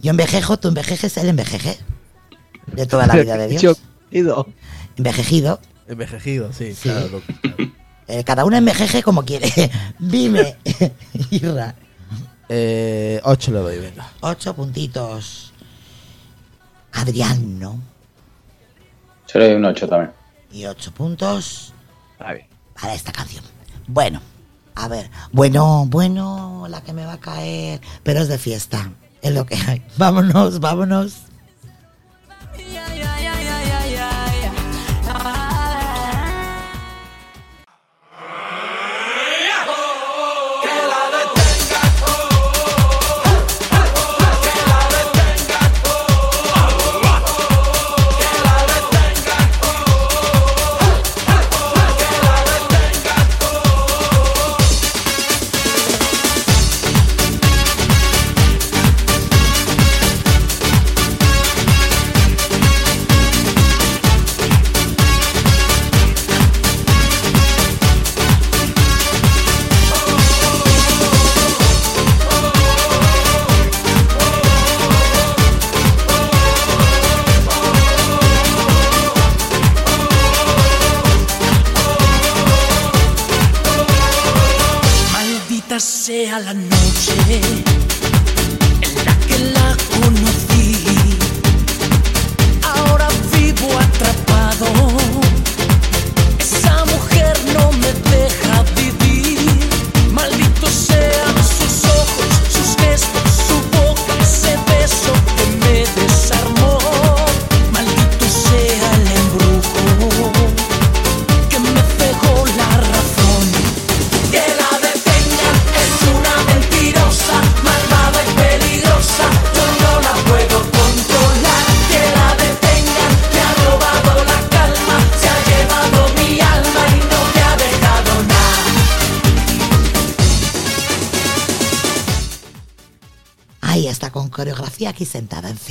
[0.00, 1.76] Yo envejejo, tú envejejes, él envejeje.
[2.68, 3.82] De toda la vida de Dios.
[4.96, 5.60] Envejejido.
[5.88, 6.88] Envejecido, sí, Sí.
[6.88, 7.20] claro.
[8.08, 9.50] Eh, cada uno envejeje como quiere.
[9.98, 10.56] Dime,
[11.30, 11.74] Irra.
[12.48, 14.08] Eh, 8 le doy, venga.
[14.20, 15.51] Ocho puntitos.
[16.92, 17.78] Adrián, ¿no?
[19.32, 20.12] Yo le doy un 8 también.
[20.50, 21.72] Y ocho puntos
[22.12, 22.46] Está bien.
[22.78, 23.42] para esta canción.
[23.86, 24.20] Bueno,
[24.74, 25.10] a ver.
[25.32, 27.80] Bueno, bueno, la que me va a caer.
[28.02, 28.90] Pero es de fiesta.
[29.22, 29.82] Es lo que hay.
[29.96, 31.22] Vámonos, vámonos.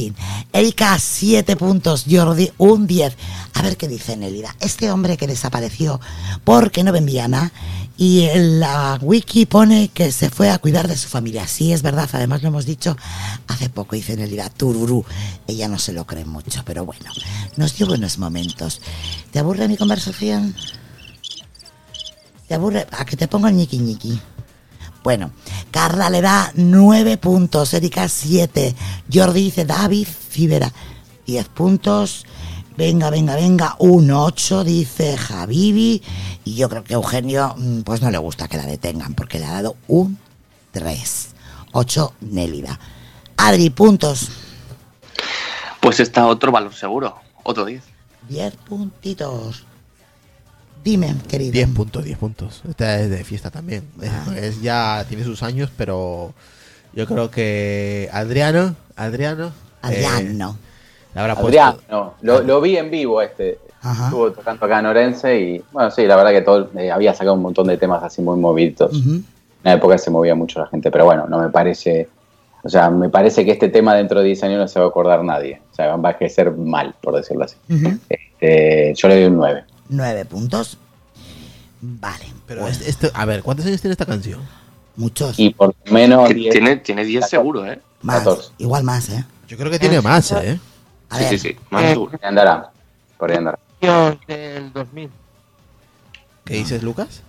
[0.02, 0.16] Fin.
[0.52, 3.16] Erika, 7 puntos, Jordi, un 10.
[3.54, 4.56] A ver qué dice Nelida.
[4.60, 6.00] Este hombre que desapareció
[6.44, 7.52] porque no vendía nada
[7.98, 11.48] y la wiki pone que se fue a cuidar de su familia.
[11.48, 12.98] Sí, es verdad, además lo hemos dicho
[13.48, 15.06] hace poco, dice Nelida, tururú.
[15.46, 17.12] Ella no se lo cree mucho, pero bueno,
[17.58, 18.82] nos dio buenos momentos.
[19.32, 20.56] ¿Te aburre mi conversación?
[22.48, 22.88] ¿Te aburre?
[22.92, 24.20] A que te pongo el ñiqui.
[25.04, 25.32] Bueno,
[25.72, 28.76] Carla le da 9 puntos, Erika 7,
[29.12, 30.72] Jordi dice David Fibera
[31.26, 32.26] 10 puntos,
[32.78, 36.04] venga, venga, venga, un 8 dice Javivi
[36.44, 39.46] y yo creo que Eugenio mm, pues no le gusta que la detengan porque le
[39.46, 40.20] ha dado un
[40.72, 41.30] 3,
[41.72, 42.80] 8 Nélida.
[43.38, 44.30] Adri, puntos,
[45.80, 47.82] Pues está otro valor seguro, otro 10.
[48.30, 49.66] 10 puntitos.
[50.84, 51.52] Dime, querido.
[51.52, 52.62] 10 puntos, 10 puntos.
[52.68, 53.84] Esta es de fiesta también.
[54.02, 54.34] Es, Ah.
[54.38, 56.34] es ya tiene sus años, pero
[56.94, 59.52] yo creo que Adriano, Adriano,
[59.82, 60.58] Adriano.
[61.14, 61.92] eh, habrá Adrián, puesto.
[61.92, 63.60] no, lo, lo vi en vivo este.
[63.84, 64.06] Ajá.
[64.06, 67.34] Estuvo tocando acá en Orense y, bueno, sí, la verdad que todo, eh, había sacado
[67.36, 68.92] un montón de temas así muy movidos.
[68.94, 69.24] En
[69.64, 72.08] la época se movía mucho la gente, pero bueno, no me parece.
[72.64, 74.90] O sea, me parece que este tema dentro de 10 años no se va a
[74.90, 75.62] acordar nadie.
[75.72, 77.56] O sea, va a envejecer mal, por decirlo así.
[78.10, 79.64] Este, yo le doy un 9.
[79.92, 80.78] 9 puntos.
[81.82, 82.26] Vale.
[82.48, 84.42] Pero pues, este- este- a ver, ¿cuántos años tiene esta canción?
[84.98, 85.40] muchos.
[85.40, 86.52] Y por lo menos Que 10.
[86.52, 87.82] tiene, tiene 10 seguro, ¿eh?
[88.02, 88.52] Más, 14.
[88.58, 89.24] igual más, ¿eh?
[89.48, 90.60] Yo creo que tiene más, ¿eh?
[91.10, 91.30] A Sí, ver.
[91.30, 91.58] sí, sí.
[91.70, 92.12] Más duro.
[92.12, 92.72] Por ahí andará.
[93.18, 93.60] Por ahí andará.
[94.28, 95.10] Del 2000.
[96.46, 97.24] ¿Qué dices, Lucas?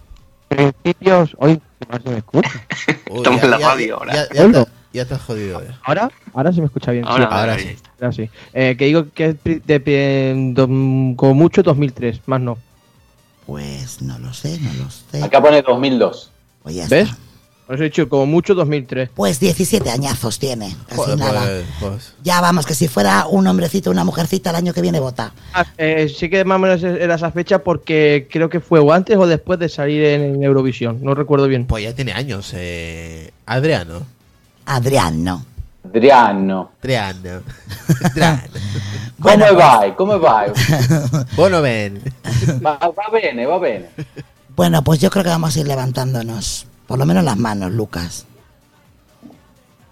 [0.49, 1.35] Principios.
[1.39, 2.51] Hoy, más se me escucha.
[3.11, 4.13] Uy, Estamos en la radio ahora.
[4.15, 5.61] Ya, ya ya te has jodido.
[5.63, 5.79] ya.
[5.85, 6.11] ¿Ahora?
[6.35, 7.05] Ahora se me escucha bien.
[7.07, 7.31] Ahora, sí.
[7.33, 7.77] ahora sí.
[8.01, 8.31] Ahora sí.
[8.53, 12.59] Eh, que digo que es de, de- como mucho 2003, más no.
[13.47, 15.23] Pues no lo sé, no lo sé.
[15.23, 16.31] Acá pone 2002.
[16.63, 17.09] Pues ya ¿Ves?
[17.11, 17.19] está.
[17.69, 19.11] Os he dicho como mucho 2003.
[19.15, 20.77] Pues 17 añazos tiene.
[20.89, 21.41] Casi Joder, nada.
[21.43, 24.83] pues, pues, Ya vamos, que si fuera un hombrecito o una mujercita el año que
[24.83, 25.33] viene vota.
[25.55, 28.93] Ah, eh, sí que más o menos era esa fecha porque creo que fue o
[28.93, 30.99] antes o después de salir en, en Eurovisión.
[31.03, 31.67] No recuerdo bien.
[31.67, 32.53] pues ya tiene años.
[32.55, 34.07] Eh, Adriano.
[34.67, 35.45] Adriano.
[35.85, 36.71] Adriano.
[36.79, 37.43] Adriano.
[38.05, 38.43] Adriano.
[39.19, 39.95] Bueno, Come vai?
[39.95, 40.53] Come vai?
[41.37, 42.03] Bueno, ven.
[42.65, 43.91] Va, va bene, va bene.
[44.55, 46.67] Bueno, pues yo creo que vamos a ir levantándonos.
[46.87, 48.27] Por lo menos las manos, Lucas.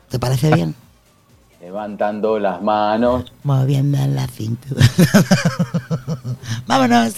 [0.09, 0.75] ¿Te parece bien?
[1.61, 3.31] Levantando las manos.
[3.43, 4.85] Moviendo la cintura.
[6.67, 7.15] Vámonos.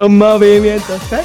[0.00, 1.22] Movimientos, ¿eh?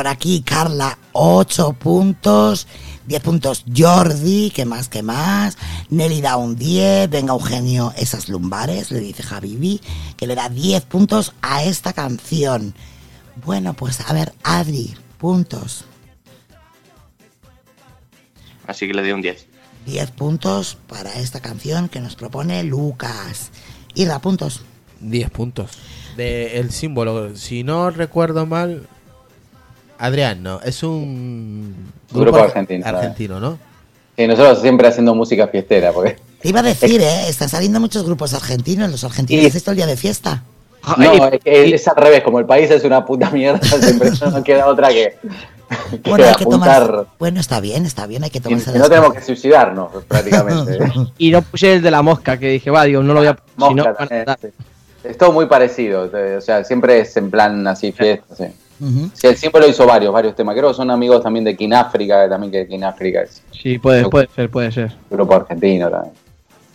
[0.00, 0.40] Por aquí?
[0.40, 2.66] Carla, 8 puntos.
[3.06, 5.58] 10 puntos Jordi, que más que más.
[5.90, 7.10] Nelly da un 10.
[7.10, 9.78] Venga, Eugenio, esas lumbares, le dice Javibi,
[10.16, 12.74] que le da 10 puntos a esta canción.
[13.44, 15.84] Bueno, pues a ver, Adri, puntos.
[18.66, 19.46] Así que le doy un 10.
[19.84, 23.50] 10 puntos para esta canción que nos propone Lucas.
[23.94, 24.62] Irra, puntos.
[25.00, 25.72] 10 puntos.
[26.16, 28.88] De el símbolo, si no recuerdo mal,
[30.00, 30.60] Adrián, ¿no?
[30.62, 31.74] Es un
[32.10, 33.58] Grupo ar- argentino, argentino, ¿no?
[34.16, 37.28] Sí, nosotros siempre haciendo música fiestera, porque Te iba a decir, ¿eh?
[37.28, 38.90] Están saliendo muchos grupos argentinos.
[38.90, 40.42] Los argentinos Y- todo el día de fiesta.
[40.96, 44.30] no, es, que es al revés, como el país es una puta mierda, siempre no
[44.30, 45.18] nos queda otra que,
[46.02, 46.86] que Bueno, hay que apuntar.
[46.86, 47.06] tomar.
[47.18, 50.78] Bueno, está bien, está bien, hay que tomarse y no tenemos que suicidarnos, prácticamente.
[51.18, 53.34] Y no puse el de la mosca, que dije, va, digo, no lo voy a.
[53.34, 54.48] si no, Mosca también, sí.
[55.04, 58.44] Es todo muy parecido, o sea, siempre es en plan así, fiesta, sí.
[58.80, 59.10] Ujú.
[59.12, 60.56] Sí, el símbolo hizo varios, varios temas.
[60.56, 64.50] Creo que son amigos también de Kináfrica, también que Kináfrica es Sí, puede, puede ser,
[64.50, 64.92] puede ser.
[65.10, 66.14] grupo argentino también.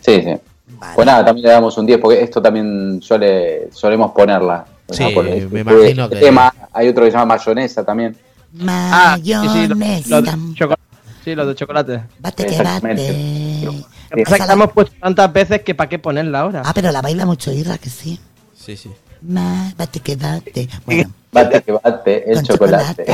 [0.00, 0.34] Sí, sí.
[0.78, 0.92] Vale.
[0.94, 4.64] Pues nada, también le damos un 10 porque esto también suele, solemos ponerla.
[4.90, 5.22] Sí, ¿no?
[5.22, 8.16] Me este- imagino este que- tema, hay otro que se llama Mayonesa también.
[8.68, 10.08] Ah, sí, sí, lo- Mayonesa.
[10.10, 10.82] lo de chocolate.
[11.24, 12.02] Sí, los de chocolate.
[12.20, 13.02] Bate que Exactamente.
[13.02, 13.64] bate.
[14.10, 16.62] Lo que pasa es que la hemos puesto tantas veces que para qué ponerla ahora.
[16.64, 18.20] Ah, pero la baila mucho Irra, que sí.
[18.54, 18.90] Sí, sí.
[19.22, 20.68] Bate que bate.
[20.84, 23.04] Bueno, Bate que bate el con chocolate.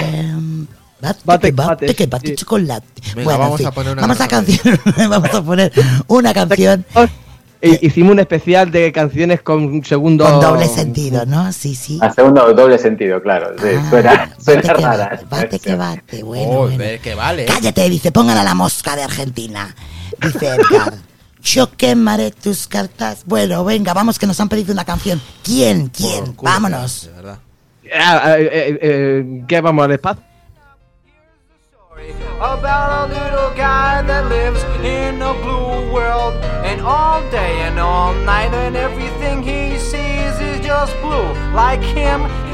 [1.01, 2.35] Bate, Bate que que bate, bate, que bate sí.
[2.37, 2.87] chocolate.
[3.17, 4.59] Venga, bueno, vamos fin, a poner una vamos a canción.
[4.77, 5.73] canción, vamos a poner
[6.07, 6.85] una canción
[7.61, 10.25] hi- hicimos un especial de canciones con segundo.
[10.25, 11.53] Con doble sentido, ¿no?
[11.53, 11.99] Sí, sí.
[12.01, 13.51] A segundo doble sentido, claro.
[13.61, 15.09] Sí, Ah, suena, suena bate que rara.
[15.11, 17.03] bate, bate que bate, bueno, Joder, bueno.
[17.03, 17.45] que vale.
[17.47, 19.75] Cállate, dice, pongan a la mosca de Argentina.
[20.23, 20.95] Dice Edgar.
[21.43, 23.25] Yo quemaré tus cartas.
[23.27, 25.21] Bueno, venga, vamos que nos han pedido una canción.
[25.43, 25.89] ¿Quién?
[25.89, 26.33] ¿Quién?
[26.35, 27.07] Culo, Vámonos.
[27.07, 27.39] De verdad.
[27.95, 30.23] Ah, eh, eh, eh, ¿Qué vamos al espacio?
[32.41, 38.13] about a little guy that lives in a blue world and all day and all
[38.25, 42.23] night and everything he sees is just blue like him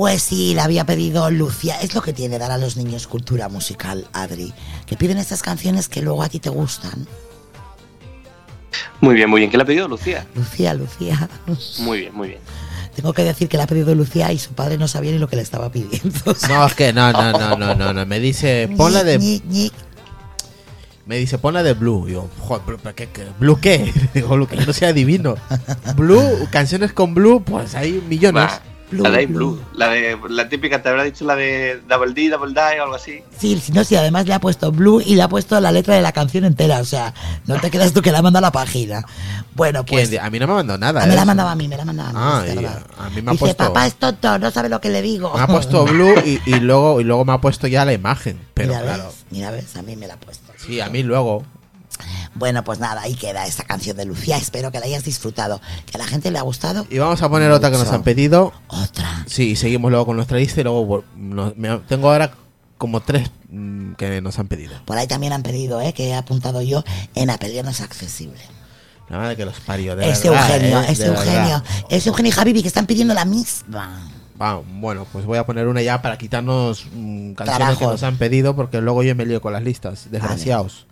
[0.00, 1.78] Pues sí, la había pedido Lucia.
[1.82, 4.54] Es lo que tiene dar a los niños cultura musical, Adri.
[4.86, 7.06] Que piden estas canciones que luego a ti te gustan.
[9.02, 9.50] Muy bien, muy bien.
[9.50, 10.26] ¿Qué le ha pedido Lucía?
[10.34, 11.28] Lucía, Lucía.
[11.80, 12.40] Muy bien, muy bien.
[12.96, 15.28] Tengo que decir que la ha pedido Lucía y su padre no sabía ni lo
[15.28, 16.18] que le estaba pidiendo.
[16.48, 18.06] No, es que no, no, no, no, no, no.
[18.06, 19.18] Me dice, ponla de.
[19.18, 19.74] Ñic, ñic.
[21.04, 22.08] Me dice, ponla de Blue.
[22.08, 23.26] Y yo, joder, ¿pero ¿pero qué, qué?
[23.38, 23.92] ¿Blue qué?
[24.14, 25.34] Digo, lo que yo no sea adivino.
[25.94, 28.62] Blue, canciones con Blue, pues hay millones.
[28.92, 29.60] Va, la de Blue.
[29.74, 32.94] La de la típica, te habrá dicho la de Double D, Double Die o algo
[32.96, 33.22] así.
[33.38, 35.94] Sí, sí, no, sí, además le ha puesto Blue y le ha puesto la letra
[35.94, 36.80] de la canción entera.
[36.80, 37.14] O sea,
[37.46, 39.04] no te creas tú que le ha mandado la página.
[39.54, 40.08] Bueno, ¿Quién?
[40.08, 40.20] pues.
[40.20, 41.00] A mí no me ha mandado nada.
[41.06, 41.18] Me la ¿eh?
[41.20, 42.18] ha mandado a mí, me la ha mandado a mí.
[42.20, 42.82] Ah, es y verdad.
[42.98, 43.64] a, a mí me ha Dice, puesto.
[43.64, 45.32] papá es tonto, no sabe lo que le digo.
[45.34, 48.40] Me ha puesto Blue y, y luego y luego me ha puesto ya la imagen.
[48.54, 49.04] Pero mira, claro.
[49.06, 50.52] ves, mira, ves, a mí me la ha puesto.
[50.56, 51.44] Sí, a mí luego.
[52.34, 54.36] Bueno, pues nada, ahí queda esta canción de Lucía.
[54.36, 55.60] Espero que la hayas disfrutado.
[55.86, 56.86] Que a la gente le ha gustado.
[56.90, 58.52] Y vamos a poner otra que nos han pedido.
[58.68, 59.24] Otra.
[59.26, 62.32] Sí, y seguimos luego con nuestra lista y luego vol- nos- me- tengo ahora
[62.78, 64.72] como tres mm, que nos han pedido.
[64.84, 65.92] Por ahí también han pedido, ¿eh?
[65.92, 66.82] Que he apuntado yo.
[67.14, 68.40] En Apelio no es accesible.
[69.08, 70.86] La madre que los parió, de Es verdad, Eugenio, ¿eh?
[70.88, 71.32] es De Eugenio.
[71.34, 71.64] verdad.
[71.90, 74.08] Es Eugenio y Javibi que están pidiendo la misma.
[74.40, 78.16] Va, bueno, pues voy a poner una ya para quitarnos mm, canciones que nos han
[78.16, 80.86] pedido porque luego yo me lío con las listas, desgraciados.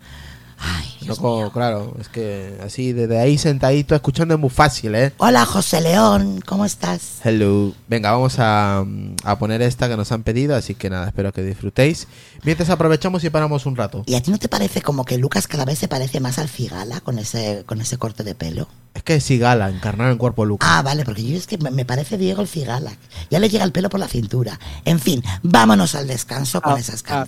[0.61, 1.51] Ay, Dios Loco, mío.
[1.53, 5.13] claro, es que así desde ahí sentadito escuchando es muy fácil, ¿eh?
[5.17, 7.19] Hola, José León, ¿cómo estás?
[7.23, 7.73] Hello.
[7.87, 8.83] Venga, vamos a,
[9.23, 12.07] a poner esta que nos han pedido, así que nada, espero que disfrutéis.
[12.43, 14.03] Mientras aprovechamos y paramos un rato.
[14.05, 16.49] ¿Y a ti no te parece como que Lucas cada vez se parece más al
[16.49, 18.67] Figala con ese, con ese corte de pelo?
[18.93, 20.67] Es que es Sigala, encarnar en cuerpo Lucas.
[20.69, 22.91] Ah, vale, porque yo es que me me parece Diego el Figala.
[23.29, 24.59] Ya le llega el pelo por la cintura.
[24.83, 27.25] En fin, vámonos al descanso con Ah, esas ah.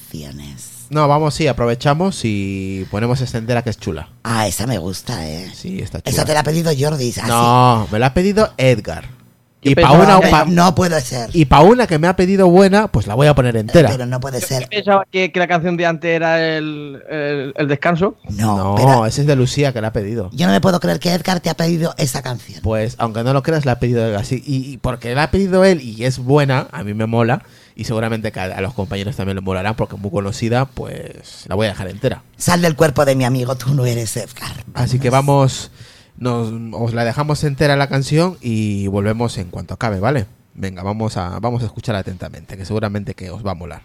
[0.91, 4.09] No, vamos, sí, aprovechamos y ponemos esta entera que es chula.
[4.23, 5.49] Ah, esa me gusta, ¿eh?
[5.55, 6.11] Sí, está chula.
[6.11, 7.13] Esa te la ha pedido Jordi.
[7.27, 9.05] No, me la ha pedido Edgar.
[9.63, 11.29] Y para una, pa- No puede ser.
[11.33, 13.89] y pa una que me ha pedido buena, pues la voy a poner entera.
[13.91, 14.67] Pero no puede ser.
[14.67, 18.17] Pensaba que, que la canción de antes era el, el, el descanso.
[18.31, 20.29] No, No, pero ese es de Lucía que la ha pedido.
[20.33, 22.59] yo no me puedo creer que Edgar te ha pedido esa canción.
[22.63, 24.41] Pues, aunque no lo creas, la ha pedido él así.
[24.45, 27.43] Y, y porque la ha pedido él y es buena, a mí me mola.
[27.81, 31.55] Y seguramente que a, los compañeros también le molará porque es muy conocida, pues la
[31.55, 32.21] voy a dejar entera.
[32.37, 34.53] Sal del cuerpo de mi amigo, tú no eres Edgar.
[34.75, 35.71] Así que vamos,
[36.15, 40.27] nos, os la dejamos entera la canción y volvemos en cuanto acabe, ¿vale?
[40.53, 43.81] Venga, vamos a, vamos a escuchar atentamente, que seguramente que os va a molar.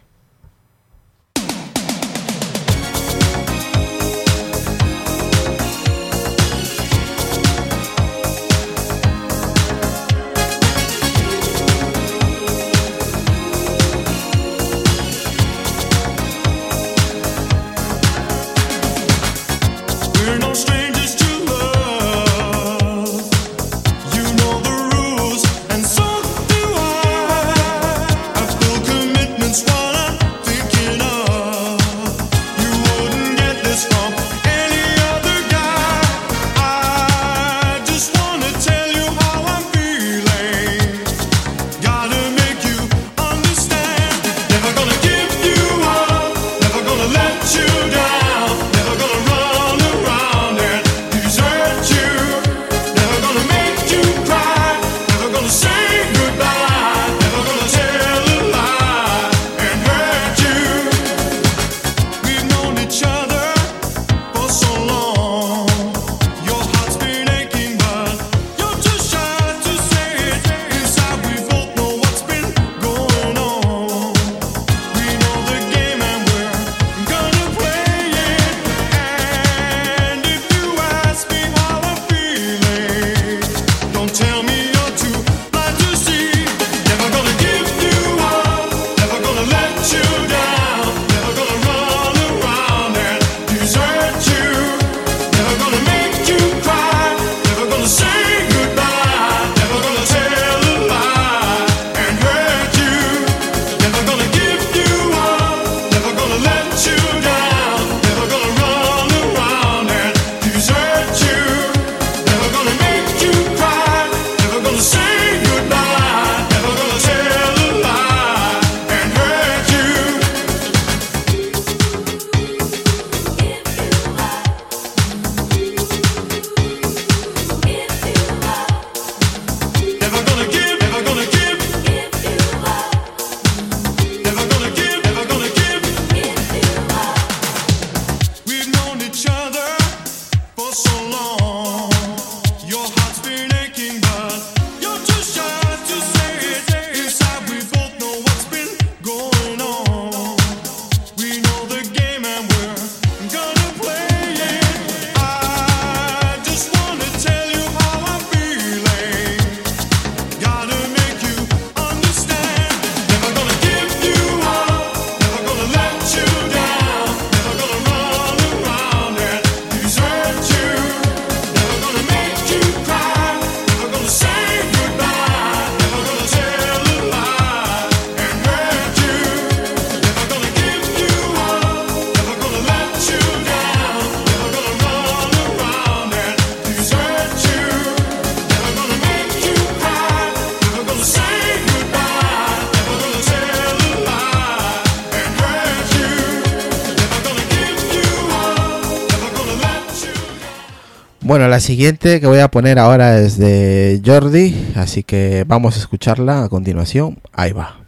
[201.67, 206.49] Siguiente que voy a poner ahora es de Jordi, así que vamos a escucharla a
[206.49, 207.19] continuación.
[207.33, 207.86] Ahí va.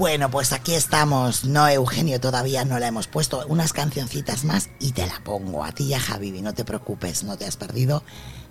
[0.00, 1.44] Bueno, pues aquí estamos.
[1.44, 3.44] No, Eugenio, todavía no la hemos puesto.
[3.48, 6.40] Unas cancioncitas más y te la pongo a ti y a Javi.
[6.40, 8.02] No te preocupes, no te has perdido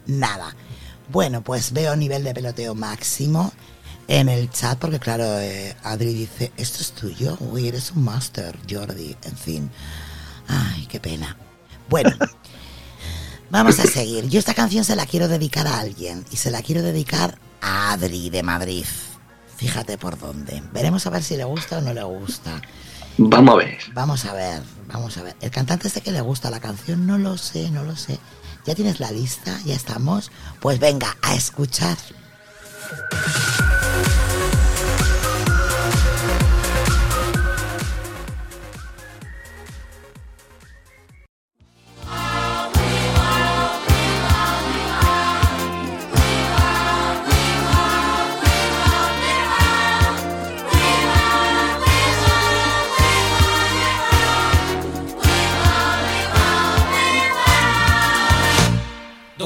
[0.05, 0.55] nada.
[1.11, 3.51] Bueno, pues veo nivel de peloteo máximo
[4.07, 8.55] en el chat, porque claro, eh, Adri dice, esto es tuyo, uy, eres un máster,
[8.69, 9.71] Jordi, en fin.
[10.47, 11.35] Ay, qué pena.
[11.89, 12.11] Bueno,
[13.49, 14.29] vamos a seguir.
[14.29, 17.93] Yo esta canción se la quiero dedicar a alguien y se la quiero dedicar a
[17.93, 18.85] Adri de Madrid.
[19.59, 20.63] Fíjate por dónde.
[20.71, 22.61] Veremos a ver si le gusta o no le gusta.
[23.17, 23.77] Vamos a ver.
[23.93, 25.35] Vamos a ver, vamos a ver.
[25.41, 28.19] El cantante este que le gusta la canción, no lo sé, no lo sé.
[28.65, 29.59] ¿Ya tienes la lista?
[29.65, 30.31] ¿Ya estamos?
[30.61, 31.97] Pues venga, a escuchar.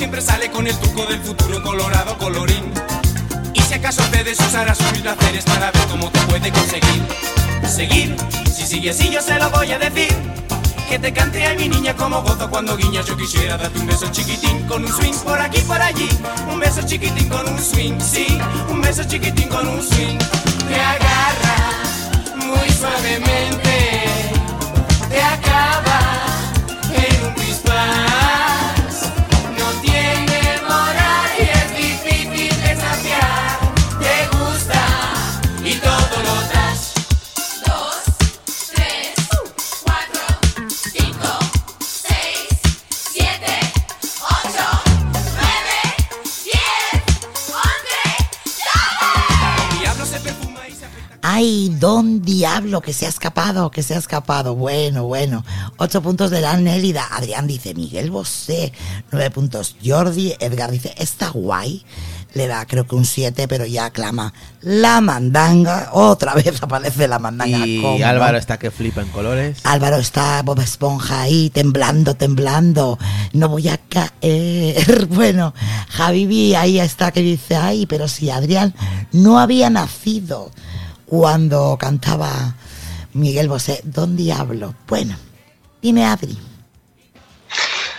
[0.00, 2.72] siempre sale con el truco del futuro colorado colorín.
[3.52, 7.02] Y si acaso puedes usar a sus placeres para ver cómo te puede conseguir.
[7.68, 8.16] Seguir,
[8.50, 10.08] si sigue así, yo se lo voy a decir.
[10.88, 13.04] Que te cante a mi niña como gozo cuando guiñas.
[13.04, 16.08] Yo quisiera darte un beso chiquitín con un swing por aquí por allí.
[16.50, 18.38] Un beso chiquitín con un swing, sí.
[18.70, 20.16] Un beso chiquitín con un swing.
[20.66, 21.56] Te agarra
[22.36, 24.04] muy suavemente.
[25.10, 26.00] Te acaba
[26.96, 28.09] en un pispás.
[51.32, 54.56] Ay, don diablo, que se ha escapado, que se ha escapado.
[54.56, 55.44] Bueno, bueno.
[55.76, 57.06] Ocho puntos de la Nélida.
[57.08, 58.72] Adrián dice, Miguel Bosé.
[59.12, 59.76] Nueve puntos.
[59.84, 61.84] Jordi, Edgar dice, está guay.
[62.34, 65.90] Le da creo que un siete, pero ya aclama la mandanga.
[65.92, 67.64] Otra vez aparece la mandanga.
[67.64, 68.02] Y.
[68.02, 69.58] Álvaro está que flipa en colores.
[69.62, 72.98] Álvaro está Bob Esponja ahí temblando, temblando.
[73.32, 75.06] No voy a caer.
[75.10, 75.54] Bueno,
[75.90, 78.74] Javibi ahí está que dice, ay, pero si Adrián
[79.12, 80.50] no había nacido.
[81.10, 82.54] Cuando cantaba
[83.14, 84.76] Miguel Bosé, Don Diablo.
[84.86, 85.16] Bueno,
[85.82, 86.38] dime Adri.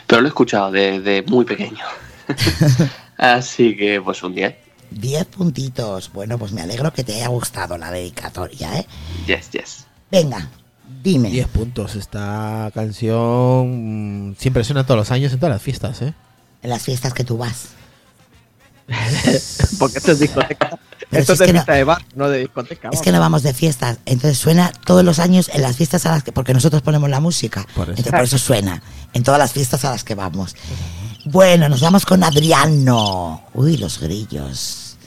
[0.08, 1.84] Pero lo he escuchado desde muy pequeño.
[3.18, 4.56] Así que, pues un 10.
[4.92, 6.10] 10 puntitos.
[6.14, 8.88] Bueno, pues me alegro que te haya gustado la dedicatoria, ¿eh?
[9.28, 9.86] Yes, yes.
[10.10, 10.48] Venga,
[11.04, 11.32] dime.
[11.32, 11.96] 10 puntos.
[11.98, 16.14] Esta canción mm, siempre suena todos los años en todas las fiestas, ¿eh?
[16.64, 17.72] En las fiestas que tú vas.
[19.80, 20.78] Porque esto es discoteca.
[21.10, 22.90] Pero esto si es es de que no- fiesta de bar, no de discoteca.
[22.92, 26.12] Es que no vamos de fiestas, entonces suena todos los años en las fiestas a
[26.12, 27.92] las que, porque nosotros ponemos la música, Por eso.
[27.92, 28.82] entonces por eso suena
[29.14, 30.56] en todas las fiestas a las que vamos.
[31.26, 33.44] Bueno, nos vamos con Adriano.
[33.54, 34.98] Uy, los grillos.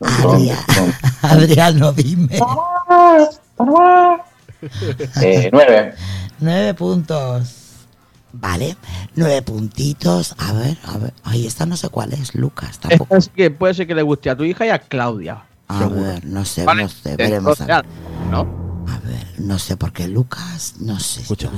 [0.00, 0.64] Adria-
[1.22, 2.38] Adriano, dime.
[5.22, 5.94] Eh, nueve.
[6.40, 7.48] Nueve puntos.
[8.32, 8.76] Vale,
[9.16, 10.34] nueve puntitos.
[10.38, 11.14] A ver, a ver.
[11.24, 12.78] Ahí esta no sé cuál es, Lucas.
[12.78, 13.16] Tampoco.
[13.16, 15.44] Esta sí que puede ser que le guste a tu hija y a Claudia.
[15.68, 16.00] A seguro.
[16.00, 17.60] ver, no sé, Vale, no sé, veremos.
[17.60, 17.84] A ver.
[18.30, 18.84] ¿No?
[18.88, 21.22] A ver, no sé por qué Lucas, no sé.
[21.22, 21.50] Escucha,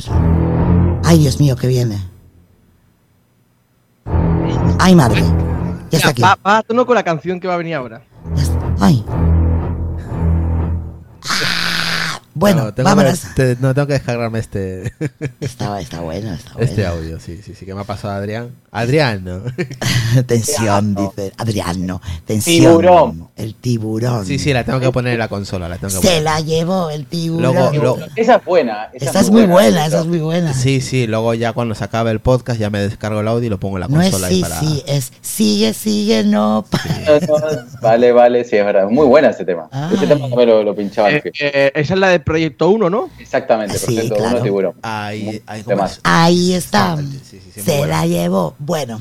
[1.04, 1.98] Ay, Dios mío, que viene.
[4.78, 5.22] Ay, madre.
[5.90, 6.22] Ya está aquí.
[6.22, 8.02] Va, va con la canción que va a venir ahora.
[8.80, 9.04] Ay.
[12.30, 13.20] Ah, Bueno, No, tengo vámonos.
[13.34, 14.92] que- te- no, tengo que descargarme este.
[15.40, 16.68] Está, está bueno, está bueno.
[16.70, 18.50] Este audio, sí, sí, sí, que me ha pasado Adrián.
[18.70, 19.42] Adrián, ¿no?
[20.26, 22.00] Tensión, dice Adriano.
[22.24, 22.60] Tensión.
[22.80, 23.28] Tiburón.
[23.36, 24.24] El tiburón.
[24.26, 25.68] Sí, sí, la tengo que poner en la consola.
[25.68, 27.52] La tengo que Se la llevó el tiburón.
[27.54, 28.88] Luego- luego- Esa es buena.
[28.92, 30.54] Esa, Esa es muy buena, esa es muy buena.
[30.54, 33.50] Sí, sí, luego ya cuando se acabe el podcast ya me descargo el audio y
[33.50, 34.28] lo pongo en la No es consola.
[34.28, 34.60] ahí sí, para...
[34.60, 36.64] sí, es sigue, sigue, no.
[36.70, 36.80] pa-
[37.82, 38.88] Vale, vale, sí, es verdad.
[38.88, 39.68] Muy buena ese tema.
[39.92, 43.10] Ese tema también lo, lo pinchaba Eh, eh, esa es la de Proyecto 1, ¿no?
[43.18, 44.34] Exactamente, Sí, Proyecto claro.
[44.36, 44.74] Uno, tiburón.
[44.82, 45.64] Ahí, ahí.
[46.02, 46.96] Ahí está.
[47.62, 48.54] Se la llevó.
[48.58, 49.00] Bueno,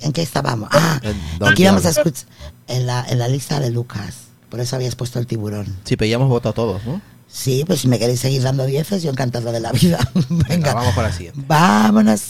[0.00, 0.68] ¿en qué estábamos?
[0.72, 1.00] Ah,
[1.46, 2.26] aquí vamos a escuchar
[2.68, 4.16] en la, en la lista de Lucas.
[4.48, 5.66] Por eso habías puesto el tiburón.
[5.84, 7.00] Sí, pero ya hemos votado todos, ¿no?
[7.28, 9.98] Sí, pues si me queréis seguir dando dieces, yo encantado de la vida.
[10.28, 11.40] Venga, Venga, vamos con la siguiente.
[11.46, 12.22] vámonos.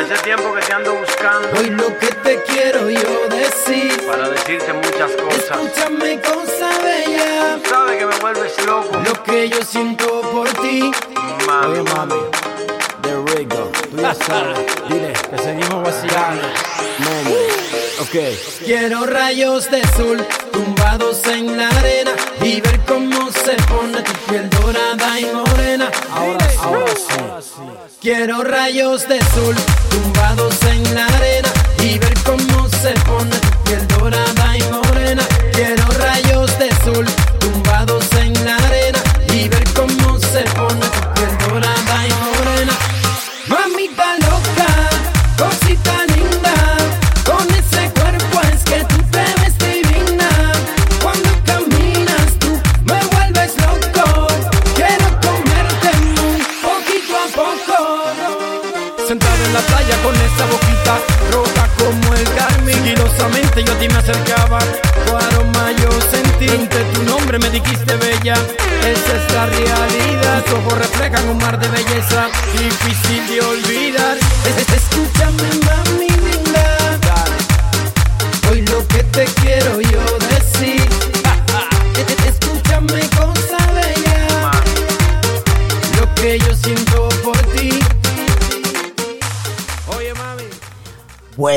[0.00, 1.48] Ese tiempo que te ando buscando.
[1.58, 4.06] Hoy lo que te quiero yo decir.
[4.06, 5.58] Para decirte muchas cosas.
[5.60, 7.58] Escúchame, cosa bella.
[7.68, 8.98] Sabe que me vuelves loco.
[9.04, 10.90] Lo que yo siento por ti.
[11.46, 11.66] Mami.
[11.66, 12.14] Oye, mami.
[13.02, 13.70] De Rigo.
[13.90, 14.58] Tú ya sabes.
[14.88, 16.48] Dile que seguimos vacilando.
[16.98, 17.34] Mami.
[18.00, 18.64] Ok.
[18.64, 20.26] Quiero rayos de sol
[20.92, 22.10] en la arena
[22.42, 25.88] y ver cómo se pone tu piel dorada y morena.
[26.12, 26.94] Ahora, ahora
[27.40, 27.62] sí.
[28.00, 29.54] Quiero rayos de sol
[29.88, 31.48] tumbados en la arena
[31.84, 34.39] y ver cómo se pone tu piel dorada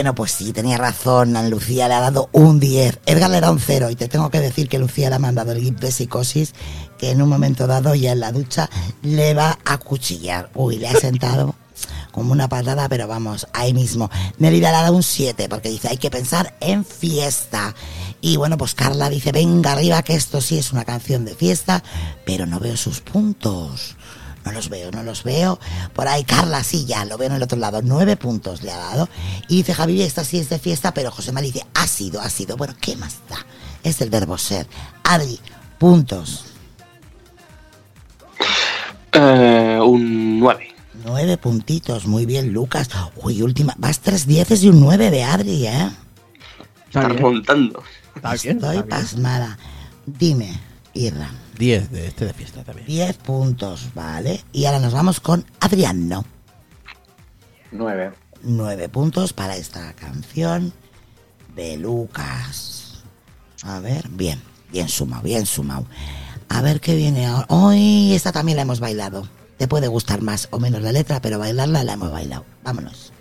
[0.03, 1.37] Bueno, pues sí, tenía razón.
[1.37, 2.99] A Lucía le ha dado un 10.
[3.05, 3.89] Edgar le da un 0.
[3.89, 6.53] Y te tengo que decir que Lucía le ha mandado el GIF de psicosis.
[6.97, 8.69] Que en un momento dado, ya en la ducha,
[9.01, 10.49] le va a cuchillar.
[10.55, 11.55] Uy, le ha sentado
[12.11, 14.11] como una patada, pero vamos, ahí mismo.
[14.39, 17.73] Nelida le ha dado un 7 porque dice: hay que pensar en fiesta.
[18.19, 21.81] Y bueno, pues Carla dice: venga arriba, que esto sí es una canción de fiesta,
[22.25, 23.95] pero no veo sus puntos.
[24.45, 25.59] No los veo, no los veo.
[25.93, 27.81] Por ahí Carla sí, ya lo veo en el otro lado.
[27.81, 29.09] Nueve puntos le ha dado.
[29.47, 32.29] Y dice Javi, esta sí es de fiesta, pero José María dice, ha sido, ha
[32.29, 32.57] sido.
[32.57, 33.37] Bueno, ¿qué más da?
[33.83, 34.67] Es el verbo ser.
[35.03, 35.39] Adri,
[35.77, 36.45] puntos.
[39.13, 40.73] Eh, un 9.
[41.05, 42.89] Nueve puntitos, muy bien, Lucas.
[43.15, 43.73] Uy, última.
[43.77, 45.89] Vas tres dieces y un nueve de Adri, ¿eh?
[46.87, 47.83] Está remontando.
[48.33, 49.57] Estoy pasmada.
[50.05, 50.59] Dime,
[50.93, 51.29] Irra.
[51.57, 52.87] 10 de este de fiesta también.
[52.87, 54.43] 10 puntos, ¿vale?
[54.51, 56.25] Y ahora nos vamos con Adriano.
[57.71, 58.11] Nueve.
[58.43, 60.73] 9 puntos para esta canción
[61.55, 63.03] de Lucas.
[63.63, 65.85] A ver, bien, bien sumado, bien sumado.
[66.49, 67.45] A ver qué viene ahora.
[67.49, 69.27] Hoy esta también la hemos bailado.
[69.57, 72.45] Te puede gustar más o menos la letra, pero bailarla la hemos bailado.
[72.63, 73.12] Vámonos.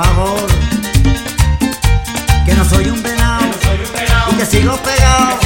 [0.00, 0.46] Amor.
[2.46, 3.44] Que no soy un venado
[4.30, 5.38] y que sigo pegado.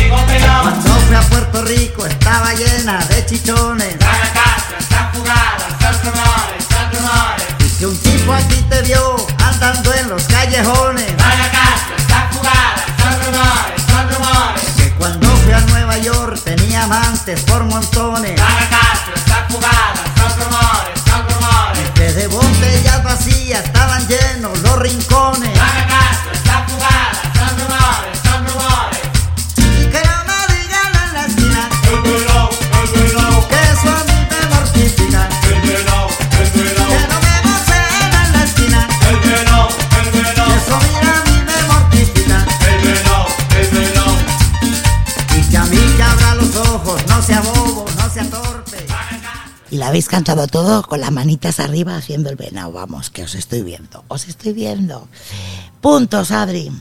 [0.62, 3.96] Cuando fui a Puerto Rico estaba llena de chichones.
[7.58, 11.12] Y que un tipo aquí te vio andando en los callejones.
[14.76, 18.40] Que cuando fui a Nueva York tenía amantes por montones.
[21.74, 22.26] Y que de
[24.86, 25.55] rincones.
[49.76, 52.72] Y la habéis cantado todo con las manitas arriba haciendo el venado.
[52.72, 54.04] Vamos, que os estoy viendo.
[54.08, 55.06] Os estoy viendo.
[55.82, 56.72] Puntos, Adri.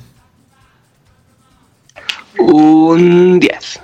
[2.40, 3.80] Un 10.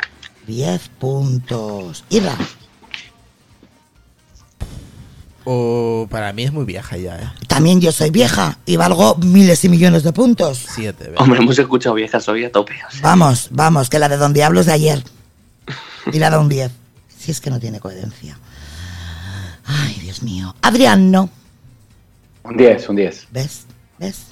[0.48, 2.06] 10 puntos.
[2.10, 2.38] Irra.
[5.44, 7.30] O para mí es muy vieja ya, ¿eh?
[7.48, 10.68] También yo soy vieja y valgo miles y millones de puntos.
[10.74, 11.12] Siete.
[11.18, 12.80] Hombre, hemos escuchado viejas hoy a tope.
[12.88, 13.02] o sea.
[13.02, 15.04] Vamos, vamos, que la de Don Diablo es de ayer.
[16.14, 16.72] Y la de un 10.
[17.20, 18.38] Si es que no tiene coherencia.
[19.66, 20.56] Ay, Dios mío.
[20.62, 21.30] Adrián, no.
[22.44, 23.28] Un 10, un 10.
[23.32, 23.66] ¿Ves?
[24.00, 24.28] ¿Ves?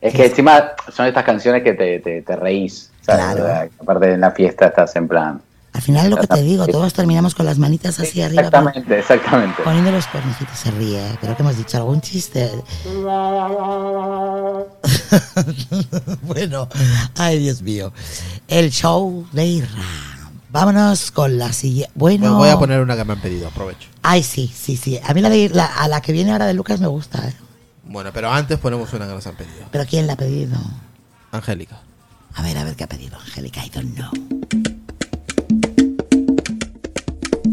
[0.00, 2.90] Es que encima son estas canciones que te, te, te reís.
[3.02, 3.24] ¿sabes?
[3.24, 3.42] Claro.
[3.42, 5.42] O sea, Aparte en la fiesta estás en plan.
[5.72, 8.42] Al final lo que te digo, todos terminamos con las manitas así arriba.
[8.42, 9.62] Exactamente, exactamente.
[9.62, 11.00] Poniendo los cuernicitos, se ríe.
[11.20, 12.50] Creo que hemos dicho algún chiste.
[16.22, 16.68] bueno,
[17.16, 17.92] ay Dios mío.
[18.48, 20.19] El show de Irra.
[20.52, 21.92] Vámonos con la siguiente.
[21.94, 23.88] Bueno, Pues voy a poner una que me han pedido, aprovecho.
[24.02, 24.98] Ay, sí, sí, sí.
[25.06, 27.26] A mí la de la, a la que viene ahora de Lucas me gusta.
[27.28, 27.34] ¿eh?
[27.84, 29.66] Bueno, pero antes ponemos una que nos han pedido.
[29.70, 30.56] Pero ¿quién la ha pedido?
[31.30, 31.78] Angélica.
[32.34, 33.64] A ver, a ver qué ha pedido Angélica.
[33.64, 34.10] I don't know.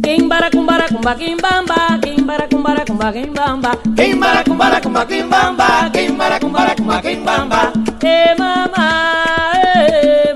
[0.02, 7.02] Kimbara kumbara kumba kimbamba, kimbara kumbara kumba kimbamba, Kimbara, kumbara, kumba, kimbamba, kimbara, kumbara, kumba,
[7.02, 7.74] kimbamba.
[8.02, 10.34] eh mama, eh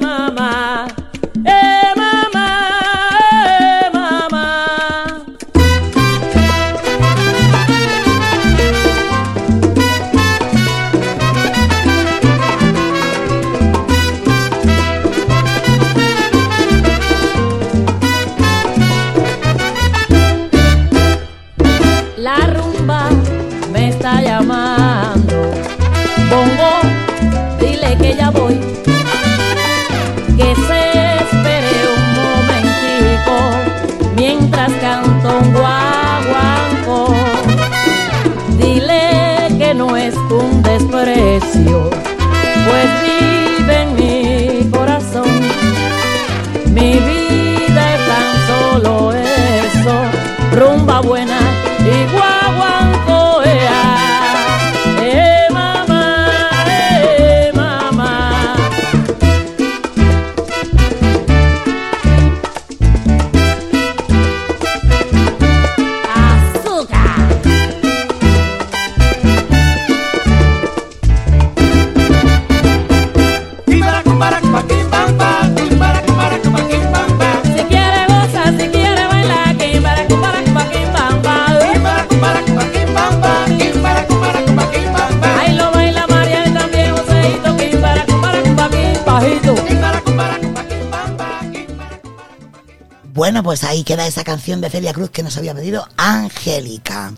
[93.92, 97.14] queda esa canción de Celia Cruz que nos había pedido Angélica.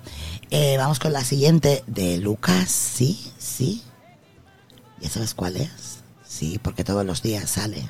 [0.49, 2.71] Eh, vamos con la siguiente de Lucas.
[2.71, 3.83] Sí, sí.
[4.99, 5.99] ¿Ya sabes cuál es?
[6.25, 7.87] Sí, porque todos los días sale.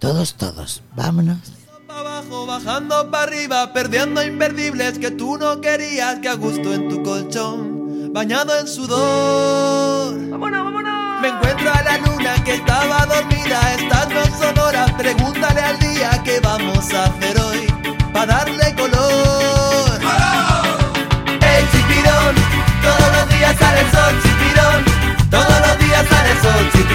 [0.00, 0.82] Todos, todos.
[0.96, 1.38] Vámonos.
[1.88, 7.04] abajo, bajando para arriba, perdiendo imperdibles que tú no querías, que a gusto en tu
[7.04, 10.30] colchón, bañado en sudor.
[10.30, 11.20] ¡Vámonos, vámonos!
[11.22, 16.22] Me encuentro a la luna que estaba dormida, estas no son horas, pregúntale al día
[16.24, 17.69] qué vamos a hacer hoy,
[18.20, 19.98] para darle color.
[21.40, 22.34] ¡Ey, chipirón!
[22.82, 24.84] Todos los días sale el sol, chipirón.
[25.30, 26.89] Todos los días sale el sol, chipirón.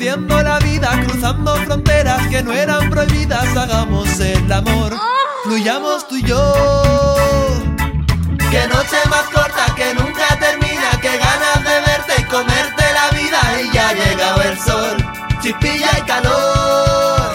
[0.00, 4.98] viviendo la vida, cruzando fronteras que no eran prohibidas, hagamos el amor,
[5.44, 6.54] fluyamos tú y yo.
[8.50, 13.40] Que noche más corta, que nunca termina, que ganas de verte y comerte la vida
[13.62, 14.96] y ya ha el sol,
[15.42, 17.32] chispilla y calor.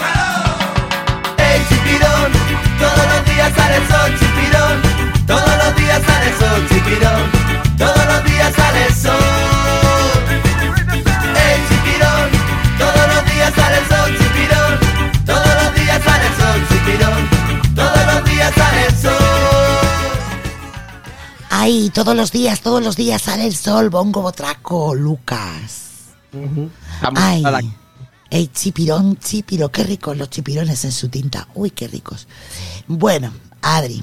[1.38, 2.32] ¡Ey, chipirón!
[2.80, 4.82] Todos los días sale el sol, chipirón.
[5.24, 7.76] Todos los días sale el sol, chipirón.
[7.78, 8.55] Todos los días
[21.66, 26.14] Ay, todos los días, todos los días sale el sol, bongo botraco, Lucas.
[27.16, 27.42] Ay,
[28.30, 31.48] ey, chipirón, chipiro, qué ricos los chipirones en su tinta.
[31.56, 32.28] Uy, qué ricos.
[32.86, 33.32] Bueno,
[33.62, 34.00] Adri,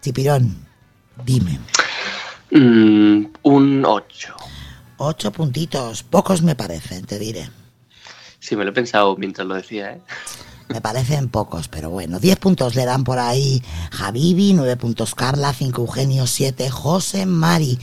[0.00, 0.64] chipirón,
[1.24, 1.58] dime.
[2.52, 4.36] Mm, un 8.
[4.98, 7.50] Ocho puntitos, pocos me parecen, te diré.
[8.38, 10.02] Sí, me lo he pensado mientras lo decía, ¿eh?
[10.72, 12.20] Me parecen pocos, pero bueno.
[12.20, 13.60] 10 puntos le dan por ahí
[13.90, 17.76] Javibi, 9 puntos Carla, 5 Eugenio, 7 José Mari.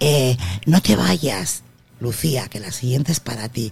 [0.00, 1.62] Eh, no te vayas,
[2.00, 3.70] Lucía, que la siguiente es para ti.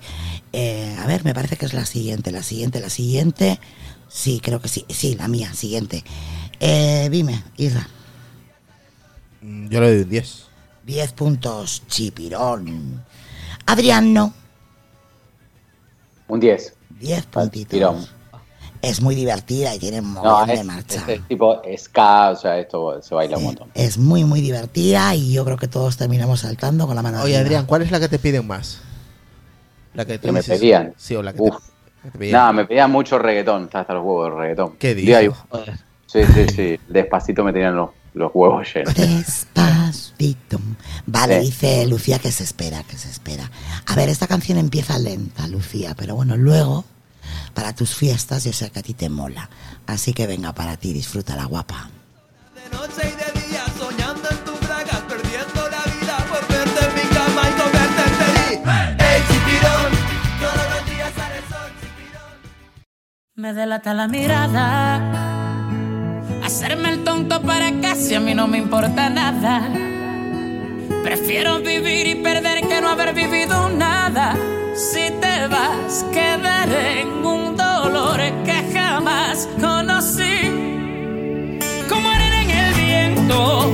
[0.52, 3.58] Eh, a ver, me parece que es la siguiente, la siguiente, la siguiente.
[4.08, 4.84] Sí, creo que sí.
[4.90, 6.04] Sí, la mía, siguiente.
[6.60, 7.88] Eh, dime, Irra.
[9.40, 10.44] Mm, Yo le doy un 10.
[10.84, 13.02] 10 puntos, chipirón.
[13.64, 14.34] Adrián, no.
[16.28, 16.74] Un 10.
[16.98, 17.70] 10 puntitos.
[17.70, 18.19] Tirón.
[18.82, 21.04] Es muy divertida y tiene un No, montón de marcha.
[21.06, 23.70] es tipo ska, o sea, esto se baila un montón.
[23.74, 27.34] Es muy, muy divertida y yo creo que todos terminamos saltando con la mano Oye,
[27.36, 27.40] arriba.
[27.46, 28.80] Adrián, ¿cuál es la que te piden más?
[29.92, 30.94] La que, tú Que me pedían.
[30.96, 31.56] Sí, o la que Uf.
[32.04, 32.32] te, pedían.
[32.32, 34.76] Nada, me pedían mucho reggaetón, está hasta los huevos de reggaetón.
[34.78, 35.24] ¿Qué dices?
[35.24, 35.34] yo-
[36.06, 36.80] Sí, sí, sí.
[36.88, 38.94] Despacito me tenían los, los huevos llenos.
[38.94, 40.58] Despacito.
[41.06, 41.46] Vale, Sí.
[41.46, 43.50] dice Lucía que se espera, que se espera.
[43.86, 46.84] A ver, esta canción empieza lenta, Lucía, pero bueno, luego,
[47.54, 49.48] para tus fiestas, yo sé que a ti te mola.
[49.86, 51.90] Así que venga para ti, disfruta la guapa.
[63.40, 65.00] Me delata la mirada.
[66.44, 69.66] Hacerme el tonto para casi a mí no me importa nada.
[71.02, 74.36] Prefiero vivir y perder que no haber vivido nada.
[74.80, 80.40] Si te vas, quedaré en un dolor que jamás conocí.
[81.86, 83.70] Como arena en el viento,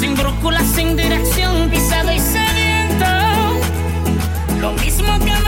[0.00, 3.04] sin brújula, sin dirección, pisado y sediento.
[4.62, 5.41] Lo mismo que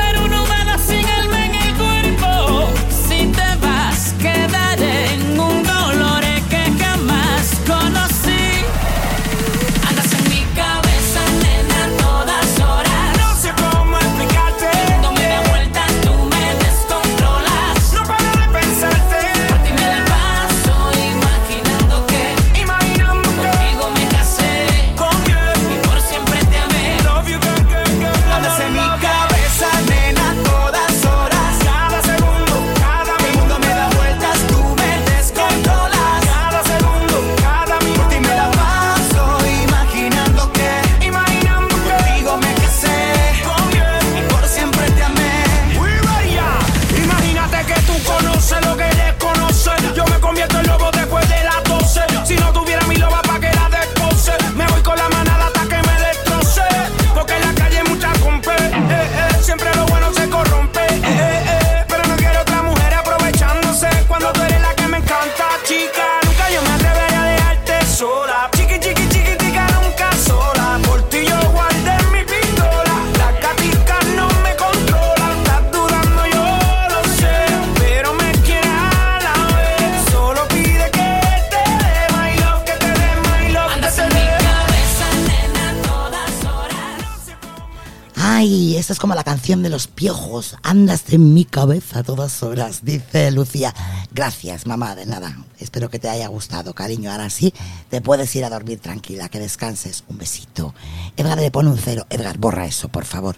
[89.55, 90.57] canción de los piojos.
[90.65, 93.73] Andas en mi cabeza a todas horas, dice Lucía.
[94.11, 95.37] Gracias, mamá, de nada.
[95.61, 97.13] Espero que te haya gustado, cariño.
[97.13, 97.55] Ahora sí,
[97.89, 100.03] te puedes ir a dormir tranquila, que descanses.
[100.09, 100.75] Un besito.
[101.17, 102.05] Edgar le pone un cero.
[102.11, 103.37] Edgar, borra eso, por favor.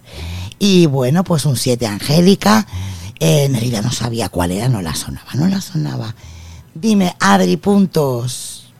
[0.57, 2.65] Y bueno, pues un 7, Angélica.
[3.19, 6.15] Eh, Nerida no sabía cuál era, no la sonaba, no la sonaba.
[6.73, 8.73] Dime, Adri, puntos.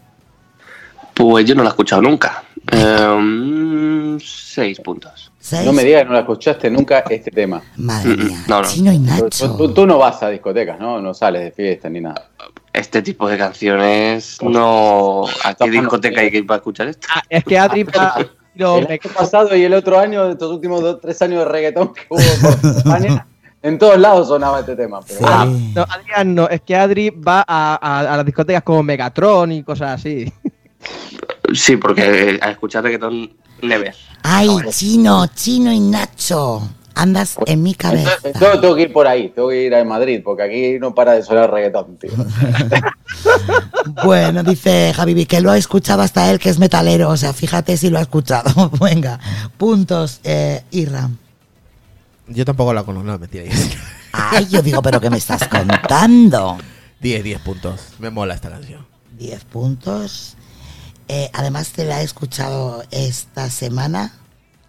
[1.13, 2.43] Pues yo no la he escuchado nunca.
[2.71, 5.26] Eh, seis puntos.
[5.63, 7.61] No me digas que no la escuchaste nunca este tema.
[7.77, 8.67] Madre mía, No, no.
[8.67, 9.55] Chino y Tú, Nacho.
[9.55, 11.01] tú- tú no vas a discotecas, ¿no?
[11.01, 12.29] No sales de fiesta ni nada.
[12.73, 15.23] Este tipo de canciones no.
[15.43, 17.07] ¿A qué discoteca hay que ir para escuchar esto?
[17.13, 18.15] Ah, es que Adri va-
[18.55, 21.93] lo- El año pasado y el otro año, estos últimos dos, tres años de reggaetón
[21.93, 22.19] que hubo
[22.61, 23.27] por España,
[23.63, 24.99] En todos lados sonaba este tema.
[25.07, 28.83] Pero Ah, no, Adrián no, es que Adri va a, a- a las discotecas como
[28.83, 30.31] Megatron y cosas así.
[31.53, 33.95] Sí, porque a escuchar reggaetón le ves.
[34.23, 36.69] Ay, Chino, Chino y Nacho.
[36.95, 38.11] Andas en mi cabeza.
[38.59, 41.21] Tengo que ir por ahí, tengo que ir a Madrid, porque aquí no para de
[41.21, 42.11] sonar reggaetón, tío.
[44.03, 47.09] Bueno, dice Javi que lo ha escuchado hasta él, que es metalero.
[47.09, 48.69] O sea, fíjate si lo ha escuchado.
[48.81, 49.19] Venga,
[49.57, 51.17] puntos, eh, Irram.
[52.27, 53.45] Yo tampoco la conozco, no, mentira.
[54.11, 56.57] Ay, yo digo, pero ¿qué me estás contando?
[56.99, 57.81] 10, 10 puntos.
[57.99, 58.85] Me mola esta canción.
[59.17, 60.36] 10 puntos.
[61.07, 64.13] Eh, además, te la he escuchado esta semana.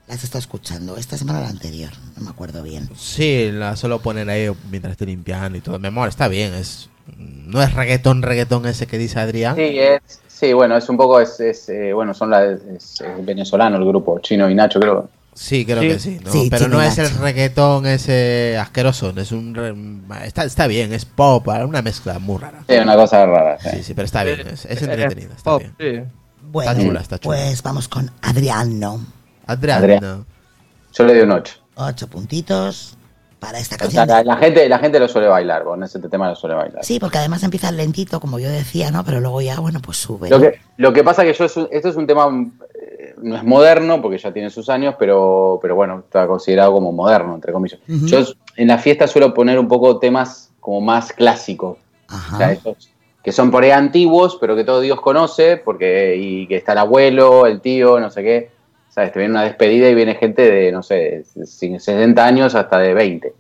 [0.06, 0.96] La has estado escuchando.
[0.96, 1.90] Esta semana o la anterior.
[2.16, 2.88] No me acuerdo bien.
[2.96, 5.78] Sí, la suelo poner ahí mientras estoy limpiando y todo.
[5.78, 6.54] Me mola, está bien.
[6.54, 9.56] Es, no es reggaetón, reggaetón ese que dice Adrián.
[9.56, 12.62] Sí, es, sí, bueno, es un poco, es, es, eh, bueno, son la, es,
[13.00, 15.10] es venezolano el grupo, Chino y Nacho, creo.
[15.34, 15.88] Sí, creo Sí.
[15.88, 16.20] que sí.
[16.24, 16.32] ¿no?
[16.32, 19.12] Sí, Pero Chino no es el reggaetón ese asqueroso.
[19.16, 22.64] Es un está, está bien, es pop, una mezcla muy rara.
[22.68, 23.58] Sí, una cosa rara.
[23.60, 25.34] Sí, sí, pero está bien, es, es entretenida.
[25.36, 26.10] Está pop, bien.
[26.50, 27.36] Bueno, Está chula, está chula.
[27.36, 29.00] pues vamos con Adriano.
[29.46, 30.00] Adrián, Adrián.
[30.02, 30.26] no.
[30.94, 31.54] Yo le doy un 8.
[31.76, 32.96] Ocho puntitos
[33.38, 34.08] para esta O sea, canción.
[34.08, 36.84] la, la gente, la gente lo suele bailar, con ese tema lo suele bailar.
[36.84, 39.04] Sí, porque además empieza lentito, como yo decía, ¿no?
[39.04, 40.28] Pero luego ya, bueno, pues sube.
[40.28, 42.26] Lo que, lo que pasa que yo, esto es un tema,
[42.74, 46.90] eh, no es moderno, porque ya tiene sus años, pero, pero bueno, está considerado como
[46.92, 47.78] moderno, entre comillas.
[47.88, 48.06] Ujú.
[48.06, 48.24] Yo
[48.56, 51.78] en la fiesta suelo poner un poco temas como más clásicos.
[52.32, 52.90] O sea, esos
[53.22, 56.78] que son por ahí antiguos, pero que todo Dios conoce, porque y que está el
[56.78, 58.50] abuelo, el tío, no sé qué.
[58.90, 59.12] ¿Sabes?
[59.12, 62.94] Te viene una despedida y viene gente de, no sé, sin 60 años hasta de
[62.94, 63.34] 20.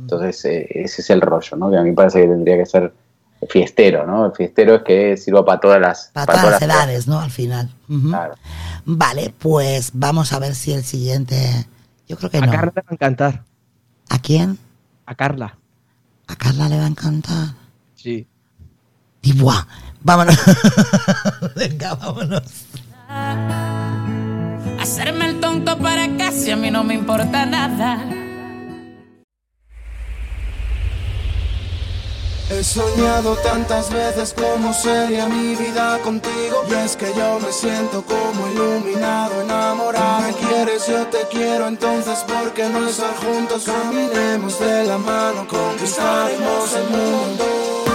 [0.00, 1.70] Entonces, eh, ese es el rollo, ¿no?
[1.70, 2.92] Que a mí me parece que tendría que ser
[3.48, 4.26] fiestero, ¿no?
[4.26, 7.06] El fiestero es que sirva para todas las, Para todas las edades.
[7.06, 7.20] ¿no?
[7.20, 7.70] Al final.
[8.84, 11.66] Vale, pues vamos a ver si el siguiente.
[12.08, 12.52] Yo creo que A no.
[12.52, 13.44] Carla le va a encantar.
[14.08, 14.58] ¿A quién?
[15.06, 15.58] A Carla.
[16.26, 17.54] A Carla le va a encantar.
[17.94, 18.26] Sí.
[19.22, 19.66] Y buah,
[20.00, 20.36] vámonos.
[21.56, 22.42] Venga, vámonos.
[24.80, 28.04] Hacerme el tonto para casi a mí no me importa nada.
[32.50, 38.02] He soñado tantas veces cómo sería mi vida contigo Y es que yo me siento
[38.02, 43.64] como iluminado, enamorado Me quieres, yo te quiero, entonces ¿por qué no estar juntos?
[43.64, 47.87] Caminemos de la mano, conquistaremos el mundo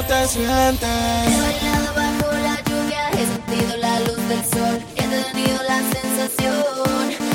[0.00, 0.88] cómo te sientes.
[0.88, 7.29] He bajo la lluvia, he sentido la luz del sol, he tenido la sensación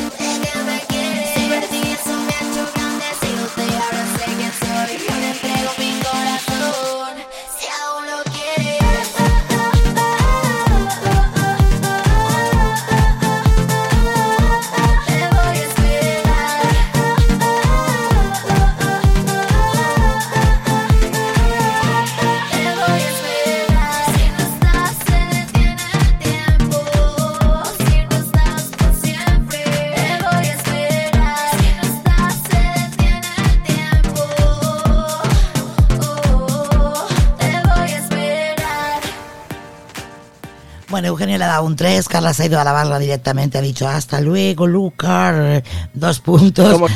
[40.96, 43.58] Bueno, Eugenio le ha dado un 3, Carla se ha ido a la barra directamente,
[43.58, 45.62] ha dicho hasta luego, Lucar,
[45.94, 46.72] dos puntos.
[46.72, 46.88] Como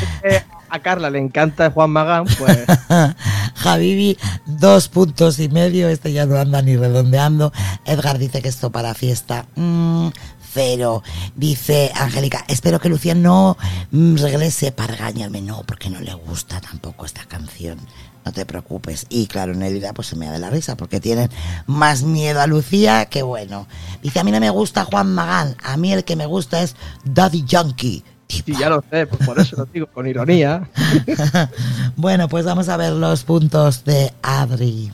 [0.70, 2.60] a Carla le encanta Juan Magán, pues.
[3.56, 7.52] Javibi, dos puntos y medio, este ya no anda ni redondeando.
[7.86, 10.10] Edgar dice que esto para fiesta, mm,
[10.54, 11.04] cero.
[11.36, 13.58] Dice Angélica, espero que Lucía no
[13.92, 15.42] mm, regrese para regañarme.
[15.42, 17.80] No, porque no le gusta tampoco esta canción.
[18.26, 19.06] No te preocupes.
[19.10, 21.30] Y claro, Nelida pues se me da la risa porque tienen
[21.66, 23.68] más miedo a Lucía que bueno.
[24.02, 26.76] Dice, a mí no me gusta Juan Magán, a mí el que me gusta es
[27.04, 28.04] Daddy Yankee.
[28.30, 30.70] Sí, ya lo sé, pues por eso lo digo con ironía.
[31.96, 34.92] Bueno, pues vamos a ver los puntos de Adri.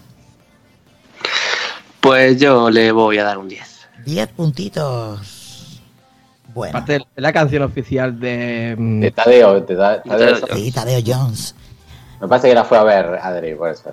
[2.02, 3.88] Pues yo le voy a dar un 10.
[4.06, 5.82] 10 puntitos.
[6.54, 6.78] Bueno.
[6.78, 8.76] Aparte de la canción oficial de.
[8.78, 10.38] mm, De Tadeo, de Ta- Tadeo.
[10.54, 11.54] Sí, Tadeo Jones.
[12.22, 13.92] Me parece que la fue a ver Adri, por eso.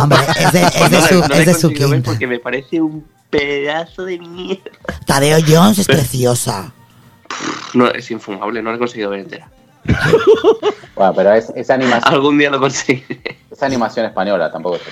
[0.00, 2.02] Hombre, es de, es de No su, no es de su quinta.
[2.10, 4.62] porque me parece un pedazo de mierda.
[5.04, 6.72] Tadeo Jones es preciosa.
[7.74, 9.50] No, es infumable, no la he conseguido ver entera.
[10.94, 12.14] Bueno, pero es, es animación.
[12.14, 13.38] Algún día lo conseguiré.
[13.50, 14.82] Es animación española, tampoco es.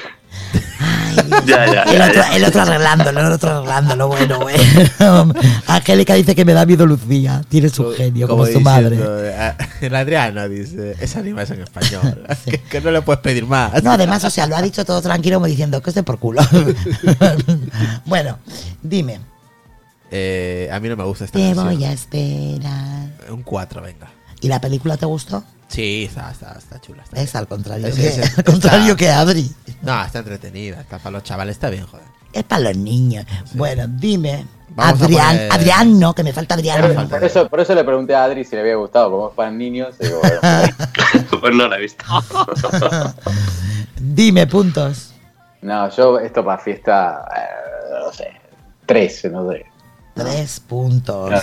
[1.45, 2.37] Ya, ya, El ya, otro, ya.
[2.37, 5.35] el otro arreglándolo, el otro arreglándolo, bueno, bueno.
[5.67, 7.43] Angélica dice que me da miedo Lucía.
[7.49, 8.91] Tiene su genio, como, su madre.
[8.91, 12.25] diciendo, eh, El Adriano dice, es animación en español.
[12.45, 13.83] que, que no le puedes pedir más.
[13.83, 16.41] No, además, o sea, lo ha dicho todo tranquilo como diciendo que esté por culo.
[18.07, 18.39] bueno,
[18.83, 19.21] dime.
[20.11, 21.67] Eh, a mí no me gusta esta Te canción.
[21.67, 23.09] voy a esperar.
[23.31, 24.09] Un 4, venga.
[24.41, 25.45] ¿Y la película te gustó?
[25.69, 27.03] Sí, está, está, está chula.
[27.05, 29.51] Está Es al contrario, Es- que, es- al contrario está- que Adri.
[29.83, 30.81] No, está entretenida.
[30.81, 32.05] Está para los chavales, está bien, joder.
[32.33, 33.25] Es para los niños.
[33.55, 34.47] Bueno, dime.
[34.71, 36.81] Vamos a Adrián, poner- Adrián no, que me falta Adrián.
[36.95, 39.35] Por, por eso, por eso le pregunté a Adri si le había gustado, como es
[39.35, 39.97] para niños.
[39.99, 40.41] digo, bueno,
[41.41, 42.05] Pues no la he visto.
[44.01, 45.13] Dime puntos.
[45.63, 48.29] no, yo esto para fiesta, eh, no sé,
[48.87, 49.67] tres, no sé.
[50.15, 51.31] Tres puntos.
[51.31, 51.41] No,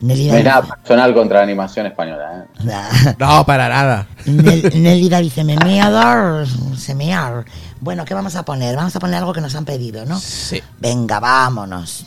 [0.00, 2.46] Nelly no hay nada personal contra la animación española.
[2.64, 3.14] ¿eh?
[3.18, 4.06] No, para nada.
[4.26, 6.46] Nel- Nelida dice, me meador,
[6.76, 7.44] se mear.
[7.80, 8.76] Bueno, ¿qué vamos a poner?
[8.76, 10.18] Vamos a poner algo que nos han pedido, ¿no?
[10.18, 10.62] Sí.
[10.78, 12.06] Venga, vámonos.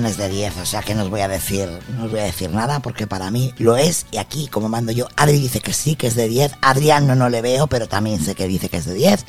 [0.00, 2.04] Pues esta canción es de 10, o sea que no os voy a decir, no
[2.04, 5.06] os voy a decir nada porque para mí lo es y aquí como mando yo,
[5.16, 8.22] Adri dice que sí, que es de 10, Adrián no, no le veo, pero también
[8.24, 9.24] sé que dice que es de 10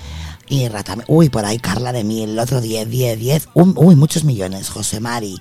[0.47, 3.95] y Rata, uy, por ahí Carla de mí, el otro 10, 10, 10, un- uy,
[3.95, 5.39] muchos millones, José Mari,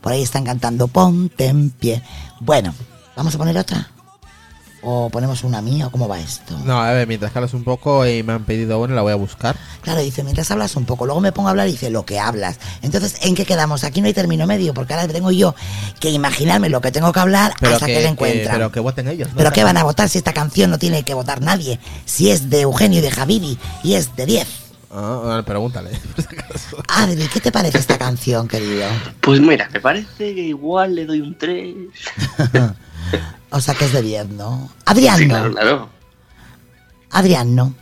[0.00, 2.02] por ahí están cantando Ponte en pie.
[2.40, 2.74] Bueno,
[3.16, 3.90] ¿vamos a poner otra?
[4.88, 6.56] ¿O ponemos una mía o cómo va esto?
[6.64, 9.16] No, a ver, mientras hablas un poco y me han pedido una, la voy a
[9.16, 9.56] buscar.
[9.82, 12.20] Claro, dice, mientras hablas un poco, luego me pongo a hablar y dice lo que
[12.20, 12.60] hablas.
[12.82, 13.82] Entonces, ¿en qué quedamos?
[13.82, 15.56] Aquí no hay término medio, porque ahora tengo yo
[15.98, 18.54] que imaginarme lo que tengo que hablar Pero hasta que, que, le que- encuentran.
[18.54, 19.28] pero que voten ellos.
[19.30, 19.34] ¿no?
[19.38, 21.80] ¿Pero qué van a votar si esta canción no tiene que votar nadie?
[22.04, 24.46] Si es de Eugenio y de Javivi y es de 10.
[24.92, 25.90] Ah, bueno, pregúntale.
[26.88, 28.86] Adri, ¿qué te parece esta canción, querido?
[29.20, 31.74] Pues mira, me parece que igual le doy un 3.
[33.50, 34.70] O sea, que es de 10, ¿no?
[34.84, 35.34] Adrián, Sí, no.
[35.34, 35.88] claro, claro.
[37.10, 37.74] Adrián, no.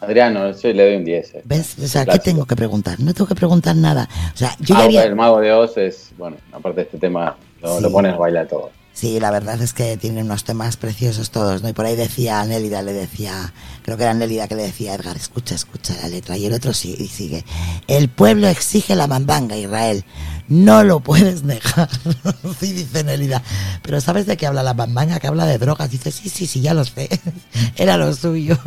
[0.00, 1.34] Adriano, yo le doy un 10.
[1.34, 1.42] eh.
[1.44, 1.76] ¿Ves?
[1.82, 3.00] O sea, ¿qué tengo que preguntar?
[3.00, 4.08] No tengo que preguntar nada.
[4.34, 5.04] O sea, yo ya Ah, había...
[5.04, 7.82] El mago de Oz es, bueno, aparte de este tema, lo, Sí.
[7.82, 8.70] lo pones a bailar todo.
[8.92, 11.68] Sí, la verdad es que tienen unos temas preciosos todos, ¿no?
[11.68, 14.94] Y por ahí decía Nélida, le decía, creo que era Nélida que le decía a
[14.94, 16.36] Edgar, escucha, escucha la letra.
[16.38, 17.44] Y el otro sí, y sigue.
[17.88, 20.04] El pueblo exige la mandanga, Israel.
[20.48, 21.88] No lo puedes dejar.
[22.60, 23.42] sí, dice Nélida.
[23.82, 25.18] Pero ¿sabes de qué habla la mandanga?
[25.18, 25.90] Que habla de drogas.
[25.90, 27.08] Dice, sí, sí, sí, ya lo sé.
[27.76, 28.58] Era lo suyo.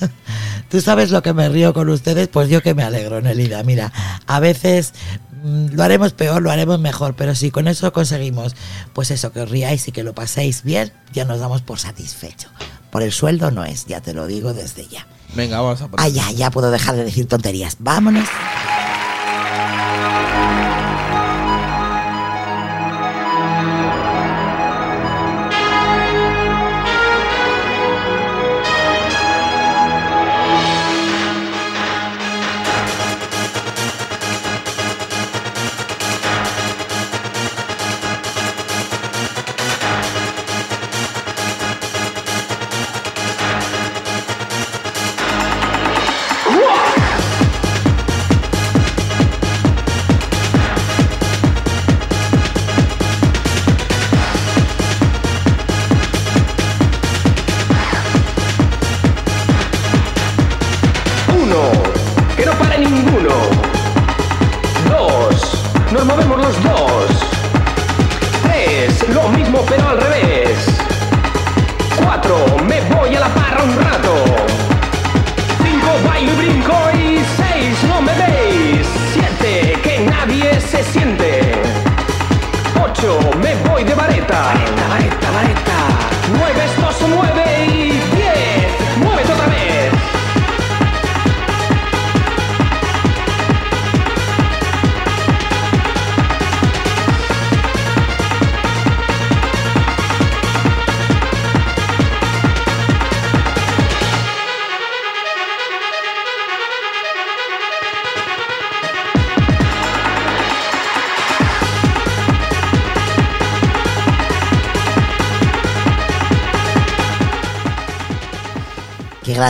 [0.70, 2.28] ¿Tú sabes lo que me río con ustedes?
[2.28, 3.62] Pues yo que me alegro, Nélida.
[3.62, 3.92] Mira,
[4.26, 4.92] a veces
[5.44, 8.56] Mm, Lo haremos peor, lo haremos mejor, pero si con eso conseguimos,
[8.94, 12.48] pues eso, que os riáis y que lo paséis bien, ya nos damos por satisfecho.
[12.90, 15.06] Por el sueldo no es, ya te lo digo desde ya.
[15.34, 15.88] Venga, vamos a.
[15.98, 17.76] Ah, ya, ya puedo dejar de decir tonterías.
[17.78, 18.26] Vámonos.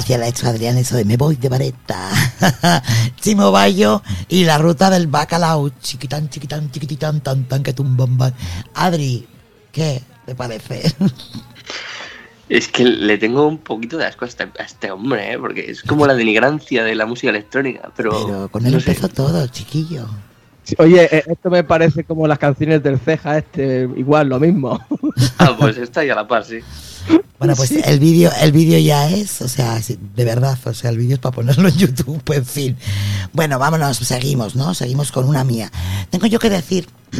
[0.05, 2.10] Qué gracia le ha hecho Adrián eso de me voy de vareta.
[3.20, 5.70] Chimo Bayo y la ruta del bacalao.
[5.81, 8.34] Chiquitán, chiquitán, chiquititán, tan, tan, que tumbamban.
[8.74, 9.26] Adri,
[9.73, 10.83] ¿qué te parece?
[12.47, 15.39] Es que le tengo un poquito de asco a este, a este hombre, ¿eh?
[15.39, 17.91] porque es como la denigrancia de la música electrónica.
[17.97, 18.91] Pero, Pero con él no sé.
[18.91, 20.07] empezó todo, chiquillo.
[20.78, 24.81] Oye, eh, esto me parece como las canciones del ceja este, igual, lo mismo.
[25.39, 26.59] Ah, pues está ahí a la par, sí.
[27.39, 30.91] Bueno, pues el vídeo el vídeo ya es, o sea, sí, de verdad, o sea,
[30.91, 32.76] el vídeo es para ponerlo en YouTube, en fin.
[33.33, 34.75] Bueno, vámonos, seguimos, ¿no?
[34.75, 35.70] Seguimos con una mía.
[36.10, 36.89] Tengo yo que decir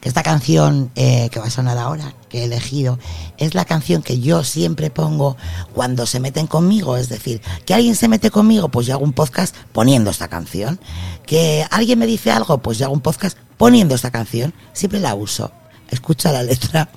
[0.00, 2.98] que esta canción eh, que va a sonar ahora, que he elegido,
[3.36, 5.36] es la canción que yo siempre pongo
[5.74, 6.96] cuando se meten conmigo.
[6.96, 10.80] Es decir, que alguien se mete conmigo, pues yo hago un podcast poniendo esta canción.
[11.26, 14.54] Que alguien me dice algo, pues yo hago un podcast poniendo esta canción.
[14.72, 15.52] Siempre la uso.
[15.90, 16.88] Escucha la letra.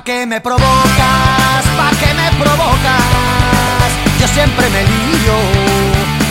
[0.00, 3.90] Pa' que me provocas, pa' que me provocas.
[4.18, 5.36] Yo siempre me lío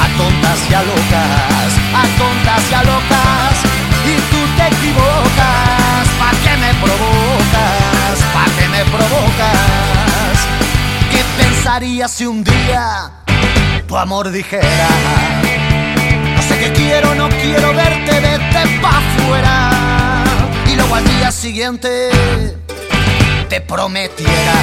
[0.03, 3.53] a tontas y a locas, a tontas y a locas.
[4.09, 10.35] Y tú te equivocas, pa' que me provocas, pa' que me provocas.
[11.11, 13.11] ¿Qué pensarías si un día
[13.87, 14.89] tu amor dijera?
[16.35, 19.69] No sé qué quiero, no quiero verte, vete pa' afuera.
[20.65, 22.09] Y luego al día siguiente
[23.49, 24.53] te prometiera.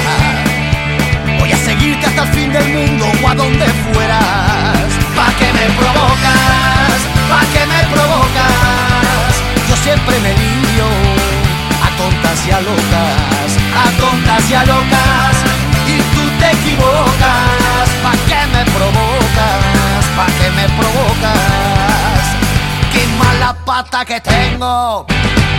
[1.39, 4.87] Voy a seguirte hasta el fin del mundo o a donde fueras.
[5.15, 6.99] Pa' que me provocas,
[7.29, 9.31] pa' que me provocas.
[9.67, 10.87] Yo siempre me lío
[11.83, 15.35] a tontas y a locas A tontas y a locas.
[15.85, 22.23] Y tú te equivocas Pa' que me provocas, pa' que me provocas.
[22.93, 25.05] Qué mala pata que tengo,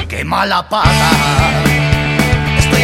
[0.08, 1.88] qué mala pata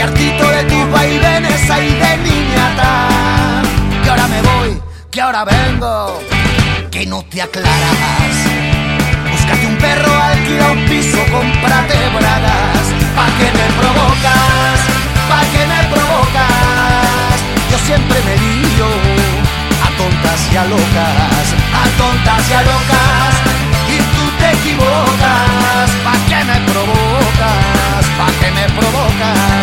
[0.01, 3.09] hartito de tus vaivenes ahí de niñata
[4.03, 6.21] Que ahora me voy, que ahora vengo
[6.91, 8.37] Que no te aclaras.
[9.31, 12.87] Búscate un perro, alquila un piso, cómprate bragas.
[13.17, 14.79] Pa' que me provocas,
[15.29, 17.37] pa' que me provocas
[17.71, 18.89] Yo siempre me lío
[19.87, 21.47] a tontas y a locas
[21.83, 23.35] A tontas y a locas.
[23.95, 25.89] Y tú te equivocas.
[26.05, 29.54] Pa' que me provocas, pa' que me provocas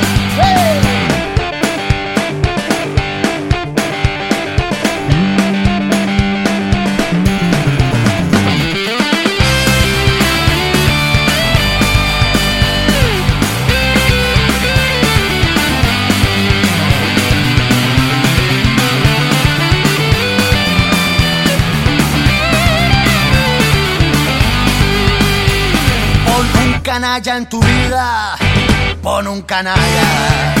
[0.00, 0.74] dice.
[26.82, 28.43] Canalla en tu vida
[29.04, 30.54] pon un canalla.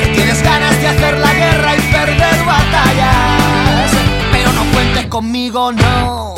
[0.00, 3.90] Que tienes ganas de hacer la guerra y perder batallas.
[4.30, 6.36] Pero no cuentes conmigo, no,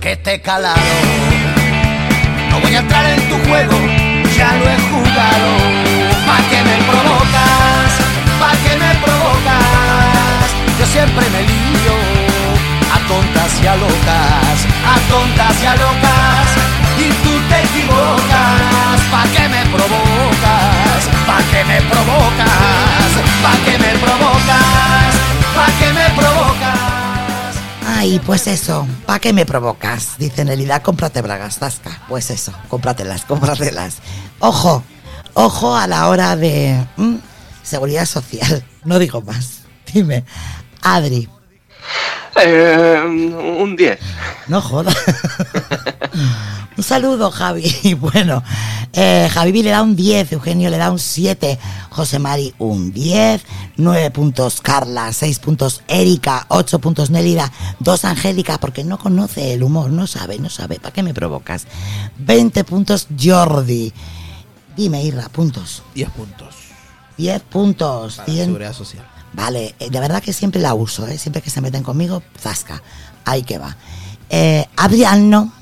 [0.00, 0.80] que he calado.
[2.50, 3.76] No voy a entrar en tu juego,
[4.38, 5.50] ya lo he jugado.
[6.26, 7.90] ¿Pa' qué me provocas?
[8.40, 10.46] ¿Pa' qué me provocas?
[10.78, 11.96] Yo siempre me lío
[12.94, 14.56] a tontas y a locas,
[14.92, 16.59] a tontas y a locas.
[17.22, 19.00] Tú te equivocas.
[19.10, 21.08] ¿Pa' qué me provocas?
[21.26, 23.10] ¿Pa' qué me provocas?
[23.42, 25.14] ¿Pa' qué me provocas?
[25.54, 27.56] ¿Pa' qué me provocas?
[27.86, 30.14] Ay, pues eso, ¿pa' qué me provocas?
[30.18, 32.00] Dice Nelida, cómprate bragas, Zasca.
[32.08, 33.96] Pues eso, cómpratelas, cómpratelas.
[34.38, 34.82] Ojo,
[35.34, 37.16] ojo a la hora de mm,
[37.62, 38.64] seguridad social.
[38.84, 39.62] No digo más.
[39.92, 40.24] Dime,
[40.82, 41.28] Adri,
[42.42, 43.98] Eh, un 10.
[44.46, 44.96] no jodas.
[46.80, 47.94] un saludo, Javi.
[48.00, 48.42] Bueno,
[48.94, 51.58] eh, Javi le da un 10, Eugenio le da un 7,
[51.90, 53.42] José Mari un 10,
[53.76, 59.62] 9 puntos Carla, 6 puntos Erika, 8 puntos Nélida, 2 Angélica, porque no conoce el
[59.62, 61.66] humor, no sabe, no sabe, ¿para qué me provocas?
[62.18, 63.92] 20 puntos Jordi.
[64.74, 65.82] Dime, Irra, puntos.
[65.94, 66.54] 10 puntos.
[67.18, 68.16] 10 puntos.
[68.16, 68.44] Para la 100.
[68.46, 69.06] seguridad social.
[69.34, 71.18] Vale, eh, de verdad que siempre la uso, ¿eh?
[71.18, 72.82] siempre que se meten conmigo, zasca.
[73.26, 73.76] Ahí que va.
[74.30, 75.52] Eh, Adriano,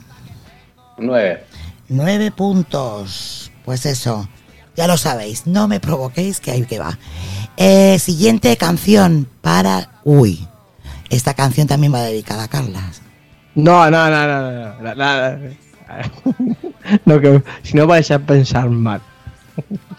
[0.99, 1.45] 9.
[1.89, 3.51] 9 puntos.
[3.65, 4.29] Pues eso,
[4.77, 6.99] ya lo sabéis, no me provoquéis que ahí que va.
[7.57, 9.91] Eh, siguiente canción para...
[10.05, 10.47] Uy,
[11.11, 12.81] esta canción también va dedicada a Carla.
[13.55, 15.69] No, no, no, no, no, no, no, no.
[17.05, 19.01] No, que si no vais a pensar mal.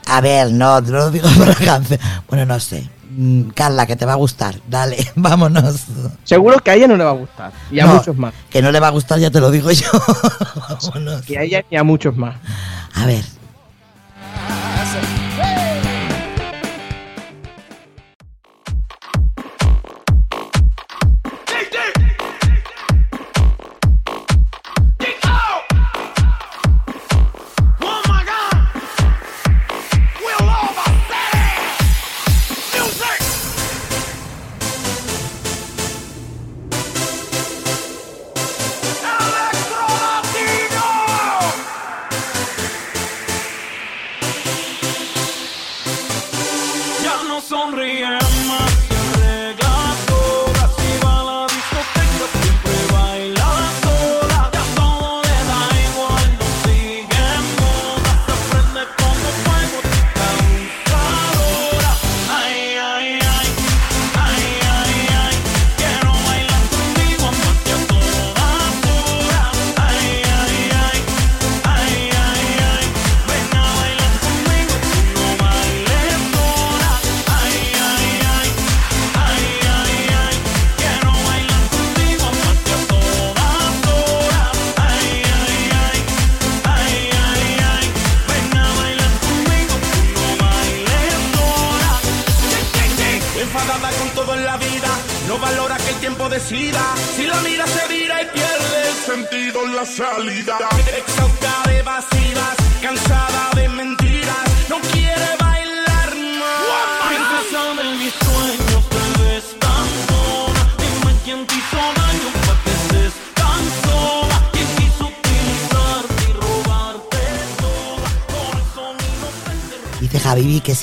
[0.07, 1.99] A ver, no, no lo digo por la canción.
[2.27, 2.89] Bueno, no sé.
[3.21, 4.55] Mm, Carla, que te va a gustar.
[4.69, 5.83] Dale, vámonos.
[6.23, 7.51] Seguro que a ella no le va a gustar.
[7.69, 8.33] Y a No, muchos más.
[8.49, 9.87] Que no le va a gustar, ya te lo digo yo.
[10.69, 11.29] vámonos.
[11.29, 12.37] Y a ella y a muchos más.
[12.93, 13.25] A ver.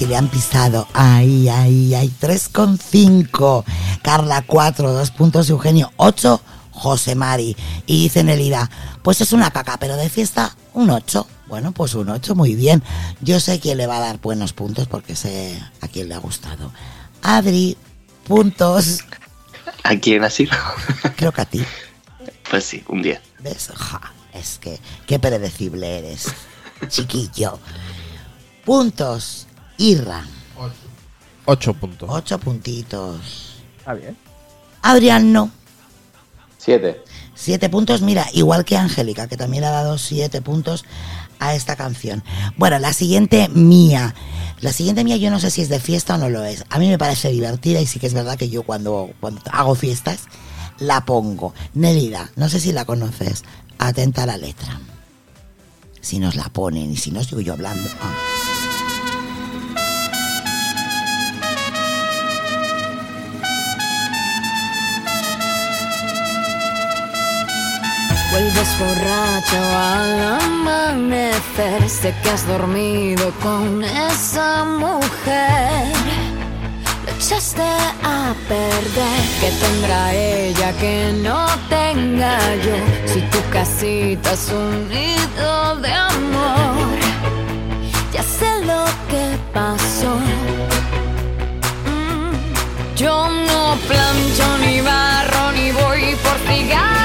[0.07, 0.87] Que le han pisado.
[0.93, 2.13] Ahí, ahí, ahí.
[2.21, 3.65] 3,5.
[4.03, 5.51] Carla 4, 2 puntos.
[5.51, 6.41] Eugenio 8.
[6.71, 7.57] José Mari.
[7.87, 8.71] Y dice Nelida,
[9.03, 11.27] pues es una caca, pero de fiesta un 8.
[11.49, 12.83] Bueno, pues un 8, muy bien.
[13.21, 16.19] Yo sé quién le va a dar buenos puntos porque sé a quién le ha
[16.19, 16.73] gustado.
[17.23, 17.77] Adri,
[18.27, 19.05] puntos.
[19.85, 20.53] ¿A quién ha sido?
[21.17, 21.65] Creo que a ti.
[22.51, 23.21] Pues sí, un 10.
[23.41, 23.71] ¿Ves?
[23.75, 26.27] Ja, es que qué predecible eres,
[26.89, 27.59] chiquillo.
[28.65, 29.46] Puntos.
[29.79, 30.25] Irra.
[31.47, 32.09] 8 puntos.
[32.11, 33.63] Ocho puntitos.
[33.79, 34.17] Está bien.
[34.83, 35.51] Adrián no.
[36.59, 37.05] 7.
[37.35, 40.85] Siete puntos, mira, igual que Angélica, que también ha dado siete puntos
[41.39, 42.25] a esta canción.
[42.57, 44.15] Bueno, la siguiente mía.
[44.61, 46.65] La siguiente mía yo no sé si es de fiesta o no lo es.
[46.71, 49.75] A mí me parece divertida y sí que es verdad que yo cuando, cuando hago
[49.75, 50.23] fiestas
[50.79, 51.53] la pongo.
[51.75, 53.45] Nelida, no sé si la conoces.
[53.79, 54.81] Atenta a la letra.
[56.01, 57.89] Si nos la ponen y si no sigo yo hablando.
[58.01, 58.46] Ah.
[68.39, 71.89] Vuelves borracho al amanecer.
[71.89, 75.87] Sé que has dormido con esa mujer.
[77.07, 77.63] Lo echaste
[78.03, 79.21] a perder.
[79.41, 82.77] Que tendrá ella que no tenga yo.
[83.07, 86.99] Si tu casita es un nido de amor.
[88.13, 89.25] Ya sé lo que
[89.55, 90.15] pasó.
[91.89, 96.96] Mm, Yo no plancho ni barro ni voy por cigarros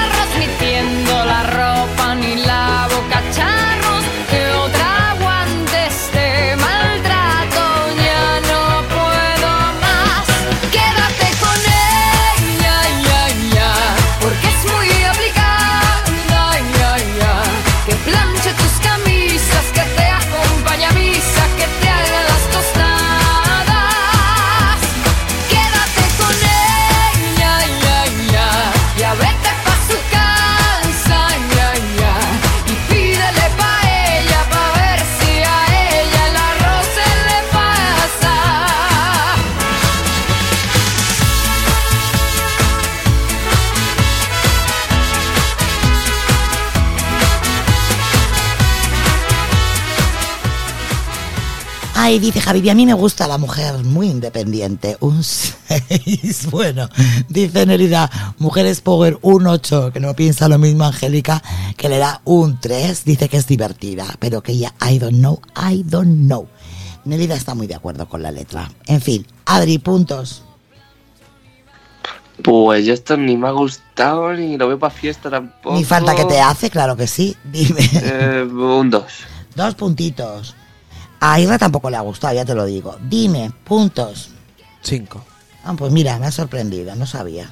[51.94, 54.96] Ay, dice Javi, a mí me gusta la mujer muy independiente.
[55.00, 56.50] Un 6.
[56.50, 56.88] Bueno,
[57.28, 61.42] dice Nerida, mujeres power un 8, que no piensa lo mismo Angélica,
[61.76, 63.04] que le da un 3.
[63.04, 66.48] Dice que es divertida, pero que ella, I don't know, I don't know.
[67.04, 68.70] Nelida está muy de acuerdo con la letra.
[68.86, 70.44] En fin, Adri, puntos.
[72.42, 75.76] Pues ya esto ni me ha gustado ni lo veo para fiesta tampoco.
[75.76, 77.36] Ni falta que te hace, claro que sí.
[77.44, 77.88] Dime.
[77.92, 79.04] Eh, un 2.
[79.54, 80.56] Dos puntitos.
[81.24, 82.96] A Irra tampoco le ha gustado, ya te lo digo.
[83.00, 84.30] Dime, puntos.
[84.82, 85.24] Cinco.
[85.64, 87.48] Ah, pues mira, me ha sorprendido, no sabía.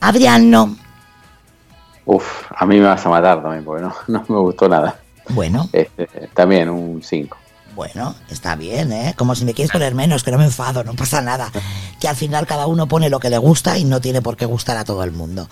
[0.00, 0.76] Adrián, no.
[2.04, 2.24] Uf,
[2.56, 5.00] a mí me vas a matar también, porque no, no me gustó nada.
[5.30, 7.36] Bueno, Este, también un 5.
[7.74, 9.14] bueno, está bien, ¿eh?
[9.18, 11.50] Como si me quieres poner menos, que no me enfado, no pasa nada.
[12.00, 14.46] Que al final cada uno pone lo que le gusta y no tiene por qué
[14.46, 15.48] gustar a todo el mundo.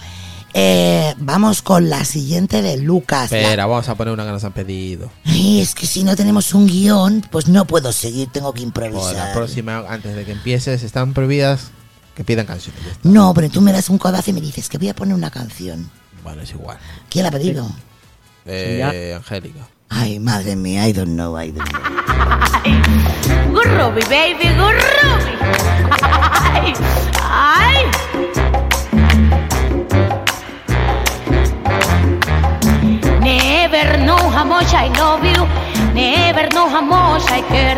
[0.59, 3.31] Eh, vamos con la siguiente de Lucas.
[3.31, 5.11] La- Espera, vamos a poner una que nos han pedido.
[5.27, 8.83] Ay, es que si no tenemos un guion, pues no puedo seguir, tengo que Por
[8.85, 9.35] la improvisar.
[9.35, 11.73] próxima, antes de que empieces, están prohibidas
[12.15, 12.81] que pidan canciones.
[13.03, 15.31] No, pero tú me das un codazo y me dices que voy a poner una
[15.31, 15.91] canción.
[16.25, 16.79] Bueno, es igual.
[17.11, 17.69] ¿Quién la ha pedido?
[18.47, 19.69] Eh, Angélica.
[19.91, 21.83] Ay, madre mía, I don't know, I don't know.
[23.53, 25.37] Gurrubi, baby, gurrubi.
[26.01, 26.73] Ay,
[27.21, 27.85] ay.
[33.77, 35.43] Never know how much I love you.
[35.93, 37.77] Never know how much I care.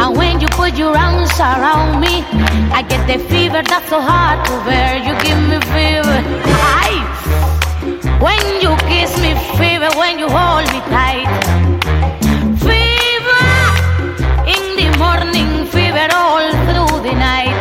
[0.00, 2.24] And when you put your arms around me,
[2.72, 4.96] I get the fever that's so hard to bear.
[5.06, 6.18] You give me fever.
[6.80, 6.94] Ay.
[8.24, 9.90] When you kiss me, fever.
[10.00, 11.28] When you hold me tight.
[12.64, 13.46] Fever
[14.54, 17.60] in the morning, fever all through the night.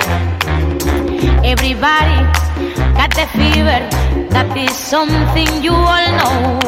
[1.44, 2.43] Everybody
[3.12, 6.60] that is something you all know.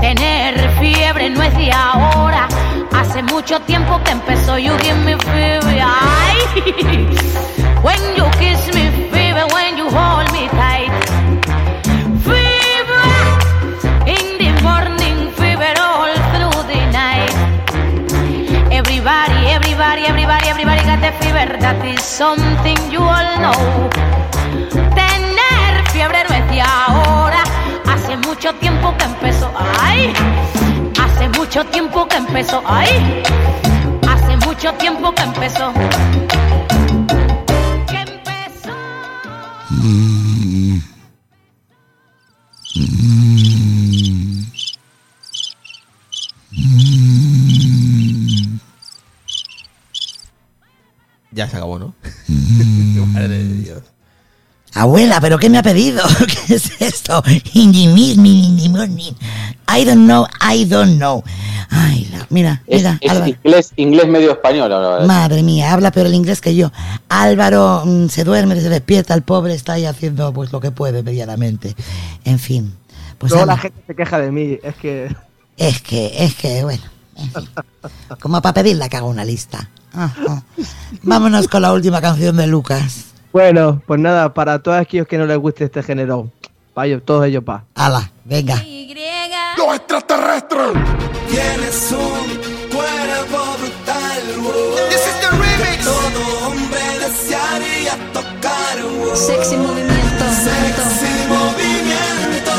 [0.00, 2.48] Tener fiebre no es de ahora,
[2.92, 4.58] hace mucho tiempo que empezó.
[4.58, 6.36] You give me fever, ay.
[7.82, 10.92] When you kiss me, fever, when you hold me tight.
[12.26, 13.06] Fever
[14.06, 17.34] in the morning, fever all through the night.
[18.70, 21.58] Everybody, everybody, everybody, everybody got the fever.
[21.60, 23.90] That is something you all know.
[26.60, 27.42] De ahora.
[27.86, 29.50] Hace mucho tiempo que empezó.
[29.80, 30.12] Ay,
[31.00, 32.62] hace mucho tiempo que empezó.
[32.66, 33.22] Ay,
[34.06, 35.72] hace mucho tiempo que empezó.
[37.86, 38.74] Que empezó.
[51.30, 51.94] Ya se acabó, ¿no?
[53.14, 53.89] Madre de Dios.
[54.74, 56.02] Abuela, ¿pero qué me ha pedido?
[56.46, 57.22] ¿Qué es esto?
[59.72, 61.22] I don't know, I don't know.
[61.70, 63.30] Ay, la- mira, Es, mira, es Álvaro.
[63.44, 65.04] inglés, inglés medio español ahora.
[65.06, 66.70] Madre mía, habla peor el inglés que yo.
[67.08, 71.02] Álvaro mm, se duerme, se despierta, el pobre está ahí haciendo pues lo que puede
[71.02, 71.74] medianamente.
[72.24, 72.74] En fin,
[73.18, 74.58] pues Luego la gente se queja de mí.
[74.62, 75.14] Es que.
[75.56, 76.82] es que, es que, bueno,
[77.16, 77.48] en fin.
[78.20, 79.68] como para pedirle que haga una lista.
[79.92, 80.42] Ajá.
[81.02, 83.06] Vámonos con la última canción de Lucas.
[83.32, 86.30] Bueno, pues nada, para todos aquellos que no les guste este género,
[86.74, 87.64] para todos ellos pa.
[87.74, 88.56] Ala, venga.
[88.64, 88.92] Y
[89.56, 90.72] Los extraterrestres.
[91.30, 92.26] Tienes un
[92.74, 94.22] cuerpo brutal.
[94.42, 94.52] Wow.
[94.88, 95.84] This is the remix.
[95.84, 98.82] Todo hombre desearía tocar.
[98.82, 99.14] Wow.
[99.14, 100.24] Sexy movimiento.
[100.42, 102.54] Sexy movimiento.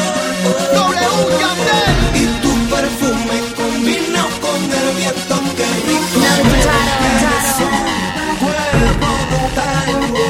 [0.74, 1.10] W
[1.42, 1.92] Candel.
[2.16, 6.16] Y tu perfume combinado con el viento que rico.
[6.16, 7.20] No, no, no, no,
[7.60, 7.80] no.
[8.40, 10.12] Cuerpo brutal.
[10.12, 10.21] Wow.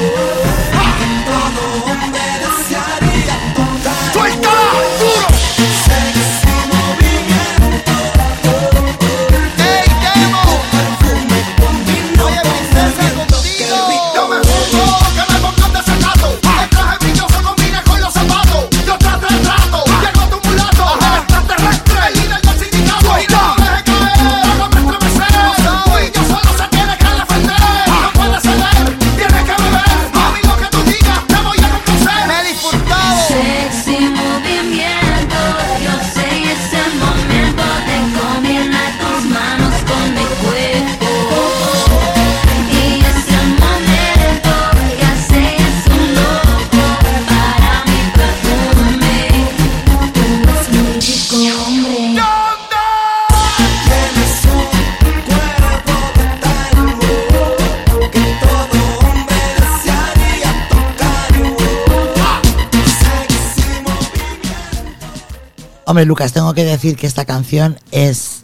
[65.84, 68.42] Hombre, Lucas, tengo que decir que esta canción es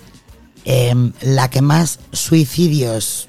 [0.65, 3.29] em, la que más suicidios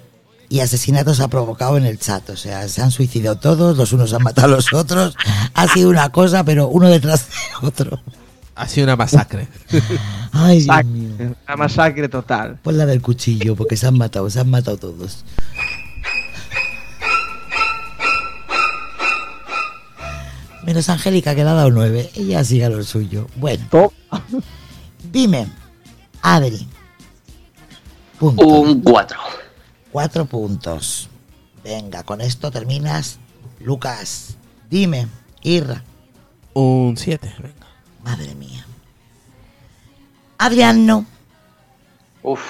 [0.49, 2.27] y asesinatos ha provocado en el chat.
[2.31, 5.15] O sea, se han suicidado todos, los unos han matado a los otros.
[5.53, 7.99] Ha sido una cosa, pero uno detrás de otro.
[8.55, 9.47] Ha sido una masacre.
[10.31, 11.35] Ay, Dios mío.
[11.47, 12.57] Una masacre total.
[12.61, 15.23] Pon la del cuchillo, porque se han matado, se han matado todos.
[20.63, 22.09] Menos Angélica, que le ha dado nueve.
[22.15, 23.27] Ella sigue a lo suyo.
[23.35, 23.65] Bueno.
[25.11, 25.47] Dime,
[26.21, 26.67] Adri.
[28.19, 28.45] Punto.
[28.45, 29.17] Un 4.
[29.91, 31.09] Cuatro puntos.
[31.63, 33.17] Venga, con esto terminas.
[33.59, 34.38] Lucas,
[34.69, 35.07] dime,
[35.41, 35.83] Irra.
[36.53, 37.33] Un 7.
[38.03, 38.65] Madre mía.
[40.38, 41.05] Adriano.
[42.23, 42.41] Uf,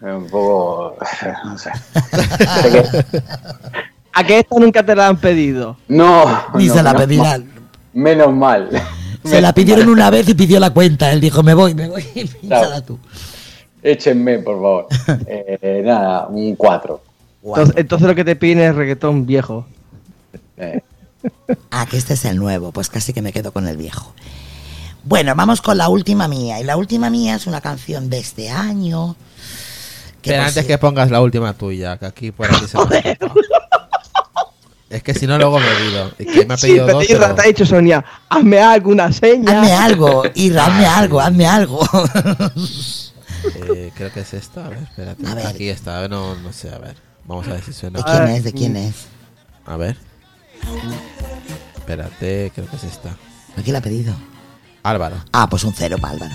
[0.00, 0.96] un poco.
[1.44, 1.70] No sé.
[4.14, 5.76] ¿A que esta nunca te la han pedido?
[5.88, 6.24] No.
[6.54, 7.50] Ni no, se la pedirán.
[7.94, 8.68] Menos mal.
[9.24, 11.10] Se la pidieron una vez y pidió la cuenta.
[11.12, 12.02] Él dijo, me voy, me voy.
[12.40, 12.98] Pínsala tú.
[13.82, 14.86] Échenme, por favor.
[15.26, 17.00] Eh, nada, un 4.
[17.44, 19.66] Entonces, entonces lo que te piden es reggaetón viejo.
[21.70, 22.72] Ah, que este es el nuevo.
[22.72, 24.14] Pues casi que me quedo con el viejo.
[25.04, 26.60] Bueno, vamos con la última mía.
[26.60, 29.16] Y la última mía es una canción de este año.
[30.22, 32.78] que Pero antes si- que pongas la última tuya, que aquí por aquí se
[34.94, 36.12] Es que si no, luego me olvido.
[36.18, 37.10] Y que me ha Sí, pedido pero dos.
[37.10, 39.60] Irra, pero- te ha dicho Sonia, hazme alguna seña.
[39.60, 41.80] Hazme algo, Irra, hazme algo, hazme algo.
[43.76, 44.64] Eh, creo que es esta.
[44.64, 45.26] A ver, espérate.
[45.26, 45.46] A ver.
[45.46, 45.98] Aquí está.
[45.98, 46.70] A ver, no, no sé.
[46.74, 46.96] A ver.
[47.26, 47.98] Vamos a ver si suena.
[47.98, 48.44] ¿De quién es?
[48.44, 48.94] ¿De quién es?
[49.66, 49.98] A ver.
[51.76, 53.10] Espérate, creo que es esta.
[53.10, 54.14] ¿A quién la ha pedido?
[54.82, 55.16] Álvaro.
[55.32, 56.34] Ah, pues un cero para Álvaro.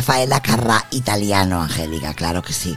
[0.00, 2.74] Rafaela Carrá, italiano, Angélica, claro que sí.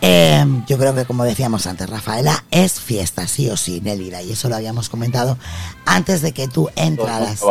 [0.00, 4.32] Eh, yo creo que como decíamos antes, Rafaela es fiesta, sí o sí, Nélida, y
[4.32, 5.36] eso lo habíamos comentado
[5.84, 7.44] antes de que tú entraras.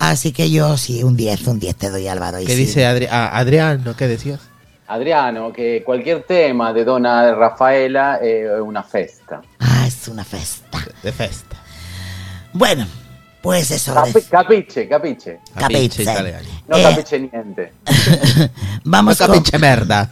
[0.00, 2.40] Así que yo sí, un 10, un 10 te doy Álvaro.
[2.40, 2.58] y ¿Qué sí.
[2.58, 3.84] dice Adri ah, Adrián?
[3.84, 3.94] ¿No?
[3.94, 4.40] ¿Qué decías?
[4.88, 9.42] Adriano, que cualquier tema de Dona Rafaela eh, è una festa.
[9.60, 10.84] Ah, es una festa.
[11.04, 11.56] De festa.
[12.52, 12.84] Bueno,
[13.44, 13.94] pues eso.
[13.94, 15.38] Capi- de- capiche, capiche.
[15.54, 16.04] Capiche.
[16.66, 17.72] No Eh, capiche niente.
[18.84, 19.36] Vamos No con...
[19.36, 20.10] capiche merda.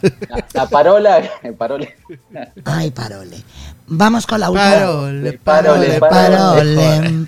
[0.53, 1.21] La parola,
[1.57, 1.87] parola.
[2.63, 3.43] Ay, parole.
[3.87, 4.69] Vamos con la última.
[4.71, 7.27] Parole, parole, parole.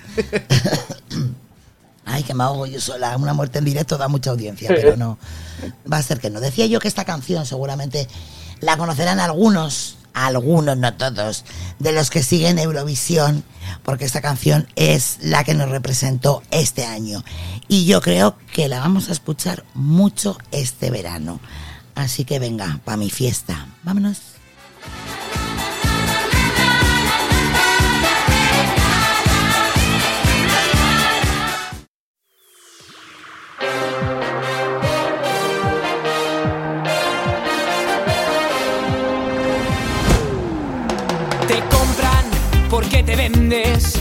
[2.04, 3.16] Ay, que me ahogo yo sola.
[3.16, 5.18] Una muerte en directo da mucha audiencia, pero no.
[5.92, 6.38] Va a ser que no.
[6.40, 8.06] Decía yo que esta canción seguramente
[8.60, 11.44] la conocerán algunos, algunos, no todos,
[11.78, 13.44] de los que siguen Eurovisión,
[13.82, 17.22] porque esta canción es la que nos representó este año.
[17.68, 21.38] Y yo creo que la vamos a escuchar mucho este verano.
[21.94, 23.68] Así que venga, para mi fiesta.
[23.82, 24.35] Vámonos.
[43.28, 43.94] vendes,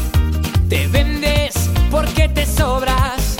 [0.70, 1.56] te vendes
[1.90, 3.38] porque te sobras,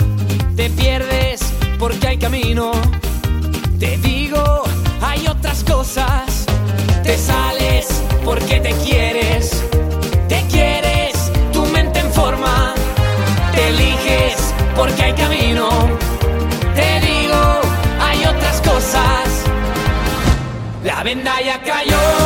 [0.56, 1.40] te pierdes
[1.78, 2.72] porque hay camino.
[3.78, 4.64] Te digo,
[5.00, 6.46] hay otras cosas,
[7.04, 7.86] te sales
[8.24, 9.62] porque te quieres,
[10.28, 12.74] te quieres, tu mente en forma,
[13.54, 15.68] te eliges porque hay camino.
[16.74, 17.60] Te digo,
[18.00, 19.24] hay otras cosas,
[20.82, 22.25] la venda ya cayó.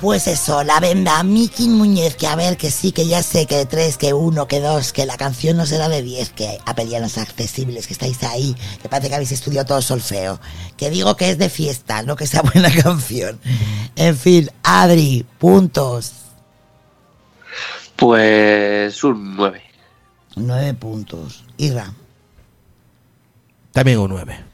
[0.00, 3.56] Pues eso, la venda Miki Muñez, que a ver, que sí, que ya sé, que
[3.56, 7.18] de tres, que uno, que dos, que la canción no será de diez, que apelianos
[7.18, 10.40] accesibles, que estáis ahí, que parece que habéis estudiado todo solfeo,
[10.76, 13.40] que digo que es de fiesta, no que sea buena canción.
[13.96, 16.12] En fin, Adri, puntos,
[17.96, 19.60] Pues un 9.
[20.36, 21.42] nueve puntos.
[21.56, 21.92] Irra,
[23.72, 24.44] También un 9.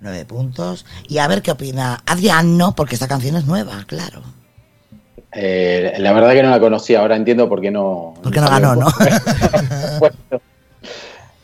[0.00, 0.84] nueve puntos.
[1.08, 4.22] Y a ver qué opina Adrián, no, porque esta canción es nueva, claro.
[5.34, 8.14] Eh, la verdad que no la conocía, ahora entiendo por qué no.
[8.22, 8.86] Porque no ganó, ¿no?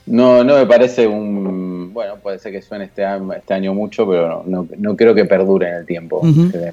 [0.06, 1.92] No, no me parece un.
[1.92, 5.14] Bueno, puede ser que suene este, año- este año mucho, pero no, no, no creo
[5.14, 6.22] que perdure en el tiempo.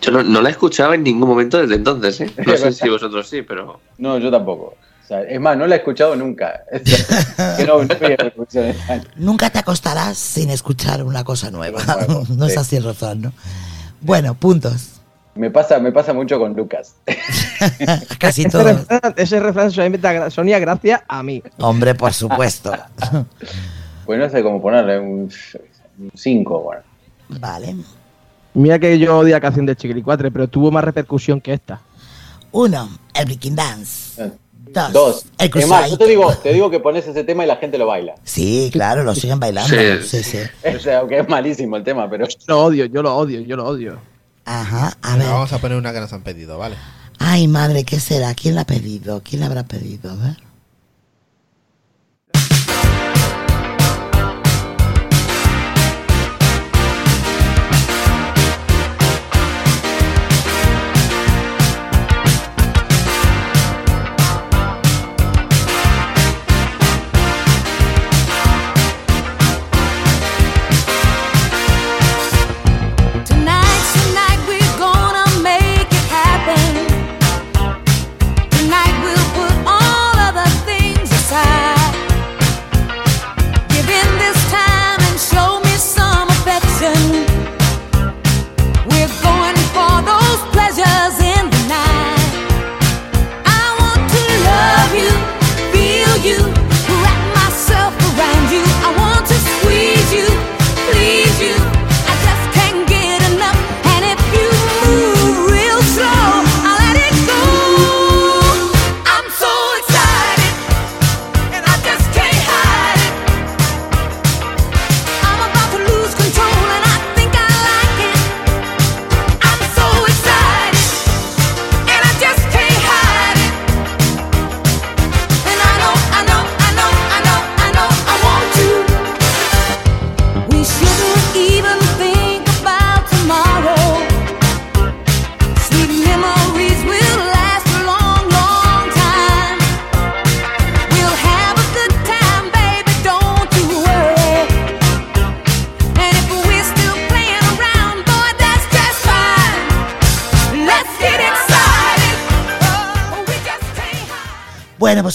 [0.01, 2.31] Yo no, no la he escuchado en ningún momento desde entonces, ¿eh?
[2.45, 3.81] No sé si vosotros sí, pero.
[3.97, 4.75] No, yo tampoco.
[5.03, 6.61] O sea, es más, no la he escuchado nunca.
[7.57, 8.17] que no, este.
[9.17, 11.81] Nunca te acostarás sin escuchar una cosa nueva.
[12.29, 13.33] no es así el razón, ¿no?
[13.99, 14.94] Bueno, puntos.
[15.35, 16.95] Me pasa, me pasa mucho con Lucas.
[18.19, 18.63] Casi Ese todo.
[18.63, 21.43] refrán, ese refrán solamente da gra- Sonia gracias a mí.
[21.59, 22.71] Hombre, por supuesto.
[24.05, 25.31] Pues no sé cómo ponerle un
[26.13, 26.81] 5, bueno.
[27.39, 27.75] Vale.
[28.53, 31.81] Mira que yo odio la canción de Chiquilicuatre, pero tuvo más repercusión que esta.
[32.51, 34.31] Uno, el Breaking Dance.
[34.71, 35.25] Dos, Dos.
[35.39, 37.79] el Es más, yo te digo, te digo que pones ese tema y la gente
[37.79, 38.13] lo baila.
[38.23, 39.75] Sí, claro, lo siguen bailando.
[40.03, 40.37] Sí, sí.
[40.75, 42.27] O sea, aunque es malísimo el tema, pero.
[42.45, 43.97] Lo odio, yo lo odio, yo lo odio.
[44.45, 45.27] Ajá, a ver.
[45.27, 46.77] Vamos a poner una que nos han pedido, ¿vale?
[47.19, 48.33] Ay, madre, ¿qué será?
[48.35, 49.21] ¿Quién la ha pedido?
[49.23, 50.11] ¿Quién la habrá pedido?
[50.11, 50.37] A ver.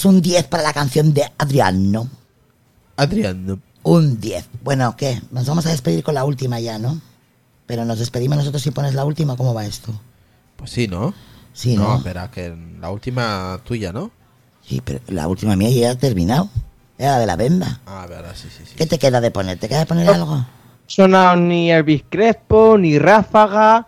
[0.01, 2.09] Pues un 10 para la canción de Adriano.
[2.97, 3.59] Adriano.
[3.83, 4.49] Un 10.
[4.63, 5.21] Bueno, ¿qué?
[5.31, 6.99] Nos vamos a despedir con la última ya, ¿no?
[7.67, 9.93] Pero nos despedimos nosotros si pones la última, ¿cómo va esto?
[10.57, 11.13] Pues sí, ¿no?
[11.53, 11.97] Sí, no, ¿no?
[11.99, 14.11] espera, que la última tuya, ¿no?
[14.67, 16.49] Sí, pero la última mía ya ha terminado.
[16.97, 17.81] Era la de la venda.
[17.85, 18.77] Ah, verdad, sí, sí, sí.
[18.77, 19.59] ¿Qué te queda de poner?
[19.59, 20.47] ¿Te queda de poner algo?
[20.87, 23.87] Sonado ni Elvis Crespo, ni Ráfaga.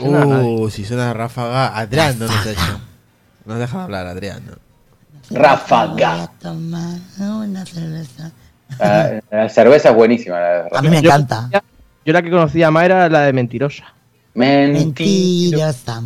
[0.00, 0.62] No.
[0.62, 2.36] Uh, si suena ráfaga, Adrián no nos.
[3.44, 4.42] No deja de hablar, Adrián.
[5.30, 6.30] Ráfaga.
[6.40, 8.30] Toma una cerveza.
[8.80, 10.38] Ah, la cerveza es buenísima.
[10.40, 11.48] la de A mí me encanta.
[12.04, 13.84] Yo la que conocía más era la de Mentirosa.
[14.34, 16.00] Mentirosa.
[16.00, 16.02] Mentirosa.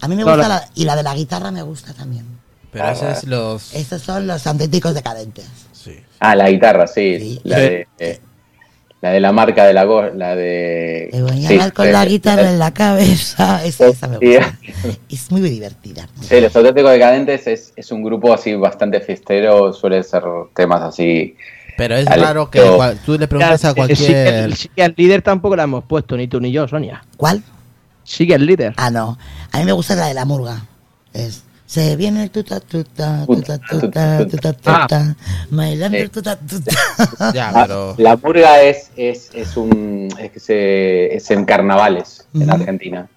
[0.00, 2.26] A mí me No, gusta la- la, y la de la guitarra me gusta también.
[2.72, 3.74] Pero ese es los.
[3.74, 5.46] Estos son los auténticos decadentes.
[6.18, 7.40] Ah, la guitarra, sí.
[7.44, 8.20] La, de, eh,
[9.02, 11.08] la de la marca de la go- la de.
[11.12, 13.62] Te voy a sí, dar con eh, la guitarra en la cabeza.
[13.66, 14.58] Esa, esa me gusta.
[15.10, 16.08] Es muy divertida.
[16.20, 20.22] Sí, Los Auténticos Decadentes es, es un grupo así bastante fiestero, suele ser
[20.54, 21.36] temas así.
[21.76, 24.54] Pero es al raro que cual- tú le preguntas a cualquier.
[24.56, 27.04] sí que al líder tampoco la hemos puesto, ni tú ni yo, Sonia.
[27.16, 27.42] ¿Cuál?
[28.04, 28.72] Sigue el líder.
[28.76, 29.18] Ah, no.
[29.52, 30.64] A mí me gusta la de la murga.
[31.12, 31.42] Es.
[31.72, 35.16] Se viene el tuta tuta tuta tuta tuta tuta.
[35.48, 36.70] Bailando el tuta tuta.
[37.18, 42.50] Ah, La murga es, es, es un es, que se, es en carnavales en.
[42.50, 43.08] Argentina.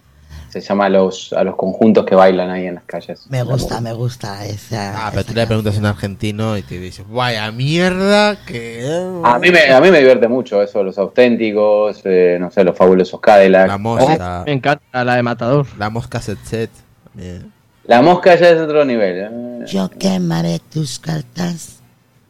[0.48, 3.25] Se llama a los, a los conjuntos que bailan ahí en las calles.
[3.30, 5.06] Me gusta, me gusta esa.
[5.06, 8.88] Ah, pero tú le preguntas a un argentino y te dice, vaya mierda que.
[9.25, 12.77] A mí, me, a mí me divierte mucho eso, los auténticos, eh, no sé, los
[12.77, 13.67] fabulosos Cadillac.
[13.67, 14.43] La mosca.
[14.45, 15.67] Me encanta la de Matador.
[15.77, 16.69] La mosca set set.
[17.03, 17.55] también.
[17.88, 19.17] La mosca ya es otro nivel.
[19.17, 19.65] eh.
[19.67, 21.77] Yo quemaré tus cartas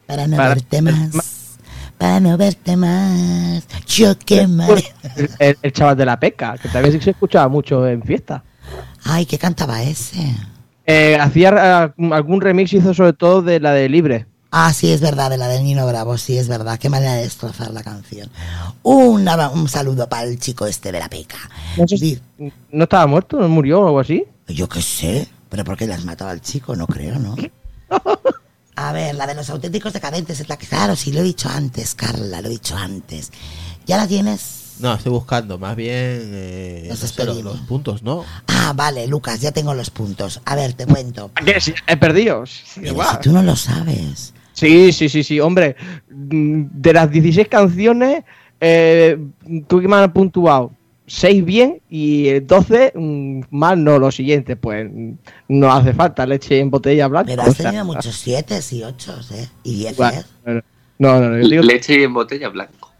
[0.06, 1.10] para no Para- verte más.
[1.98, 3.64] Para no verte más.
[3.86, 4.84] Yo quemaré.
[5.16, 8.42] El, el- el chaval de la peca, que también sí se escuchaba mucho en fiesta.
[9.04, 10.34] Ay, ¿qué cantaba ese?
[10.84, 14.26] Eh, hacía eh, algún remix, hizo sobre todo de la de Libre.
[14.50, 16.78] Ah, sí, es verdad, de la de Nino Bravo, sí, es verdad.
[16.78, 18.30] Qué manera de destrozar la canción.
[18.82, 21.36] Una- un saludo para el chico este de la peca.
[21.76, 22.20] No, sé
[22.70, 23.38] ¿No estaba muerto?
[23.40, 24.24] ¿No murió o algo así?
[24.48, 26.76] Yo qué sé, pero ¿por qué le has matado al chico?
[26.76, 27.34] No creo, ¿no?
[28.76, 30.66] A ver, la de los auténticos decadentes es la que...
[30.66, 33.32] Claro, sí, lo he dicho antes, Carla, lo he dicho antes.
[33.86, 34.74] ¿Ya la tienes?
[34.80, 35.88] No, estoy buscando, más bien.
[35.94, 38.22] Eh, no sé, los, puntos, ¿no?
[38.48, 40.42] Ah, vale, Lucas, ya tengo los puntos.
[40.44, 41.30] A ver, te cuento.
[41.42, 41.58] ¿Qué?
[41.58, 42.44] Si he perdido.
[42.44, 43.12] Sí, Pero guau.
[43.12, 44.34] si tú no lo sabes.
[44.52, 45.74] Sí, sí, sí, sí, hombre.
[46.10, 48.24] mm, De las 16 canciones,
[48.60, 49.18] eh,
[49.66, 50.72] tú que me has puntuado
[51.06, 55.12] 6 bien y el 12 mm, mal no, lo siguiente, pues mm,
[55.48, 57.30] no hace falta leche en botella blanca.
[57.30, 59.48] Pero o has sea, tenido muchos siete y ocho, ¿eh?
[59.62, 60.14] Y diez, igual,
[60.46, 60.62] ¿eh?
[60.98, 62.92] No, no, no, yo digo- Leche en botella blanco.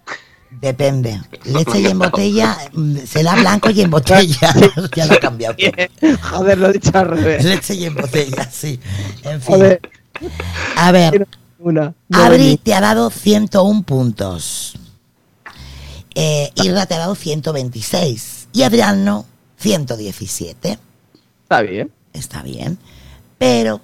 [0.60, 1.20] Depende.
[1.44, 4.54] Leche y en botella, mm, será blanco y en botella.
[4.94, 5.56] ya lo he cambiado.
[6.22, 7.44] Joder, lo he dicho al revés.
[7.44, 8.78] Leche y en botella, sí.
[9.24, 9.54] En fin.
[9.54, 9.80] Joder,
[10.76, 11.26] A ver,
[11.58, 11.94] una.
[12.62, 14.78] te ha dado 101 puntos.
[16.18, 18.48] Eh, Irra te ha dado 126.
[18.54, 19.26] Y Adriano,
[19.58, 20.78] 117.
[21.42, 21.92] Está bien.
[22.14, 22.78] Está bien.
[23.36, 23.82] Pero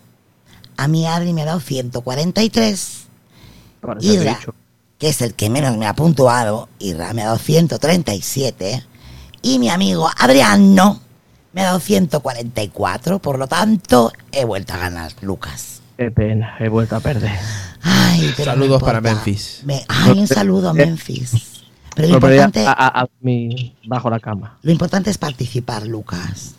[0.78, 3.02] a mí Adri me ha dado 143.
[3.80, 4.40] Por eso te he Irra,
[4.98, 8.82] que es el que menos me ha puntuado, Irra me ha dado 137.
[9.42, 11.00] Y mi amigo Adriano
[11.52, 13.18] me ha dado 144.
[13.18, 15.82] Por lo tanto, he vuelto a ganar, Lucas.
[15.98, 17.38] Qué pena, he vuelto a perder.
[17.82, 19.00] Ay, no Saludos para.
[19.02, 19.60] Memphis.
[19.64, 21.51] Me- ay, un saludo a Memphis.
[21.94, 24.58] Pero lo importante, a- a- a mi- bajo la cama.
[24.62, 26.54] lo importante es participar, Lucas.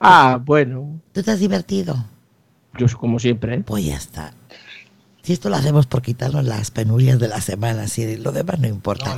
[0.00, 1.00] Ah, bueno.
[1.12, 1.96] ¿Tú te has divertido?
[2.78, 3.56] Yo como siempre.
[3.56, 3.62] ¿eh?
[3.66, 4.32] Pues ya está.
[5.22, 8.68] Si esto lo hacemos por quitarnos las penurias de la semana, si lo demás no
[8.68, 9.16] importa.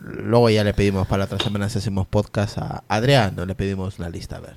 [0.00, 3.54] Luego ya le pedimos para la otra semana si hacemos podcast a Adrián, no le
[3.54, 4.56] pedimos la lista, a ver.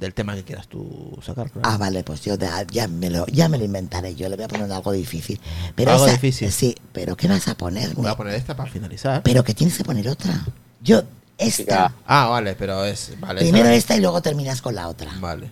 [0.00, 1.50] Del tema que quieras tú sacar.
[1.50, 1.68] claro.
[1.68, 4.14] Ah, vale, pues yo de- ya, me lo, ya me lo inventaré.
[4.14, 5.40] Yo le voy a poner algo difícil.
[5.74, 6.52] Pero Algo esa- difícil.
[6.52, 7.94] Sí, pero ¿qué vas a poner?
[7.94, 9.22] Voy a poner esta para finalizar.
[9.24, 10.40] Pero que tienes que poner otra.
[10.80, 11.02] Yo,
[11.36, 11.92] esta.
[12.06, 13.12] Ah, vale, pero es.
[13.18, 15.10] Vale, Primero esa- esta y luego terminas con la otra.
[15.18, 15.50] Vale.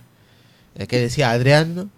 [0.77, 1.91] Es que decía Adrián.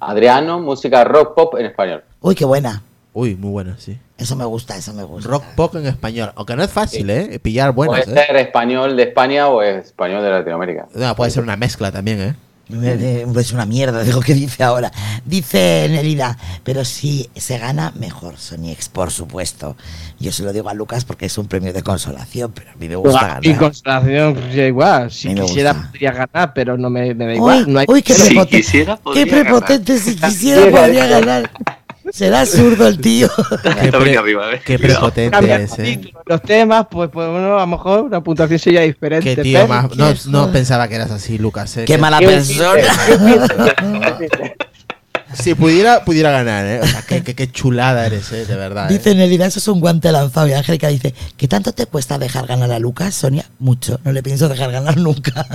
[0.00, 2.02] Adriano, música rock pop en español.
[2.20, 2.82] Uy, qué buena.
[3.14, 3.96] Uy, muy buena, sí.
[4.18, 5.28] Eso me gusta, eso me gusta.
[5.30, 6.32] Rock pop en español.
[6.34, 7.38] Aunque no es fácil, ¿eh?
[7.40, 8.26] Pillar buenas, puede ¿eh?
[8.26, 10.86] ser español de España o español de Latinoamérica.
[10.94, 12.34] No, puede ser una mezcla también, ¿eh?
[12.68, 14.90] Me- me- Es una mierda de lo que dice ahora.
[15.26, 18.38] Dice Nelida, pero si se gana, mejor.
[18.38, 19.76] Soniex, por supuesto.
[20.18, 22.88] Yo se lo digo a Lucas porque es un premio de consolación, pero a mí
[22.88, 23.58] me gusta Y ganar.
[23.60, 25.10] consolación, pues, ya igual.
[25.10, 25.88] Si me quisiera, gusta.
[25.90, 27.64] podría ganar, pero no me, me da igual.
[27.66, 29.98] Uy, no hay- uy, qué, pero- prepoten- qué prepotente.
[29.98, 31.50] Si quisiera, podría ganar.
[32.14, 33.28] Será zurdo el tío.
[33.82, 36.00] Qué, pre- qué prepotente es, ¿eh?
[36.26, 39.34] los temas, pues, pues bueno, a lo mejor una puntuación sería diferente.
[39.34, 39.96] Qué tío pero- más.
[39.96, 40.14] No,
[40.46, 41.84] no pensaba que eras así, Lucas, ¿eh?
[41.86, 42.82] Qué mala persona.
[45.34, 46.80] Si pudiera, pudiera ganar, ¿eh?
[46.82, 48.46] O sea, qué, qué- qué chulada eres, ¿eh?
[48.46, 48.90] De verdad.
[48.90, 48.94] ¿eh?
[48.98, 50.46] Dice Nelida, eso es un guante lanzado.
[50.48, 53.44] Y Angélica dice, ¿qué tanto te cuesta dejar ganar a Lucas, Sonia?
[53.58, 54.00] Mucho.
[54.04, 55.46] No le pienso dejar ganar nunca.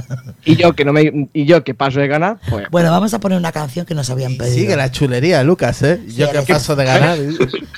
[0.46, 3.20] Y yo que no me y yo que paso de ganar, pues Bueno, vamos a
[3.20, 4.56] poner una canción que nos habían pedido.
[4.56, 6.00] Sigue la chulería, Lucas, ¿eh?
[6.16, 7.18] Yo que paso de ganar.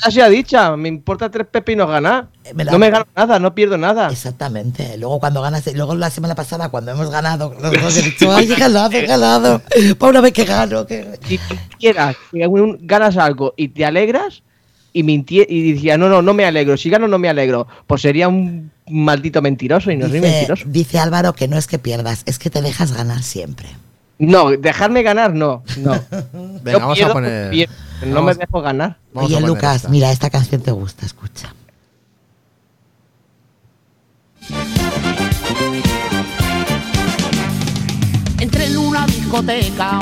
[0.04, 2.28] así ha dicha, me importa tres pepinos ganar.
[2.54, 4.10] Me la- No me gano nada, no pierdo nada.
[4.12, 4.98] Exactamente.
[4.98, 8.52] Luego cuando ganas, luego la semana pasada cuando hemos ganado, los dos he dicho, ay,
[8.52, 9.62] he ganado, he ganado.
[9.98, 10.86] Para una vez que gano.
[10.86, 11.20] Que...
[11.28, 11.40] Si
[11.80, 14.44] quieras que un- ganas algo y te alegras,
[14.94, 18.02] y, mintie- y decía, no, no, no me alegro, si gano no me alegro, pues
[18.02, 20.64] sería un maldito mentiroso y no soy Dice, mentiroso.
[20.68, 23.70] dice Álvaro que no es que pierdas, es que te dejas ganar siempre.
[24.20, 25.92] No, dejarme ganar, no, no.
[26.62, 27.74] Venga, Yo vamos a poner- pierdo,
[28.06, 28.98] no vamos- me dejo ganar.
[29.14, 31.56] Oye, Lucas, mira, esta canción te gusta, escucha.
[38.40, 40.00] Entré en una discoteca,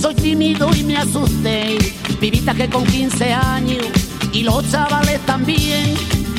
[0.00, 1.78] soy tímido y me asusté.
[2.20, 3.86] Vivita que con 15 años
[4.32, 5.94] y los chavales también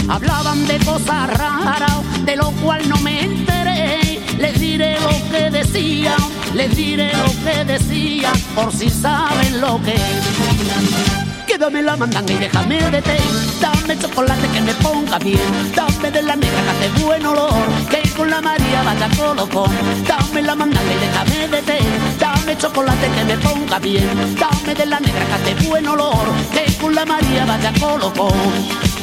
[0.07, 4.19] hablaban de cosas raras, de lo cual no me enteré.
[4.37, 6.17] Les diré lo que decían,
[6.55, 11.28] les diré lo que decían, por si saben lo que es.
[11.49, 13.17] Quédame la mandanga y déjame de té.
[13.59, 15.73] Dame chocolate que me ponga bien.
[15.75, 17.63] Dame de la negra que hace buen olor.
[17.89, 19.71] Que con la María vaya colocón.
[20.07, 21.79] Dame la mandanga y déjame de té.
[22.19, 24.37] Dame chocolate que me ponga bien.
[24.39, 26.27] Dame de la negra que hace buen olor.
[26.53, 28.98] Que con la María vaya colocón.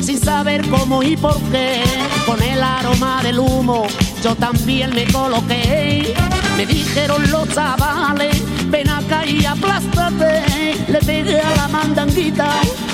[0.00, 1.82] Sin saber cómo y por qué,
[2.26, 3.86] con el aroma del humo
[4.22, 6.14] yo también me coloqué.
[6.56, 8.36] Me dijeron los chavales,
[8.70, 10.42] ven acá y aplástate.
[10.88, 12.50] Le pegué a la mandanguita,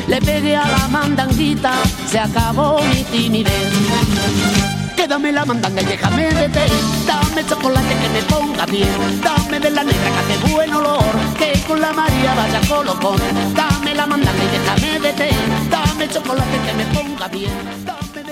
[0.07, 1.73] le pegué a la mandanguita,
[2.09, 4.86] se acabó mi timidez.
[4.97, 6.67] Quédame la mandanga y déjame de té.
[7.07, 8.89] Dame chocolate que me ponga bien.
[9.23, 11.05] Dame de la negra que hace buen olor.
[11.39, 13.21] Que con la María vaya colocón.
[13.55, 15.31] Dame la mandanga y déjame de té.
[15.71, 17.53] Dame chocolate que me ponga bien.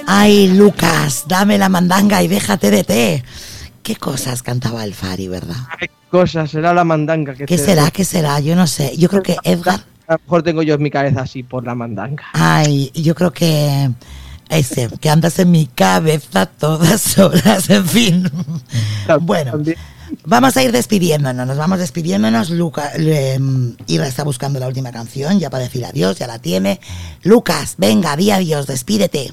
[0.07, 3.25] Ay, Lucas, dame la mandanga y déjate de té.
[3.83, 5.57] Qué cosas cantaba el Fari, ¿verdad?
[5.79, 7.35] ¿Qué cosa será la mandanga?
[7.35, 7.91] Que ¿Qué será?
[7.91, 8.41] ¿Qué será?
[8.41, 8.97] Yo no sé.
[8.97, 9.81] Yo creo que Edgar.
[10.07, 12.25] A lo mejor tengo yo en mi cabeza así por la mandanga.
[12.33, 13.91] Ay, yo creo que.
[14.49, 18.31] Ese, que andas en mi cabeza todas horas, en fin.
[19.21, 19.61] Bueno,
[20.25, 22.51] vamos a ir despidiéndonos, nos vamos despidiéndonos.
[22.51, 23.39] Luca, eh,
[23.87, 26.81] Ira está buscando la última canción ya para decir adiós, ya la tiene.
[27.23, 29.31] Lucas, venga, di adiós, despídete.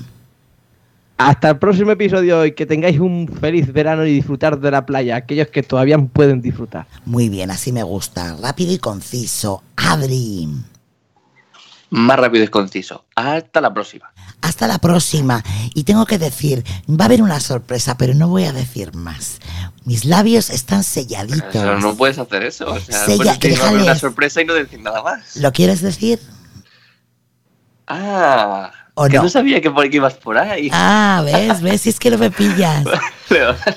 [1.17, 5.17] Hasta el próximo episodio y que tengáis un feliz verano y disfrutar de la playa,
[5.17, 6.87] aquellos que todavía pueden disfrutar.
[7.05, 8.35] Muy bien, así me gusta.
[8.41, 9.61] Rápido y conciso.
[9.75, 10.49] Adri,
[11.91, 13.05] Más rápido y conciso.
[13.15, 14.10] Hasta la próxima.
[14.41, 15.43] Hasta la próxima.
[15.73, 19.39] Y tengo que decir, va a haber una sorpresa, pero no voy a decir más.
[19.85, 21.43] Mis labios están selladitos.
[21.51, 22.65] Pero no puedes hacer eso.
[22.71, 25.35] O sea, Sella- puedes decir, va a haber una sorpresa y no decir nada más.
[25.37, 26.19] ¿Lo quieres decir?
[27.87, 29.23] Ah, ¿O que no?
[29.23, 30.69] no sabía que por aquí ibas por ahí.
[30.71, 32.83] Ah, ves, ves, si es que no me pillas.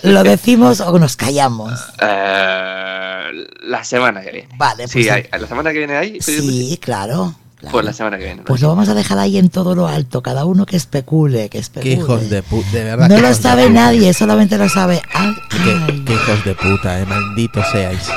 [0.03, 1.73] ¿Lo decimos o nos callamos?
[2.01, 4.49] Eh, la semana que viene.
[4.57, 6.21] Vale, Sí, pues- hay- la semana que viene ahí.
[6.21, 7.35] Sí, claro.
[7.71, 8.43] Pues la semana que viene.
[8.43, 11.49] Pues lo vamos a dejar ahí en todo lo alto, cada uno que especule, que
[11.51, 11.93] Qué especule.
[11.95, 13.09] hijos de puta, de verdad.
[13.09, 15.03] No qué lo sabe nadie, solamente lo sabe.
[15.13, 18.09] Ay, Qué, qué hijos de puta, eh, malditos seáis.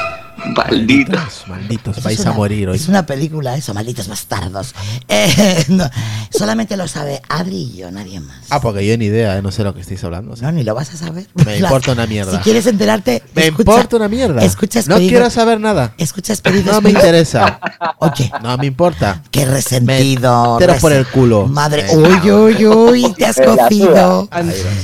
[0.45, 1.43] Malditos.
[1.48, 2.75] Malditos, vais a morir hoy.
[2.77, 4.74] Es una película, eso, malditos bastardos.
[5.07, 5.90] Eh, no,
[6.30, 8.38] solamente lo sabe Adri y yo, nadie más.
[8.49, 10.35] Ah, porque yo ni idea, eh, no sé lo que estáis hablando.
[10.40, 11.27] No, ni lo vas a saber.
[11.45, 12.32] Me importa una mierda.
[12.32, 14.43] Si quieres enterarte, Me escucha- importa una mierda.
[14.43, 15.93] Escucha no quiero saber nada.
[15.98, 17.59] Escucha Expedidos No me interesa.
[17.99, 19.24] Oye, No me importa.
[19.32, 20.59] qué resentido.
[20.59, 21.48] Resen- por el culo.
[21.48, 24.30] Madre, Eh, uy, uy, uy, te has cocido.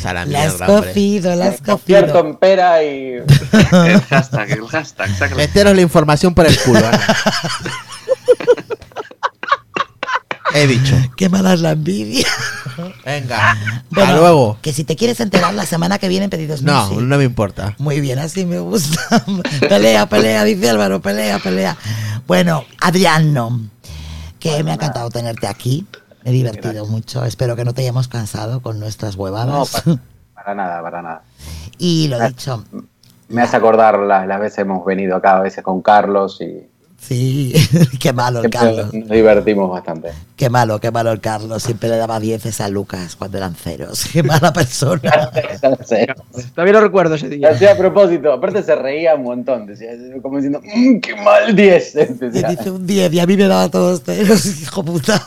[0.03, 2.19] La La has cocido, la has cocido.
[2.19, 3.13] en pera y.
[3.23, 5.09] El hashtag, el hashtag.
[5.17, 5.42] sácalo.
[5.47, 6.79] Meteros la información por el culo.
[6.79, 6.99] Ana.
[10.55, 10.95] He dicho.
[11.17, 12.27] Qué mala es la envidia.
[13.03, 13.51] Venga.
[13.53, 14.57] Hasta Bueno, luego.
[14.61, 16.99] Que si te quieres enterar la semana que viene en Pedidos No, Music.
[17.03, 17.73] no me importa.
[17.79, 19.25] Muy bien, así me gusta.
[19.67, 21.75] pelea, pelea, dice Álvaro, pelea, pelea.
[22.27, 23.61] Bueno, Adriano,
[24.39, 25.87] que me ha encantado tenerte aquí.
[26.23, 27.25] Me he divertido mucho.
[27.25, 29.71] Espero que no te hayamos cansado con nuestras No, huevadas.
[29.71, 29.97] para,
[30.35, 31.23] para nada, para nada.
[31.79, 32.63] y lo dicho,
[33.29, 36.67] Me hace acordar las, las veces hemos venido acá, a veces con Carlos y
[36.99, 37.53] sí,
[37.99, 38.93] qué malo el Carlos.
[38.93, 40.11] nos divertimos bastante.
[40.35, 41.63] Qué malo, qué malo el Carlos.
[41.63, 44.05] Siempre le daba dieces a Lucas cuando eran ceros.
[44.13, 45.01] Qué mala persona.
[46.55, 47.49] Todavía lo recuerdo ese día.
[47.49, 49.89] hacía a propósito, aparte se reía un montón, decía,
[50.21, 51.95] como diciendo, "Mm, qué mal 10.
[51.95, 52.49] Y decía.
[52.49, 55.21] dice un 10 y a mí me daba todos ceros, hijo puta.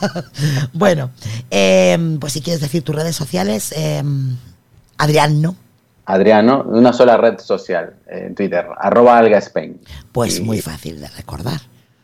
[0.73, 1.11] Bueno,
[1.51, 4.03] eh, pues si quieres decir tus redes sociales, eh,
[6.07, 9.77] Adriano, una sola red social, eh, Twitter, arroba algaspain.
[10.13, 11.59] Pues muy fácil de recordar.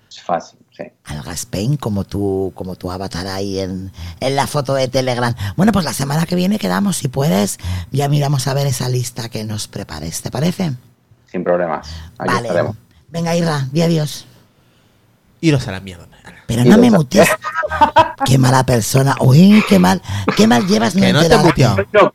[0.09, 0.59] Es fácil.
[0.75, 0.83] Sí.
[1.05, 5.33] Algaspain, como tu, como tu avatar ahí en, en, la foto de Telegram.
[5.55, 7.59] Bueno, pues la semana que viene quedamos, si puedes,
[7.91, 10.73] ya miramos a ver esa lista que nos prepares, ¿te parece?
[11.31, 11.87] Sin problemas.
[12.17, 12.47] Aquí vale.
[12.47, 12.75] estaremos.
[13.07, 14.25] Venga, Irra, di adiós.
[15.39, 16.07] Iros a la mierda.
[16.55, 17.29] Pero no me mutees.
[18.25, 19.15] qué mala persona.
[19.19, 20.01] Uy, qué mal,
[20.37, 22.13] qué mal llevas mi no te no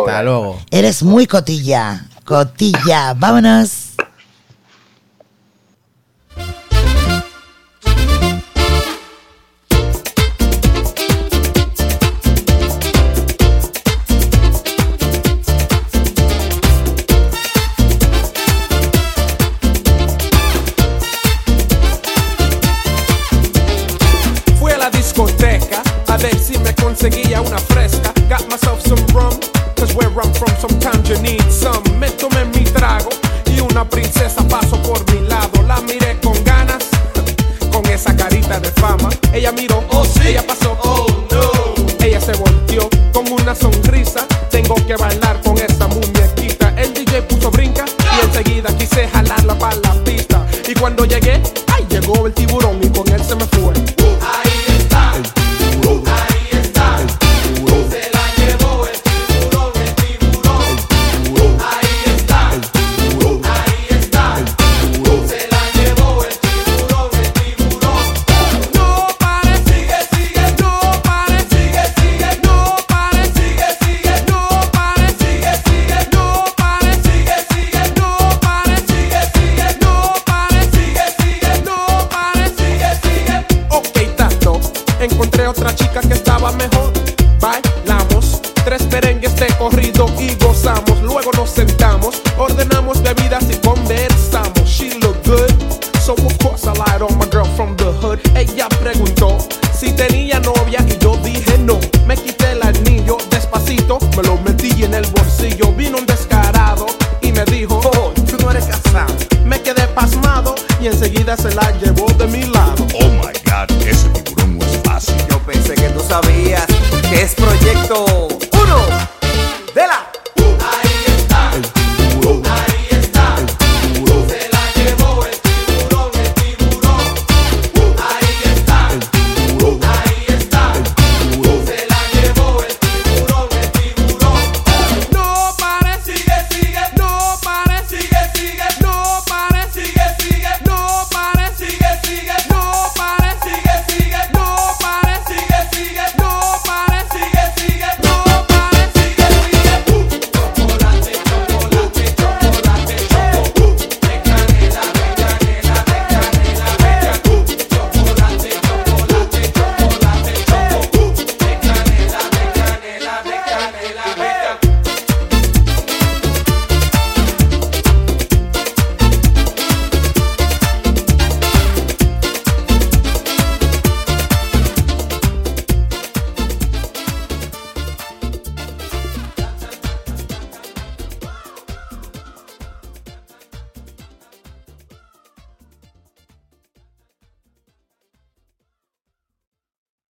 [0.00, 0.58] Hasta luego.
[0.70, 3.14] Eres muy cotilla, cotilla.
[3.14, 3.93] Vámonos.